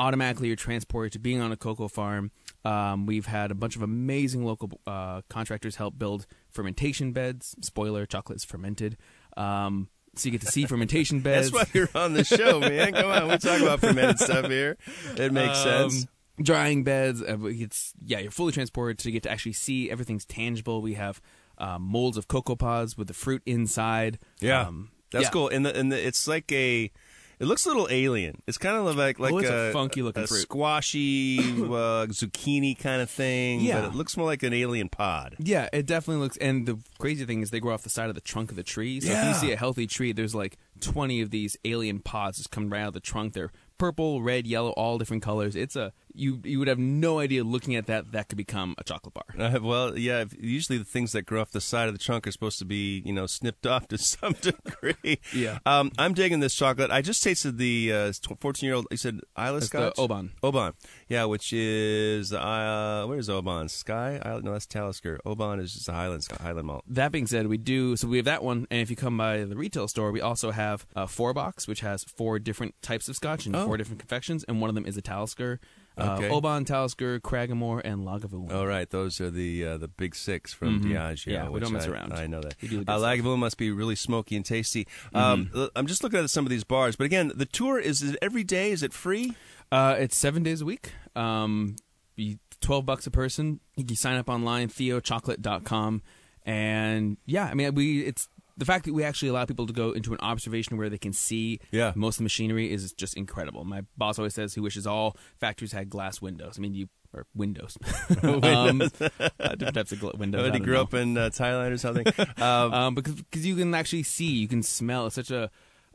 automatically 0.00 0.48
you're 0.48 0.56
transported 0.56 1.12
to 1.12 1.18
being 1.18 1.40
on 1.40 1.52
a 1.52 1.56
cocoa 1.56 1.88
farm. 1.88 2.32
Um, 2.64 3.06
we've 3.06 3.26
had 3.26 3.50
a 3.50 3.54
bunch 3.54 3.76
of 3.76 3.82
amazing 3.82 4.44
local 4.44 4.80
uh, 4.86 5.22
contractors 5.28 5.76
help 5.76 5.98
build 5.98 6.26
fermentation 6.50 7.12
beds. 7.12 7.54
Spoiler: 7.62 8.06
chocolate 8.06 8.36
is 8.36 8.44
fermented. 8.44 8.96
Um, 9.36 9.88
so 10.20 10.26
you 10.26 10.32
get 10.32 10.40
to 10.42 10.52
see 10.52 10.64
fermentation 10.66 11.20
beds. 11.20 11.50
That's 11.50 11.64
why 11.66 11.70
you're 11.78 11.88
on 11.94 12.14
the 12.14 12.24
show, 12.24 12.60
man. 12.60 12.92
Come 12.92 13.10
on, 13.10 13.28
we 13.28 13.38
talk 13.38 13.60
about 13.60 13.80
fermented 13.80 14.18
stuff 14.20 14.46
here. 14.46 14.76
It 15.16 15.32
makes 15.32 15.58
Um, 15.64 15.90
sense. 15.90 16.06
Drying 16.40 16.84
beds. 16.84 17.20
Uh, 17.20 17.36
it's 17.46 17.92
yeah, 18.04 18.20
you're 18.20 18.30
fully 18.30 18.52
transported, 18.52 19.00
so 19.00 19.08
you 19.08 19.12
get 19.12 19.24
to 19.24 19.30
actually 19.30 19.54
see 19.54 19.90
everything's 19.90 20.24
tangible. 20.24 20.80
We 20.82 20.94
have 20.94 21.20
um, 21.58 21.82
molds 21.82 22.16
of 22.16 22.28
cocoa 22.28 22.54
pods 22.54 22.96
with 22.96 23.08
the 23.08 23.14
fruit 23.14 23.42
inside. 23.44 24.18
Yeah, 24.40 24.68
Um, 24.68 24.90
that's 25.10 25.24
yeah. 25.24 25.30
cool. 25.30 25.48
And 25.48 25.66
the, 25.66 25.76
and 25.76 25.90
the, 25.90 26.06
it's 26.06 26.28
like 26.28 26.50
a. 26.52 26.92
It 27.40 27.46
looks 27.46 27.64
a 27.66 27.68
little 27.68 27.86
alien. 27.90 28.42
It's 28.46 28.58
kind 28.58 28.76
of 28.76 28.96
like 28.96 29.18
like 29.18 29.32
Oh, 29.32 29.38
it's 29.38 29.48
a 29.48 29.70
a, 29.70 29.72
funky-looking 29.72 30.24
a 30.24 30.26
fruit. 30.26 30.40
squashy 30.40 31.38
uh, 31.38 32.06
zucchini 32.06 32.78
kind 32.78 33.00
of 33.02 33.10
thing. 33.10 33.60
Yeah. 33.60 33.80
but 33.82 33.88
it 33.90 33.94
looks 33.94 34.16
more 34.16 34.26
like 34.26 34.42
an 34.42 34.52
alien 34.52 34.88
pod. 34.88 35.36
Yeah, 35.38 35.68
it 35.72 35.86
definitely 35.86 36.22
looks. 36.22 36.36
And 36.38 36.66
the 36.66 36.78
crazy 36.98 37.24
thing 37.24 37.42
is, 37.42 37.50
they 37.50 37.60
grow 37.60 37.74
off 37.74 37.82
the 37.82 37.90
side 37.90 38.08
of 38.08 38.14
the 38.14 38.20
trunk 38.20 38.50
of 38.50 38.56
the 38.56 38.62
tree. 38.62 39.00
So 39.00 39.12
if 39.12 39.24
you 39.24 39.34
see 39.34 39.52
a 39.52 39.56
healthy 39.56 39.86
tree, 39.86 40.12
there's 40.12 40.34
like 40.34 40.56
twenty 40.80 41.20
of 41.20 41.30
these 41.30 41.56
alien 41.64 42.00
pods 42.00 42.38
just 42.38 42.50
coming 42.50 42.70
right 42.70 42.82
out 42.82 42.88
of 42.88 42.94
the 42.94 43.00
trunk. 43.00 43.34
They're 43.34 43.50
purple, 43.78 44.22
red, 44.22 44.46
yellow, 44.46 44.70
all 44.70 44.98
different 44.98 45.22
colors. 45.22 45.54
It's 45.54 45.76
a 45.76 45.92
you 46.18 46.40
you 46.44 46.58
would 46.58 46.68
have 46.68 46.78
no 46.78 47.18
idea 47.20 47.44
looking 47.44 47.76
at 47.76 47.86
that 47.86 48.12
that 48.12 48.28
could 48.28 48.36
become 48.38 48.74
a 48.78 48.84
chocolate 48.84 49.14
bar. 49.14 49.24
Uh, 49.38 49.58
well, 49.62 49.96
yeah. 49.96 50.22
if- 50.22 50.34
Usually, 50.38 50.78
the 50.78 50.84
things 50.84 51.12
that 51.12 51.22
grow 51.22 51.40
off 51.40 51.50
the 51.52 51.60
side 51.60 51.88
of 51.88 51.94
the 51.94 51.98
trunk 51.98 52.26
are 52.26 52.32
supposed 52.32 52.58
to 52.58 52.64
be, 52.64 53.02
you 53.04 53.12
know, 53.12 53.26
snipped 53.26 53.66
off 53.66 53.88
to 53.88 53.98
some 54.14 54.34
degree. 54.40 55.18
Yeah. 55.34 55.58
Um, 55.66 55.92
I'm 55.98 56.14
digging 56.14 56.40
this 56.40 56.54
chocolate. 56.54 56.90
I 56.90 57.00
just 57.02 57.22
tasted 57.22 57.58
the 57.58 57.92
uh, 57.92 58.12
14 58.40 58.66
year 58.66 58.74
old. 58.76 58.86
You 58.90 58.96
said 58.96 59.20
Islay 59.38 59.60
Scotch. 59.60 59.94
Oban. 59.98 60.32
Oban. 60.42 60.72
Yeah, 61.08 61.24
which 61.24 61.52
is 61.52 62.32
uh, 62.32 63.04
where 63.06 63.18
is 63.18 63.30
Oban? 63.30 63.68
Skye 63.68 64.20
Island? 64.24 64.44
No, 64.44 64.52
that's 64.52 64.66
Talisker. 64.66 65.18
Oban 65.24 65.60
is 65.60 65.72
just 65.74 65.88
a 65.88 65.92
Highland 65.92 66.26
Highland 66.40 66.66
malt. 66.66 66.84
That 66.88 67.12
being 67.12 67.26
said, 67.26 67.46
we 67.46 67.58
do 67.58 67.96
so 67.96 68.08
we 68.08 68.16
have 68.18 68.26
that 68.26 68.42
one, 68.42 68.66
and 68.70 68.80
if 68.80 68.90
you 68.90 68.96
come 68.96 69.16
by 69.16 69.44
the 69.44 69.56
retail 69.56 69.88
store, 69.88 70.10
we 70.12 70.20
also 70.20 70.50
have 70.50 70.86
a 70.96 71.06
four 71.06 71.32
box, 71.34 71.66
which 71.68 71.80
has 71.80 72.04
four 72.04 72.38
different 72.38 72.74
types 72.82 73.08
of 73.08 73.16
scotch 73.16 73.46
and 73.46 73.54
Oh. 73.56 73.66
four 73.66 73.76
different 73.76 73.98
confections, 74.00 74.44
and 74.44 74.60
one 74.60 74.68
of 74.68 74.74
them 74.74 74.86
is 74.86 74.96
a 74.96 75.02
Talisker, 75.02 75.60
uh, 75.98 76.28
Oban, 76.30 76.64
Talisker, 76.64 77.20
Cragganmore, 77.20 77.80
and 77.84 78.00
Lagavulin. 78.06 78.52
Oh, 78.52 78.64
right. 78.64 78.88
Those 78.88 79.20
are 79.20 79.30
the 79.30 79.64
uh, 79.66 79.76
the 79.78 79.88
big 79.88 80.14
six 80.14 80.52
from 80.54 80.80
Mhm. 80.80 80.92
Diageo. 80.92 81.26
Yeah, 81.32 81.48
we 81.48 81.60
don't 81.60 81.72
mess 81.72 81.86
I- 81.86 81.90
around. 81.90 82.12
I 82.12 82.26
know 82.26 82.40
that. 82.40 82.54
We 82.62 82.68
do 82.68 82.78
the 82.78 82.84
good 82.84 82.90
Uh. 82.92 82.98
Mm-hmm. 82.98 83.26
Lagavulin 83.26 83.38
must 83.38 83.58
be 83.58 83.70
really 83.70 83.96
smoky 83.96 84.36
and 84.36 84.44
tasty. 84.44 84.86
Um, 85.14 85.50
l- 85.54 85.70
I'm 85.76 85.86
just 85.86 86.02
looking 86.02 86.20
at 86.20 86.30
some 86.30 86.46
of 86.46 86.50
these 86.50 86.64
bars, 86.64 86.96
but 86.96 87.04
again, 87.04 87.32
the 87.34 87.46
tour 87.46 87.78
is 87.78 88.02
it 88.02 88.16
every 88.22 88.44
day? 88.44 88.70
Is 88.70 88.82
it 88.82 88.92
free? 88.92 89.34
Uh, 89.72 89.96
it's 89.98 90.16
seven 90.16 90.42
days 90.42 90.60
a 90.60 90.64
week. 90.64 90.92
Um, 91.16 91.76
be 92.16 92.38
twelve 92.60 92.86
bucks 92.86 93.06
a 93.06 93.10
person. 93.10 93.60
You 93.76 93.84
can 93.84 93.96
sign 93.96 94.16
up 94.16 94.28
online, 94.28 94.68
theochocolate.com. 94.68 96.02
and 96.44 97.16
yeah, 97.26 97.44
I 97.46 97.54
mean, 97.54 97.74
we 97.74 98.00
it's 98.02 98.28
the 98.58 98.64
fact 98.66 98.84
that 98.84 98.92
we 98.92 99.04
actually 99.04 99.28
allow 99.28 99.44
people 99.46 99.66
to 99.66 99.72
go 99.72 99.92
into 99.92 100.12
an 100.12 100.18
observation 100.20 100.76
where 100.76 100.90
they 100.90 100.98
can 100.98 101.12
see 101.14 101.60
Yeah. 101.70 101.92
most 101.94 102.16
of 102.16 102.18
the 102.18 102.22
machinery 102.24 102.70
is 102.70 102.92
just 102.92 103.16
incredible. 103.16 103.64
My 103.64 103.82
boss 103.96 104.18
always 104.18 104.34
says 104.34 104.52
he 104.54 104.60
wishes 104.60 104.86
all 104.86 105.16
factories 105.38 105.72
had 105.72 105.88
glass 105.88 106.20
windows. 106.20 106.56
I 106.58 106.60
mean, 106.60 106.74
you 106.74 106.88
or 107.14 107.24
windows, 107.34 107.78
um, 108.22 108.82
uh, 109.40 109.54
different 109.54 109.74
types 109.74 109.92
of 109.92 109.98
gl- 110.00 110.18
windows. 110.18 110.46
Oh, 110.46 110.52
he 110.52 110.58
grew 110.60 110.74
know. 110.74 110.82
up 110.82 110.92
in 110.92 111.16
uh, 111.16 111.30
Thailand 111.30 111.72
or 111.72 111.78
something? 111.78 112.06
um, 112.36 112.74
um, 112.74 112.94
because 112.94 113.14
because 113.14 113.46
you 113.46 113.56
can 113.56 113.74
actually 113.74 114.02
see, 114.02 114.26
you 114.32 114.46
can 114.48 114.62
smell. 114.62 115.06
It's 115.06 115.14
such 115.14 115.30
a 115.30 115.50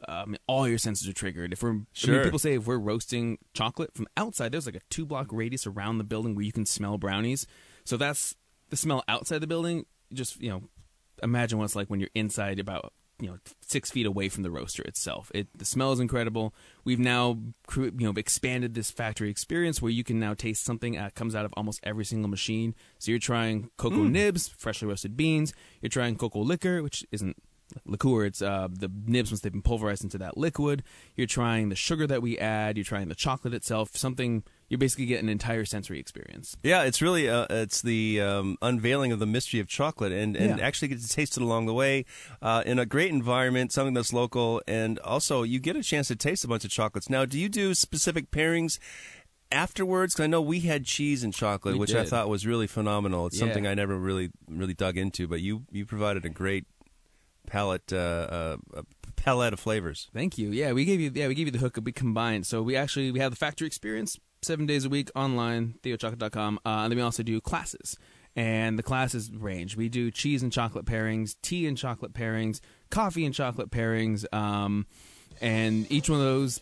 um, 0.07 0.35
all 0.47 0.67
your 0.67 0.79
senses 0.79 1.07
are 1.07 1.13
triggered. 1.13 1.53
If 1.53 1.61
we're, 1.61 1.69
I 1.71 2.07
mean, 2.07 2.23
people 2.23 2.39
say 2.39 2.55
if 2.55 2.65
we're 2.65 2.77
roasting 2.79 3.37
chocolate 3.53 3.93
from 3.93 4.07
outside, 4.17 4.51
there's 4.51 4.65
like 4.65 4.75
a 4.75 4.81
two 4.89 5.05
block 5.05 5.27
radius 5.31 5.67
around 5.67 5.97
the 5.99 6.03
building 6.03 6.33
where 6.35 6.43
you 6.45 6.51
can 6.51 6.65
smell 6.65 6.97
brownies. 6.97 7.45
So 7.85 7.95
that's 7.95 8.35
the 8.69 8.75
smell 8.75 9.03
outside 9.07 9.39
the 9.39 9.47
building. 9.47 9.85
Just 10.11 10.41
you 10.41 10.49
know, 10.49 10.63
imagine 11.23 11.57
what 11.57 11.65
it's 11.65 11.75
like 11.75 11.89
when 11.89 11.99
you're 11.99 12.09
inside 12.13 12.59
about 12.59 12.93
you 13.19 13.29
know 13.29 13.37
six 13.61 13.91
feet 13.91 14.05
away 14.05 14.29
from 14.29 14.43
the 14.43 14.51
roaster 14.51 14.83
itself. 14.83 15.31
It 15.33 15.47
the 15.57 15.65
smell 15.65 15.91
is 15.91 15.99
incredible. 15.99 16.53
We've 16.83 16.99
now 16.99 17.39
you 17.75 17.91
know 17.93 18.13
expanded 18.15 18.73
this 18.73 18.91
factory 18.91 19.29
experience 19.29 19.81
where 19.81 19.91
you 19.91 20.03
can 20.03 20.19
now 20.19 20.33
taste 20.33 20.63
something 20.63 20.93
that 20.93 21.15
comes 21.15 21.35
out 21.35 21.45
of 21.45 21.53
almost 21.55 21.79
every 21.83 22.05
single 22.05 22.29
machine. 22.29 22.75
So 22.99 23.11
you're 23.11 23.19
trying 23.19 23.69
cocoa 23.77 23.97
hmm. 23.97 24.11
nibs, 24.11 24.49
freshly 24.49 24.87
roasted 24.87 25.15
beans. 25.15 25.53
You're 25.81 25.89
trying 25.89 26.17
cocoa 26.17 26.41
liquor, 26.41 26.83
which 26.83 27.05
isn't 27.11 27.37
liqueur. 27.85 28.25
It's 28.25 28.41
uh, 28.41 28.67
the 28.71 28.89
nibs 29.05 29.31
once 29.31 29.41
they've 29.41 29.51
been 29.51 29.61
pulverized 29.61 30.03
into 30.03 30.17
that 30.19 30.37
liquid. 30.37 30.83
You're 31.15 31.27
trying 31.27 31.69
the 31.69 31.75
sugar 31.75 32.05
that 32.07 32.21
we 32.21 32.37
add. 32.37 32.77
You're 32.77 32.83
trying 32.83 33.07
the 33.09 33.15
chocolate 33.15 33.53
itself. 33.53 33.95
Something 33.95 34.43
you 34.69 34.77
basically 34.77 35.05
get 35.05 35.21
an 35.21 35.29
entire 35.29 35.65
sensory 35.65 35.99
experience. 35.99 36.57
yeah, 36.63 36.83
it's 36.83 36.99
really 37.01 37.29
uh, 37.29 37.45
it's 37.49 37.81
the 37.81 38.19
um, 38.21 38.57
unveiling 38.61 39.11
of 39.11 39.19
the 39.19 39.27
mystery 39.27 39.59
of 39.59 39.67
chocolate, 39.67 40.11
and, 40.11 40.35
and 40.35 40.57
Yeah. 40.57 40.65
actually 40.65 40.87
get 40.87 40.99
to 41.01 41.07
taste 41.09 41.37
it 41.37 41.43
along 41.43 41.67
the 41.67 41.73
way 41.73 42.05
uh, 42.41 42.63
in 42.65 42.79
a 42.79 42.85
great 42.85 43.11
environment, 43.11 43.71
something 43.71 43.93
that's 43.93 44.13
local, 44.13 44.61
and 44.67 44.97
also 44.99 45.43
you 45.43 45.59
get 45.59 45.75
a 45.75 45.83
chance 45.83 46.07
to 46.07 46.15
taste 46.15 46.43
a 46.43 46.47
bunch 46.47 46.63
of 46.65 46.71
chocolates. 46.71 47.09
Now, 47.09 47.25
do 47.25 47.37
you 47.39 47.49
do 47.49 47.73
specific 47.75 48.31
pairings? 48.31 48.79
afterwards? 49.51 50.15
Cause 50.15 50.23
I 50.23 50.27
know 50.27 50.41
we 50.41 50.61
had 50.61 50.85
cheese 50.85 51.23
and 51.23 51.31
chocolate, 51.33 51.75
We 51.75 51.79
which 51.81 51.93
I 51.93 52.03
thought 52.05 52.27
was 52.27 52.47
really 52.47 52.65
phenomenal. 52.65 53.27
It's 53.27 53.35
Yeah. 53.35 53.41
something 53.41 53.67
I 53.67 53.75
never 53.75 53.97
really 53.97 54.31
really 54.49 54.73
dug 54.73 54.97
into, 54.97 55.27
but 55.27 55.41
you 55.41 55.65
you 55.71 55.85
provided 55.85 56.25
a 56.25 56.29
great 56.29 56.65
palette 57.47 57.91
uh, 57.91 58.57
uh, 58.75 58.81
palette 59.15 59.53
of 59.53 59.59
flavors. 59.59 60.09
Thank 60.13 60.37
you. 60.37 60.49
Yeah, 60.51 60.73
we 60.73 60.85
gave 60.85 60.99
you 60.99 61.11
yeah 61.13 61.27
we 61.27 61.35
gave 61.35 61.47
you 61.47 61.51
the 61.51 61.59
hook. 61.59 61.77
We 61.83 61.91
combined. 61.91 62.45
So 62.45 62.61
we 62.61 62.75
actually 62.75 63.11
we 63.11 63.19
have 63.19 63.31
the 63.31 63.37
factory 63.37 63.67
experience 63.67 64.19
seven 64.41 64.65
days 64.65 64.85
a 64.85 64.89
week 64.89 65.09
online 65.15 65.75
theochocolate.com, 65.83 66.59
uh, 66.65 66.69
and 66.69 66.91
then 66.91 66.97
we 66.97 67.03
also 67.03 67.23
do 67.23 67.39
classes. 67.41 67.97
And 68.35 68.79
the 68.79 68.83
classes 68.83 69.31
range. 69.31 69.77
We 69.77 69.89
do 69.89 70.09
cheese 70.09 70.41
and 70.41 70.51
chocolate 70.51 70.85
pairings, 70.85 71.35
tea 71.43 71.67
and 71.67 71.77
chocolate 71.77 72.13
pairings, 72.13 72.61
coffee 72.89 73.25
and 73.25 73.35
chocolate 73.35 73.69
pairings, 73.69 74.25
um, 74.33 74.87
and 75.39 75.89
each 75.91 76.09
one 76.09 76.19
of 76.19 76.25
those. 76.25 76.59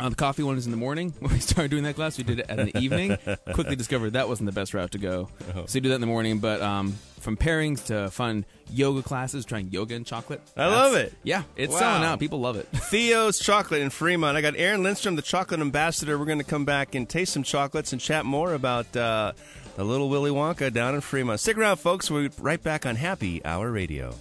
Uh, 0.00 0.08
the 0.08 0.16
coffee 0.16 0.42
one 0.42 0.56
is 0.56 0.64
in 0.66 0.70
the 0.70 0.76
morning. 0.78 1.12
When 1.20 1.32
we 1.32 1.38
started 1.40 1.70
doing 1.70 1.82
that 1.84 1.94
class, 1.94 2.16
we 2.18 2.24
did 2.24 2.40
it 2.40 2.46
at 2.48 2.58
an 2.58 2.76
evening. 2.76 3.16
Quickly 3.52 3.76
discovered 3.76 4.14
that 4.14 4.28
wasn't 4.28 4.46
the 4.46 4.52
best 4.52 4.72
route 4.74 4.92
to 4.92 4.98
go. 4.98 5.28
Oh. 5.54 5.66
So 5.66 5.74
we 5.76 5.80
do 5.80 5.88
that 5.90 5.96
in 5.96 6.00
the 6.00 6.06
morning. 6.06 6.38
But 6.38 6.62
um, 6.62 6.92
from 7.20 7.36
pairings 7.36 7.84
to 7.86 8.10
fun 8.10 8.44
yoga 8.70 9.02
classes, 9.02 9.44
trying 9.44 9.70
yoga 9.70 9.94
and 9.94 10.06
chocolate. 10.06 10.40
I 10.56 10.66
love 10.66 10.94
it. 10.94 11.12
Yeah, 11.22 11.42
it's 11.56 11.72
Wow. 11.72 11.78
selling 11.80 12.04
out. 12.04 12.18
People 12.20 12.40
love 12.40 12.56
it. 12.56 12.66
Theo's 12.74 13.38
Chocolate 13.38 13.82
in 13.82 13.90
Fremont. 13.90 14.36
I 14.36 14.40
got 14.40 14.54
Aaron 14.56 14.82
Lindstrom, 14.82 15.16
the 15.16 15.22
chocolate 15.22 15.60
ambassador. 15.60 16.18
We're 16.18 16.24
going 16.24 16.38
to 16.38 16.44
come 16.44 16.64
back 16.64 16.94
and 16.94 17.08
taste 17.08 17.32
some 17.32 17.42
chocolates 17.42 17.92
and 17.92 18.00
chat 18.00 18.24
more 18.24 18.54
about 18.54 18.96
uh, 18.96 19.32
the 19.76 19.84
little 19.84 20.08
Willy 20.08 20.30
Wonka 20.30 20.72
down 20.72 20.94
in 20.94 21.00
Fremont. 21.00 21.40
Stick 21.40 21.58
around, 21.58 21.76
folks. 21.76 22.10
We're 22.10 22.30
right 22.40 22.62
back 22.62 22.86
on 22.86 22.96
Happy 22.96 23.44
Hour 23.44 23.70
Radio. 23.70 24.14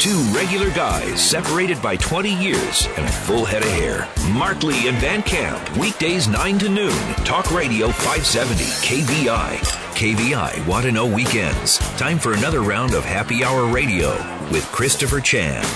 Two 0.00 0.22
regular 0.32 0.70
guys 0.70 1.22
separated 1.22 1.82
by 1.82 1.94
20 1.94 2.34
years 2.42 2.86
and 2.96 3.04
a 3.04 3.12
full 3.12 3.44
head 3.44 3.62
of 3.62 3.68
hair. 3.68 4.08
Mark 4.32 4.62
Lee 4.62 4.88
and 4.88 4.96
Van 4.96 5.22
Camp, 5.22 5.76
weekdays 5.76 6.26
9 6.26 6.58
to 6.60 6.70
noon. 6.70 7.14
Talk 7.16 7.52
Radio 7.52 7.88
570, 7.88 8.64
KVI. 8.64 9.58
KVI 9.92 10.66
Want 10.66 10.86
to 10.86 10.92
Know 10.92 11.04
Weekends. 11.04 11.76
Time 11.98 12.18
for 12.18 12.32
another 12.32 12.62
round 12.62 12.94
of 12.94 13.04
Happy 13.04 13.44
Hour 13.44 13.70
Radio 13.70 14.12
with 14.50 14.64
Christopher 14.72 15.20
Chan. 15.20 15.66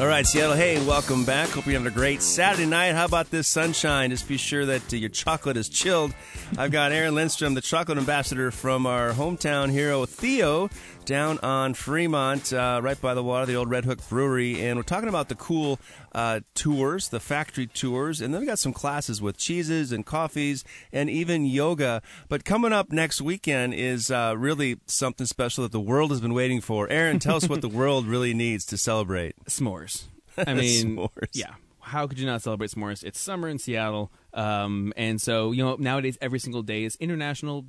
All 0.00 0.08
right, 0.08 0.26
Seattle. 0.26 0.56
Hey, 0.56 0.84
welcome 0.84 1.24
back. 1.24 1.50
Hope 1.50 1.66
you're 1.66 1.74
having 1.74 1.86
a 1.86 1.94
great 1.94 2.20
Saturday 2.20 2.66
night. 2.66 2.96
How 2.96 3.04
about 3.04 3.30
this 3.30 3.46
sunshine? 3.46 4.10
Just 4.10 4.26
be 4.26 4.36
sure 4.36 4.66
that 4.66 4.92
uh, 4.92 4.96
your 4.96 5.08
chocolate 5.08 5.56
is 5.56 5.68
chilled. 5.68 6.12
I've 6.58 6.72
got 6.72 6.90
Aaron 6.90 7.14
Lindstrom, 7.14 7.54
the 7.54 7.60
chocolate 7.60 7.96
ambassador 7.96 8.50
from 8.50 8.86
our 8.86 9.12
hometown 9.12 9.70
hero, 9.70 10.04
Theo, 10.04 10.68
down 11.04 11.38
on 11.38 11.74
Fremont, 11.74 12.52
uh, 12.52 12.80
right 12.82 13.00
by 13.00 13.14
the 13.14 13.22
water, 13.22 13.46
the 13.46 13.54
old 13.54 13.68
Redhook 13.68 14.08
Brewery. 14.08 14.62
And 14.62 14.78
we're 14.78 14.82
talking 14.82 15.08
about 15.08 15.28
the 15.28 15.34
cool 15.34 15.78
uh, 16.12 16.40
tours, 16.54 17.08
the 17.08 17.20
factory 17.20 17.66
tours. 17.66 18.20
And 18.20 18.32
then 18.32 18.40
we 18.40 18.46
got 18.46 18.58
some 18.58 18.72
classes 18.72 19.20
with 19.20 19.36
cheeses 19.36 19.92
and 19.92 20.04
coffees 20.06 20.64
and 20.92 21.10
even 21.10 21.44
yoga. 21.44 22.02
But 22.28 22.44
coming 22.44 22.72
up 22.72 22.92
next 22.92 23.20
weekend 23.20 23.74
is 23.74 24.10
uh, 24.10 24.34
really 24.36 24.78
something 24.86 25.26
special 25.26 25.62
that 25.62 25.72
the 25.72 25.80
world 25.80 26.10
has 26.10 26.20
been 26.20 26.34
waiting 26.34 26.60
for. 26.60 26.88
Aaron, 26.88 27.18
tell 27.18 27.36
us 27.36 27.48
what 27.48 27.60
the 27.60 27.68
world 27.80 28.06
really 28.06 28.34
needs 28.34 28.64
to 28.66 28.76
celebrate. 28.76 29.34
S'mores. 29.46 30.04
I 30.38 30.54
mean, 30.54 30.96
S'mores. 30.96 31.28
yeah. 31.32 31.54
How 31.80 32.06
could 32.06 32.18
you 32.18 32.24
not 32.26 32.40
celebrate 32.40 32.70
s'mores? 32.70 33.04
It's 33.04 33.20
summer 33.20 33.46
in 33.46 33.58
Seattle, 33.58 34.10
um, 34.32 34.94
and 34.96 35.20
so 35.20 35.52
you 35.52 35.62
know 35.62 35.76
nowadays 35.78 36.16
every 36.22 36.38
single 36.38 36.62
day 36.62 36.84
is 36.84 36.96
International 36.96 37.66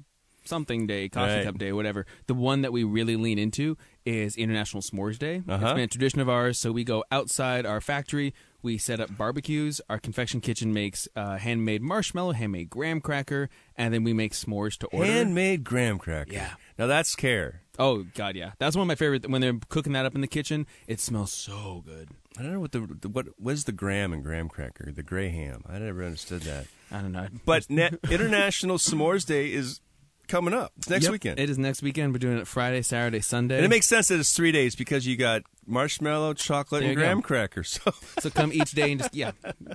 Something 0.47 0.87
Day, 0.87 1.09
Coffee 1.09 1.35
Right. 1.35 1.43
Cup 1.45 1.57
Day, 1.57 1.71
whatever. 1.71 2.05
The 2.27 2.33
one 2.33 2.61
that 2.61 2.71
we 2.71 2.83
really 2.83 3.15
lean 3.15 3.39
into 3.39 3.77
is 4.05 4.35
International 4.35 4.81
S'mores 4.81 5.17
Day. 5.17 5.41
Uh-huh. 5.47 5.65
It's 5.65 5.73
been 5.73 5.83
a 5.83 5.87
tradition 5.87 6.19
of 6.21 6.29
ours. 6.29 6.59
So 6.59 6.71
we 6.71 6.83
go 6.83 7.03
outside 7.11 7.65
our 7.65 7.81
factory. 7.81 8.33
We 8.61 8.77
set 8.79 8.99
up 8.99 9.15
barbecues. 9.15 9.79
Our 9.89 9.99
confection 9.99 10.41
kitchen 10.41 10.73
makes 10.73 11.07
uh, 11.15 11.37
handmade 11.37 11.81
marshmallow, 11.83 12.31
handmade 12.31 12.69
graham 12.69 12.99
cracker, 12.99 13.49
and 13.75 13.93
then 13.93 14.03
we 14.03 14.11
make 14.13 14.33
s'mores 14.33 14.77
to 14.79 14.87
order. 14.87 15.11
Handmade 15.11 15.63
graham 15.63 15.99
cracker. 15.99 16.33
Yeah. 16.33 16.53
Now 16.79 16.87
that's 16.87 17.15
care. 17.15 17.61
Oh 17.77 18.05
God, 18.15 18.35
yeah, 18.35 18.51
that's 18.57 18.75
one 18.75 18.83
of 18.83 18.87
my 18.87 18.95
favorite. 18.95 19.29
When 19.29 19.41
they're 19.41 19.59
cooking 19.69 19.93
that 19.93 20.05
up 20.05 20.15
in 20.15 20.21
the 20.21 20.27
kitchen, 20.27 20.65
it 20.87 20.99
smells 20.99 21.31
so 21.33 21.83
good. 21.85 22.09
I 22.39 22.41
don't 22.41 22.53
know 22.53 22.59
what 22.59 22.71
the, 22.71 22.79
the 23.01 23.07
what 23.09 23.27
was 23.39 23.65
the 23.65 23.71
graham 23.71 24.13
and 24.13 24.23
graham 24.23 24.49
cracker, 24.49 24.91
the 24.91 25.03
gray 25.03 25.29
ham. 25.29 25.63
I 25.69 25.77
never 25.79 26.03
understood 26.03 26.41
that. 26.43 26.67
I 26.91 27.01
don't 27.01 27.11
know, 27.11 27.27
But 27.45 27.69
ne- 27.69 27.91
International 28.09 28.77
S'mores 28.77 29.25
Day 29.25 29.51
is 29.51 29.81
coming 30.27 30.53
up. 30.53 30.71
It's 30.77 30.89
next 30.89 31.03
Yep, 31.05 31.11
weekend. 31.11 31.39
It 31.39 31.49
is 31.49 31.57
next 31.57 31.81
weekend. 31.81 32.13
We're 32.13 32.19
doing 32.19 32.37
it 32.37 32.47
Friday, 32.47 32.81
Saturday, 32.81 33.21
Sunday. 33.21 33.57
and 33.57 33.65
it 33.65 33.69
makes 33.69 33.85
sense 33.87 34.07
that 34.09 34.19
it's 34.19 34.33
three 34.33 34.51
days 34.51 34.75
because 34.75 35.05
you 35.07 35.15
got 35.17 35.43
marshmallow, 35.67 36.33
chocolate, 36.33 36.81
There 36.81 36.89
and 36.91 36.97
you 36.99 37.03
go. 37.03 37.07
graham 37.07 37.21
cracker. 37.21 37.63
So 37.75 37.91
so 38.19 38.29
come 38.29 38.53
each 38.53 38.71
day 38.71 38.91
and 38.91 39.01
just 39.01 39.13
yeah, 39.15 39.31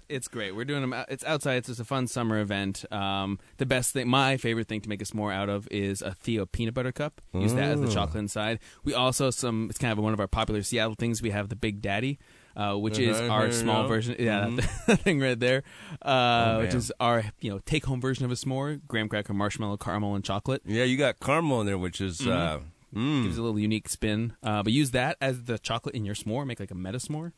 it's 0.08 0.28
great. 0.28 0.54
We're 0.54 0.64
doing 0.64 0.80
them. 0.82 0.92
out- 0.92 1.06
It's 1.10 1.24
outside. 1.24 1.54
It's 1.56 1.68
just 1.68 1.80
a 1.80 1.84
fun 1.84 2.06
summer 2.06 2.38
event. 2.40 2.84
Um, 2.92 3.38
the 3.58 3.66
best 3.66 3.92
thing, 3.92 4.08
my 4.08 4.36
favorite 4.36 4.68
thing 4.68 4.80
to 4.82 4.88
make 4.88 5.02
us 5.02 5.12
more 5.14 5.32
out 5.32 5.48
of 5.48 5.66
is 5.70 6.00
a 6.02 6.12
Theo 6.14 6.46
peanut 6.46 6.74
butter 6.74 6.92
cup. 6.92 7.20
Use 7.34 7.54
that 7.54 7.70
as 7.72 7.80
the 7.80 7.88
chocolate 7.90 8.18
inside. 8.20 8.58
We 8.84 8.94
also 8.94 9.30
some. 9.30 9.68
It's 9.70 9.78
kind 9.78 9.92
of 9.92 9.98
one 9.98 10.12
of 10.12 10.20
our 10.20 10.28
popular 10.28 10.62
Seattle 10.62 10.94
things. 10.94 11.20
We 11.22 11.30
have 11.30 11.48
the 11.48 11.56
Big 11.56 11.80
Daddy. 11.82 12.18
Uh, 12.56 12.74
which 12.76 12.98
is 12.98 13.18
our 13.20 13.52
small 13.52 13.86
version, 13.86 14.16
yeah, 14.18 14.46
Mhm. 14.46 14.56
that 14.86 15.00
thing 15.00 15.20
right 15.20 15.38
there, 15.38 15.62
uh, 16.02 16.58
which 16.58 16.74
is 16.74 16.92
our 17.00 17.24
you 17.40 17.50
know 17.50 17.60
take 17.64 17.84
home 17.86 18.00
version 18.00 18.24
of 18.24 18.30
a 18.30 18.34
s'more: 18.34 18.80
graham 18.88 19.08
cracker, 19.08 19.32
marshmallow, 19.32 19.76
caramel, 19.76 20.14
and 20.16 20.24
chocolate. 20.24 20.62
yeah, 20.66 20.84
you 20.84 20.96
got 20.96 21.20
caramel 21.20 21.60
in 21.60 21.66
there, 21.66 21.78
which 21.78 22.00
is 22.00 22.26
uh, 22.26 22.60
Gives 22.92 23.38
a 23.38 23.42
little 23.42 23.58
unique 23.58 23.88
spin. 23.88 24.32
Uh, 24.42 24.64
but 24.64 24.72
use 24.72 24.90
that 24.90 25.16
as 25.20 25.44
the 25.44 25.58
chocolate 25.60 25.94
in 25.94 26.04
your 26.04 26.16
s'more. 26.16 26.44
Make 26.44 26.58
like 26.58 26.72
a 26.72 26.74
meta 26.74 26.98
s'more. 26.98 27.32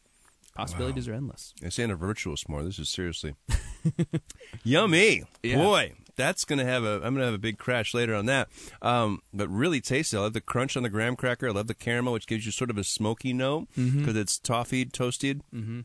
Possibilities 0.55 1.09
are 1.09 1.15
endless. 1.15 1.53
This 1.61 1.79
ain't 1.79 1.93
a 1.93 1.95
virtual 1.97 2.37
s'more. 2.37 2.65
This 2.65 2.79
is 2.79 2.89
seriously 2.89 3.35
yummy. 4.65 5.25
Yeah. 5.43 5.57
Boy, 5.57 5.93
that's 6.17 6.45
gonna 6.45 6.65
have 6.65 6.85
a. 6.85 6.97
I'm 7.05 7.15
gonna 7.15 7.25
have 7.27 7.35
a 7.35 7.39
big 7.39 7.59
crash 7.59 7.95
later 7.95 8.15
on 8.15 8.27
that. 8.27 8.49
Um, 8.81 9.21
but 9.33 9.49
really 9.49 9.81
tasty. 9.81 10.17
I 10.17 10.21
love 10.21 10.33
the 10.33 10.41
crunch 10.41 10.77
on 10.77 10.83
the 10.83 10.89
graham 10.91 11.17
cracker. 11.17 11.49
I 11.49 11.53
love 11.53 11.67
the 11.67 11.75
caramel, 11.75 12.13
which 12.13 12.27
gives 12.27 12.47
you 12.47 12.53
sort 12.53 12.71
of 12.71 12.79
a 12.79 12.85
smoky 12.85 13.33
note 13.33 13.69
because 13.75 14.17
it's 14.17 14.39
toffee 14.39 14.85
toasted. 14.85 15.43
Mm-hmm. 15.55 15.81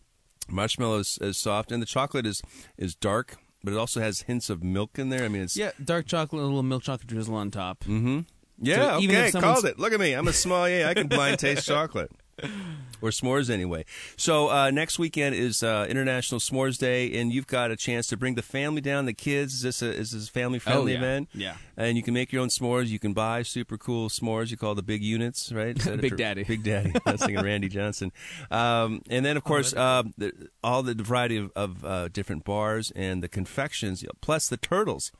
Marshmallow 0.50 1.00
is, 1.00 1.18
is 1.22 1.38
soft, 1.38 1.72
and 1.72 1.82
the 1.82 1.86
chocolate 1.86 2.26
is 2.26 2.42
is 2.78 2.96
dark, 2.96 3.36
but 3.64 3.74
it 3.74 3.78
also 3.78 4.00
has 4.00 4.22
hints 4.22 4.50
of 4.50 4.64
milk 4.64 4.98
in 5.00 5.10
there. 5.10 5.24
I 5.24 5.28
mean, 5.28 5.42
it's 5.42 5.58
Yeah, 5.58 5.72
dark 5.84 6.06
chocolate, 6.06 6.42
a 6.42 6.46
little 6.46 6.64
milk 6.64 6.84
chocolate 6.84 7.08
drizzle 7.08 7.36
on 7.36 7.52
top. 7.52 7.84
Yeah, 8.60 8.76
So 8.76 9.06
okay, 9.06 9.32
called 9.42 9.66
it. 9.66 9.78
Look 9.80 9.94
at 9.94 10.00
me. 10.00 10.14
I'm 10.14 10.28
a 10.28 10.34
sommelier. 10.34 10.88
I 10.88 10.94
can 10.94 11.08
blind 11.08 11.38
taste 11.40 11.68
chocolate. 11.68 12.12
Or 13.00 13.12
s'mores 13.12 13.52
anyway. 13.52 13.86
So 14.16 14.50
uh, 14.50 14.72
next 14.72 14.98
weekend 14.98 15.36
is 15.36 15.62
uh, 15.62 15.86
International 15.88 16.40
S'mores 16.40 16.80
Day, 16.80 17.14
and 17.20 17.32
you've 17.32 17.46
got 17.46 17.70
a 17.70 17.76
chance 17.76 18.08
to 18.08 18.18
bring 18.18 18.34
the 18.34 18.42
family 18.42 18.82
down, 18.82 19.06
the 19.06 19.14
kids. 19.14 19.54
Is 19.54 19.62
this 19.62 19.82
a, 19.84 19.94
is 19.94 20.12
this 20.14 20.30
a 20.30 20.32
family 20.32 20.58
friendly 20.58 20.94
Oh, 20.94 20.96
yeah. 20.96 20.98
event? 20.98 21.30
Yeah. 21.36 21.58
And 21.78 21.96
you 21.96 22.02
can 22.02 22.16
make 22.16 22.34
your 22.34 22.42
own 22.42 22.48
s'mores. 22.50 22.88
You 22.88 22.98
can 22.98 23.14
buy 23.14 23.44
super 23.44 23.78
cool 23.78 24.10
s'mores. 24.10 24.50
You 24.50 24.58
call 24.58 24.74
the 24.74 24.82
big 24.82 25.04
units, 25.04 25.52
right? 25.52 25.78
Is 25.78 25.86
that 25.86 25.94
it 25.94 26.02
Big 26.10 26.18
Daddy. 26.18 26.44
Big 26.44 26.64
Daddy. 26.64 26.92
Was 27.06 27.20
thinking 27.22 27.44
Randy 27.46 27.70
Johnson. 27.70 28.12
Um, 28.50 29.04
and 29.12 29.24
then 29.24 29.38
of 29.38 29.44
course 29.44 29.76
uh, 29.76 30.02
the, 30.18 30.32
all 30.64 30.82
the 30.82 30.96
variety 30.96 31.38
of, 31.38 31.52
of 31.56 31.86
uh, 31.86 32.08
different 32.08 32.46
bars 32.46 32.92
and 32.96 33.22
the 33.22 33.30
confections, 33.30 34.04
plus 34.22 34.48
the 34.48 34.58
turtles. 34.58 35.12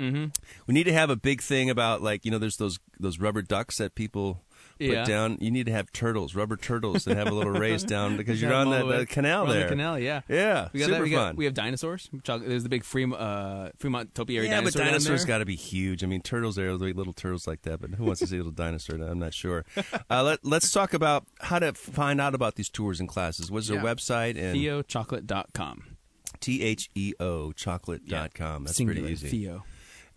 Mm-hmm. 0.00 0.26
We 0.66 0.74
need 0.74 0.84
to 0.84 0.92
have 0.92 1.10
a 1.10 1.16
big 1.16 1.40
thing 1.42 1.70
about 1.70 2.02
like 2.02 2.24
you 2.24 2.32
know 2.32 2.38
there's 2.38 2.56
those 2.56 2.80
those 2.98 3.20
rubber 3.20 3.42
ducks 3.42 3.78
that 3.78 3.94
people 3.94 4.42
put 4.78 4.86
Yeah. 4.88 5.04
down. 5.04 5.38
You 5.40 5.50
need 5.50 5.66
to 5.66 5.72
have 5.72 5.92
turtles, 5.92 6.34
rubber 6.34 6.56
turtles, 6.56 7.06
and 7.06 7.16
have 7.18 7.28
a 7.28 7.34
little 7.34 7.52
race 7.52 7.82
down 7.94 8.16
because 8.16 8.40
you're 8.40 8.52
on 8.52 8.70
that 8.70 8.86
the 8.86 9.06
canal 9.06 9.46
there. 9.46 9.64
The 9.64 9.68
canal, 9.68 9.98
yeah. 9.98 10.22
Yeah, 10.28 10.68
We 10.72 10.80
got 10.80 10.86
super 10.86 10.98
that. 10.98 11.04
We, 11.04 11.10
fun. 11.10 11.28
got, 11.30 11.36
we 11.36 11.44
have 11.44 11.54
dinosaurs. 11.54 12.08
There's 12.24 12.62
the 12.62 12.68
big 12.68 12.84
Fremont, 12.84 13.20
uh, 13.20 13.70
Fremont 13.78 14.14
topiary 14.14 14.46
yeah, 14.46 14.60
but 14.60 14.72
dinosaur 14.72 14.80
down 14.82 14.86
dinosaurs 14.92 15.24
got 15.24 15.38
to 15.38 15.44
be 15.44 15.56
huge. 15.56 16.02
I 16.02 16.06
mean, 16.06 16.22
turtles 16.22 16.56
there, 16.56 16.72
little 16.74 17.12
turtles 17.12 17.46
like 17.46 17.62
that. 17.62 17.80
But 17.80 17.90
who 17.90 18.04
wants 18.04 18.20
to 18.20 18.26
see 18.26 18.36
a 18.36 18.38
little 18.38 18.52
dinosaur? 18.52 18.96
I'm 18.96 19.18
not 19.18 19.34
sure. 19.34 19.64
Uh, 20.10 20.22
let, 20.22 20.44
let's 20.44 20.70
talk 20.70 20.92
about 20.92 21.24
how 21.40 21.58
to 21.58 21.72
find 21.72 22.20
out 22.20 22.34
about 22.34 22.56
these 22.56 22.68
tours 22.68 23.00
and 23.00 23.08
classes. 23.08 23.50
What's 23.50 23.68
their 23.68 23.78
Yeah. 23.78 23.84
website? 23.84 24.36
And 24.36 24.56
TheoChocolate.com. 24.56 25.96
T 26.40 26.62
H 26.62 26.90
E 26.94 27.12
O 27.20 27.52
chocolate.com. 27.52 28.64
That's 28.64 28.76
Singular, 28.76 29.00
pretty 29.00 29.12
easy. 29.12 29.28
Theo. 29.28 29.64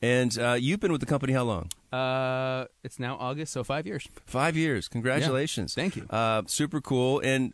And 0.02 0.38
uh, 0.38 0.54
you've 0.60 0.80
been 0.80 0.92
with 0.92 1.02
the 1.02 1.08
company 1.08 1.34
how 1.34 1.44
long? 1.44 1.70
Uh, 1.92 2.66
it's 2.84 3.00
now 3.00 3.18
August, 3.20 3.54
so 3.54 3.64
five 3.64 3.88
years. 3.88 4.08
Five 4.26 4.56
years. 4.56 4.88
Congratulations. 4.88 5.74
Thank 5.74 5.96
you. 5.96 6.06
Uh, 6.10 6.44
super 6.46 6.82
cool. 6.82 7.20
And 7.20 7.54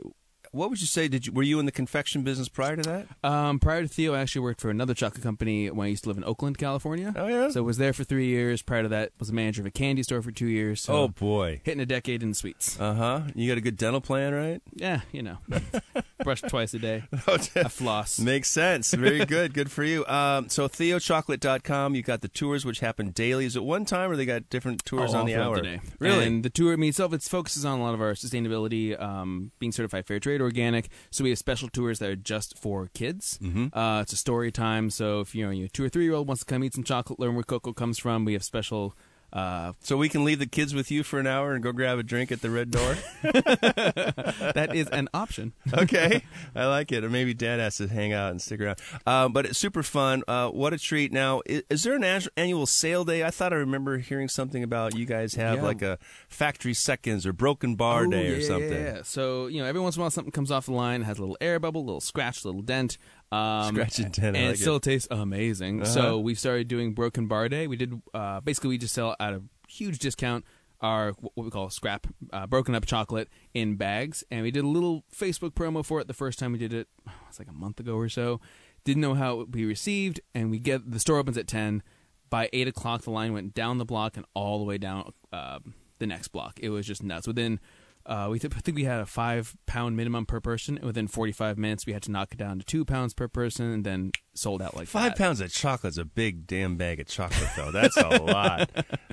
what 0.54 0.70
would 0.70 0.80
you 0.80 0.88
say? 0.88 1.08
Did 1.08 1.26
you 1.26 1.34
were 1.34 1.44
you 1.44 1.60
in 1.60 1.66
the 1.66 1.72
confection 1.72 2.22
business 2.24 2.48
prior 2.48 2.76
to 2.76 2.84
that? 2.84 3.08
Um, 3.28 3.60
prior 3.60 3.82
to 3.82 3.88
Theo, 3.88 4.14
I 4.14 4.22
actually 4.22 4.42
worked 4.42 4.62
for 4.62 4.70
another 4.70 4.94
chocolate 4.94 5.24
company 5.24 5.70
when 5.72 5.86
I 5.88 5.90
used 5.90 6.04
to 6.04 6.10
live 6.10 6.18
in 6.18 6.24
Oakland, 6.24 6.60
California. 6.60 7.12
Oh, 7.16 7.28
yeah? 7.28 7.50
So 7.50 7.64
was 7.64 7.78
there 7.80 7.92
for 7.92 8.04
three 8.04 8.28
years. 8.28 8.62
Prior 8.62 8.84
to 8.84 8.90
that, 8.90 9.14
was 9.20 9.30
a 9.30 9.34
manager 9.34 9.64
of 9.64 9.66
a 9.66 9.72
candy 9.72 10.04
store 10.04 10.22
for 10.22 10.32
two 10.32 10.46
years. 10.46 10.80
So 10.82 10.94
oh 10.94 11.08
boy. 11.08 11.62
hitting 11.64 11.82
a 11.82 11.88
decade 11.88 12.22
in 12.22 12.30
the 12.30 12.36
sweets. 12.36 12.80
Uh 12.80 12.94
huh. 12.94 13.22
You 13.34 13.50
got 13.50 13.58
a 13.58 13.62
good 13.62 13.78
dental 13.78 14.00
plan, 14.00 14.34
right? 14.34 14.62
Yeah, 14.76 15.02
you 15.12 15.24
know, 15.24 15.38
brush 16.24 16.42
twice 16.42 16.74
a 16.74 16.80
day. 16.80 17.04
Oh, 17.28 17.36
I 17.56 17.64
floss. 17.70 18.20
Makes 18.20 18.50
sense. 18.50 18.94
Very 18.94 19.24
good. 19.26 19.54
Good 19.54 19.72
for 19.72 19.84
you. 19.84 20.06
Um, 20.08 20.50
so 20.50 20.68
theochocolate.com, 20.68 21.96
you 21.96 22.02
got 22.02 22.22
the 22.22 22.28
tours 22.28 22.66
which 22.66 22.80
happen 22.80 23.12
daily. 23.12 23.46
Is 23.46 23.56
it 23.56 23.64
one 23.64 23.86
time 23.86 24.12
or 24.12 24.16
they 24.16 24.26
got 24.26 24.50
different 24.50 24.84
tours 24.86 25.14
Oh, 25.14 25.20
on 25.20 25.26
the 25.26 25.36
hour? 25.36 25.62
day. 25.62 25.80
Really? 26.00 26.26
And 26.26 26.44
the 26.44 26.50
tour, 26.50 26.74
I 26.74 26.76
mean, 26.76 26.90
itself, 26.90 27.14
it 27.14 27.22
focuses 27.24 27.66
on 27.66 27.80
a 27.80 27.84
lot 27.84 27.94
of 27.94 28.02
our 28.02 28.14
sustainability, 28.14 29.00
um, 29.02 29.52
being 29.60 29.72
certified 29.72 30.06
fair 30.06 30.20
trade 30.20 30.42
organic. 30.42 30.90
So 31.12 31.24
we 31.24 31.30
have 31.30 31.40
special 31.40 31.70
tours 31.70 32.00
that 32.00 32.10
are 32.10 32.16
just 32.16 32.58
for 32.58 32.90
kids. 32.94 33.40
Mm-hmm. 33.42 33.78
Uh, 33.78 34.02
it's 34.02 34.14
a 34.14 34.18
story 34.18 34.52
time. 34.52 34.90
So 34.90 35.20
if 35.22 35.34
you 35.36 35.46
know, 35.46 35.52
your 35.52 35.68
two 35.70 35.84
or 35.84 35.90
three 35.90 36.04
year 36.04 36.14
old 36.14 36.28
wants 36.28 36.44
to 36.44 36.46
come 36.46 36.64
eat 36.64 36.74
some 36.74 36.84
chocolate, 36.84 37.20
learn 37.20 37.36
where 37.36 37.44
cocoa 37.44 37.74
comes 37.74 37.98
from, 38.00 38.26
we 38.26 38.34
have 38.34 38.44
special. 38.44 38.96
Uh, 39.34 39.74
so 39.80 39.98
we 39.98 40.10
can 40.10 40.24
leave 40.24 40.38
the 40.38 40.46
kids 40.46 40.76
with 40.76 40.92
you 40.92 41.02
for 41.02 41.20
an 41.20 41.26
hour 41.26 41.54
and 41.54 41.64
go 41.64 41.72
grab 41.72 41.98
a 41.98 42.04
drink 42.04 42.32
at 42.32 42.42
the 42.42 42.52
red 42.52 42.70
door? 42.70 42.96
that 43.24 44.72
is 44.74 44.88
an 44.90 45.10
option. 45.14 45.54
okay. 45.74 46.24
I 46.56 46.66
like 46.68 46.92
it. 46.92 47.04
Or 47.04 47.10
maybe 47.10 47.34
dad 47.34 47.60
has 47.60 47.78
to 47.78 47.88
hang 47.88 48.14
out 48.14 48.32
and 48.32 48.42
stick 48.42 48.62
around. 48.62 48.80
Uh, 49.06 49.30
but 49.30 49.46
it's 49.48 49.58
super 49.58 49.84
fun. 49.84 50.24
Uh, 50.28 50.50
what 50.50 50.74
a 50.74 50.78
treat. 50.78 51.12
Now, 51.12 51.42
is, 51.46 51.64
is 51.70 51.84
there 51.84 51.96
an 51.96 52.04
an- 52.04 52.22
annual 52.38 52.66
sale 52.66 53.04
day? 53.06 53.24
I 53.24 53.32
thought 53.32 53.54
I 53.54 53.58
remember 53.58 53.98
hearing 53.98 54.30
something 54.30 54.64
about 54.64 54.96
you 54.96 55.06
guys 55.06 55.34
have 55.36 55.58
Yeah. 55.58 55.64
like 55.64 55.82
a 55.82 55.98
factory 56.30 56.74
seconds 56.74 57.26
or 57.26 57.34
broken 57.34 57.76
bar 57.76 58.06
Oh, 58.06 58.10
day 58.12 58.34
or 58.34 58.38
yeah, 58.38 58.48
something. 58.48 58.72
Yeah, 58.72 58.96
yeah. 58.98 59.02
So 59.04 59.48
you 59.48 59.62
know, 59.62 59.68
every 59.68 59.82
once 59.82 59.96
in 59.96 60.02
a 60.02 60.04
while, 60.04 60.12
something 60.12 60.32
comes 60.32 60.52
off 60.52 60.66
the 60.68 60.74
line, 60.74 61.02
has 61.02 61.18
a 61.18 61.22
little 61.22 61.38
air 61.42 61.60
bubble, 61.60 61.82
a 61.82 61.86
little 61.86 62.02
scratch, 62.02 62.44
a 62.44 62.48
little 62.48 62.62
dent. 62.62 62.98
Um, 63.34 63.76
Scratch 63.76 64.00
and 64.00 64.20
I 64.20 64.28
and 64.28 64.36
like 64.36 64.56
it 64.56 64.60
still 64.60 64.80
tastes 64.80 65.08
amazing. 65.10 65.82
Uh-huh. 65.82 65.90
So 65.92 66.20
we 66.20 66.36
started 66.36 66.68
doing 66.68 66.94
Broken 66.94 67.28
Bar 67.28 67.50
Day. 67.50 67.68
We 67.68 67.78
did 67.78 68.02
uh, 68.14 68.42
basically 68.42 68.70
we 68.70 68.78
just 68.78 68.94
sell 68.94 69.16
at 69.20 69.34
a 69.34 69.42
huge 69.68 70.00
discount 70.00 70.46
our 70.82 71.14
what 71.14 71.46
we 71.46 71.50
call 71.50 71.70
scrap 71.70 72.06
uh, 72.32 72.46
broken 72.46 72.76
up 72.76 72.86
chocolate 72.86 73.30
in 73.54 73.76
bags, 73.76 74.24
and 74.30 74.44
we 74.44 74.52
did 74.52 74.64
a 74.64 74.68
little 74.68 75.04
Facebook 75.16 75.52
promo 75.52 75.84
for 75.84 76.00
it 76.02 76.08
the 76.08 76.14
first 76.14 76.38
time 76.38 76.52
we 76.52 76.60
did 76.60 76.74
it. 76.74 76.88
It's 77.30 77.40
like 77.40 77.48
a 77.48 77.54
month 77.54 77.80
ago 77.80 77.96
or 77.96 78.10
so. 78.10 78.40
Didn't 78.84 79.02
know 79.02 79.16
how 79.16 79.34
it 79.34 79.38
would 79.38 79.52
be 79.52 79.66
received, 79.66 80.22
and 80.36 80.52
we 80.52 80.60
get 80.60 80.92
the 80.92 81.00
store 81.00 81.18
opens 81.18 81.36
at 81.36 81.48
ten. 81.48 81.82
By 82.30 82.48
eight 82.54 82.68
o'clock, 82.68 83.02
the 83.02 83.10
line 83.10 83.34
went 83.34 83.56
down 83.56 83.80
the 83.80 83.86
block 83.86 84.18
and 84.18 84.26
all 84.36 84.60
the 84.60 84.66
way 84.66 84.78
down 84.78 85.12
uh, 85.32 85.58
the 85.98 86.06
next 86.06 86.28
block. 86.28 86.60
It 86.62 86.70
was 86.70 86.86
just 86.86 87.02
nuts. 87.02 87.26
Within 87.26 87.60
uh, 88.06 88.28
we 88.30 88.38
th- 88.40 88.54
I 88.56 88.60
think 88.60 88.76
we 88.76 88.84
had 88.84 89.00
a 89.00 89.06
five 89.06 89.56
pound 89.66 89.96
minimum 89.96 90.26
per 90.26 90.40
person, 90.42 90.78
and 90.78 90.86
within 90.86 91.08
45 91.08 91.58
minutes, 91.58 91.86
we 91.86 91.94
had 91.94 92.04
to 92.04 92.12
knock 92.12 92.30
it 92.34 92.38
down 92.38 92.60
to 92.60 92.66
two 92.66 92.84
pounds 92.86 93.14
per 93.14 93.28
person, 93.28 93.66
and 93.72 93.84
then 93.86 94.12
sold 94.36 94.62
out 94.62 94.76
like 94.76 94.88
Five 94.88 95.12
that. 95.12 95.18
pounds 95.18 95.40
of 95.42 95.52
chocolate's 95.54 95.98
a 95.98 96.06
big 96.06 96.48
damn 96.48 96.76
bag 96.76 97.00
of 97.00 97.08
chocolate, 97.08 97.50
though. 97.56 97.72
That's 97.72 97.96
a 97.98 98.08
lot. 98.24 98.70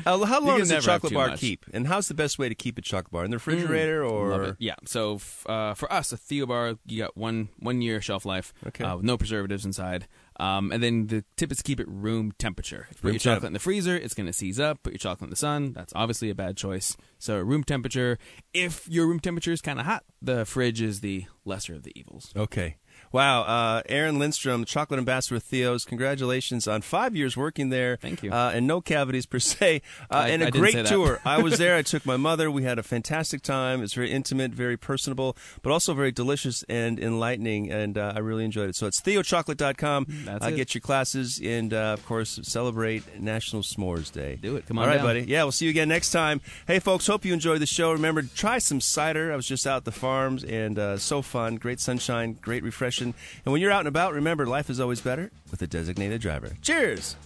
Uh, 0.07 0.25
how 0.25 0.41
long 0.41 0.59
does 0.59 0.71
a 0.71 0.81
chocolate 0.81 1.13
bar 1.13 1.29
much. 1.29 1.41
keep? 1.41 1.67
And 1.73 1.87
how's 1.87 2.09
the 2.09 2.15
best 2.15 2.39
way 2.39 2.49
to 2.49 2.55
keep 2.55 2.79
a 2.79 2.83
chocolate 2.83 3.13
bar 3.13 3.25
in 3.25 3.31
the 3.31 3.37
refrigerator 3.37 4.03
or? 4.05 4.31
Mm, 4.31 4.49
it. 4.51 4.57
Yeah. 4.59 4.75
So 4.87 5.17
f- 5.17 5.47
uh, 5.49 5.75
for 5.75 5.93
us, 5.93 6.11
a 6.13 6.17
Theo 6.17 6.47
bar, 6.47 6.75
you 6.87 6.99
got 7.03 7.17
one 7.17 7.51
one 7.59 7.83
year 7.83 8.01
shelf 8.01 8.25
life, 8.25 8.53
Okay. 8.67 8.83
uh, 8.83 8.97
with 8.97 9.05
no 9.05 9.17
preservatives 9.19 9.65
inside. 9.65 10.09
Um, 10.41 10.73
and 10.73 10.83
then 10.83 11.07
the 11.09 11.23
tip 11.37 11.53
is 11.53 11.59
to 11.59 11.63
keep 11.63 11.79
it 11.81 11.87
room 11.89 12.33
temperature. 12.39 12.87
If 12.91 12.97
you 12.97 13.03
put 13.03 13.05
Room 13.05 13.13
your 13.15 13.19
chocolate 13.21 13.41
temp. 13.43 13.47
in 13.49 13.53
the 13.53 13.59
freezer, 13.59 13.95
it's 13.97 14.15
going 14.15 14.27
to 14.27 14.33
seize 14.33 14.59
up. 14.59 14.83
Put 14.83 14.93
your 14.95 14.99
chocolate 14.99 15.27
in 15.29 15.31
the 15.31 15.37
sun, 15.37 15.73
that's 15.75 15.93
obviously 15.95 16.31
a 16.31 16.35
bad 16.35 16.57
choice. 16.57 16.97
So 17.19 17.39
room 17.39 17.63
temperature. 17.63 18.19
If 18.55 18.89
your 18.89 19.07
room 19.07 19.21
temperature 19.21 19.53
is 19.53 19.61
kind 19.61 19.79
of 19.79 19.85
hot, 19.87 20.05
the 20.23 20.45
fridge 20.47 20.81
is 20.81 21.01
the 21.01 21.27
lesser 21.45 21.75
of 21.75 21.83
the 21.83 21.93
evils. 21.95 22.33
Okay. 22.35 22.77
Wow. 23.13 23.43
Uh, 23.43 23.83
Aaron 23.89 24.19
Lindstrom, 24.19 24.65
chocolate 24.65 24.99
ambassador 24.99 25.35
with 25.37 25.45
Theo's. 25.45 25.85
Congratulations 25.85 26.69
on 26.69 26.83
five 26.83 27.17
years 27.17 27.37
working 27.37 27.71
there. 27.71 27.97
Thank 27.97 28.23
you. 28.23 28.33
Uh, 28.33 28.53
and 28.55 28.67
no 28.67 28.81
cavities 28.81 29.27
per 29.27 29.39
se. 29.39 29.83
Uh, 30.11 30.15
I- 30.15 30.29
and 30.29 30.43
a 30.43 30.47
I 30.47 30.51
great 30.51 30.87
tour. 30.87 31.21
I 31.25 31.43
was 31.43 31.59
there. 31.59 31.77
I 31.77 31.83
took 31.91 32.07
my 32.07 32.17
mother. 32.17 32.51
We 32.51 32.63
had 32.63 32.79
a 32.79 32.83
fantastic 32.83 33.43
time. 33.43 33.83
It's 33.83 33.95
very 33.95 34.11
intimate, 34.13 34.53
very 34.53 34.77
personable, 34.77 35.37
but 35.63 35.73
also 35.73 35.93
very 35.95 36.13
delicious 36.13 36.63
and 36.69 37.01
enlightening. 37.01 37.71
And 37.71 37.99
uh, 37.99 38.13
I 38.15 38.21
really 38.21 38.45
enjoyed 38.45 38.69
it. 38.69 38.77
So 38.77 38.87
it's 38.87 39.01
theochocolate.com. 39.01 40.07
That's 40.25 40.45
uh, 40.45 40.49
it. 40.49 40.57
Get 40.57 40.75
your 40.75 40.81
classes 40.83 41.41
and, 41.45 41.75
uh, 41.75 41.95
of 41.99 42.07
course, 42.07 42.39
celebrate 42.43 43.21
National 43.21 43.63
S'mores 43.63 44.13
Day. 44.13 44.37
Do 44.41 44.57
it. 44.57 44.67
Come 44.67 44.79
on 44.79 44.87
right, 44.87 44.97
down. 44.97 45.05
buddy. 45.07 45.21
Yeah, 45.23 45.43
we'll 45.43 45.53
see 45.53 45.65
you 45.65 45.71
again 45.71 45.89
next 45.89 46.11
time. 46.11 46.41
Hey, 46.67 46.79
folks, 46.79 47.07
hope 47.07 47.25
you 47.25 47.33
enjoyed 47.33 47.61
the 47.61 47.67
show. 47.67 47.93
Remember, 47.93 48.23
try 48.23 48.59
some 48.59 48.81
cider. 48.81 49.33
I 49.33 49.37
was 49.37 49.47
just 49.47 49.67
out 49.67 49.79
at 49.79 49.85
the 49.85 49.93
farms 49.93 50.45
and 50.45 50.79
uh, 50.79 50.97
so 50.99 51.23
fun. 51.23 51.57
Great 51.57 51.81
sunshine, 51.81 52.39
great 52.41 52.63
refreshing. 52.63 53.00
And 53.01 53.15
when 53.53 53.61
you're 53.61 53.71
out 53.71 53.81
and 53.81 53.89
about, 53.89 54.13
remember, 54.13 54.47
life 54.47 54.71
is 54.71 54.81
always 54.81 55.01
better 55.01 55.31
with 55.51 55.63
a 55.63 55.67
designated 55.67 56.21
driver. 56.21 56.53
Cheers. 56.63 57.17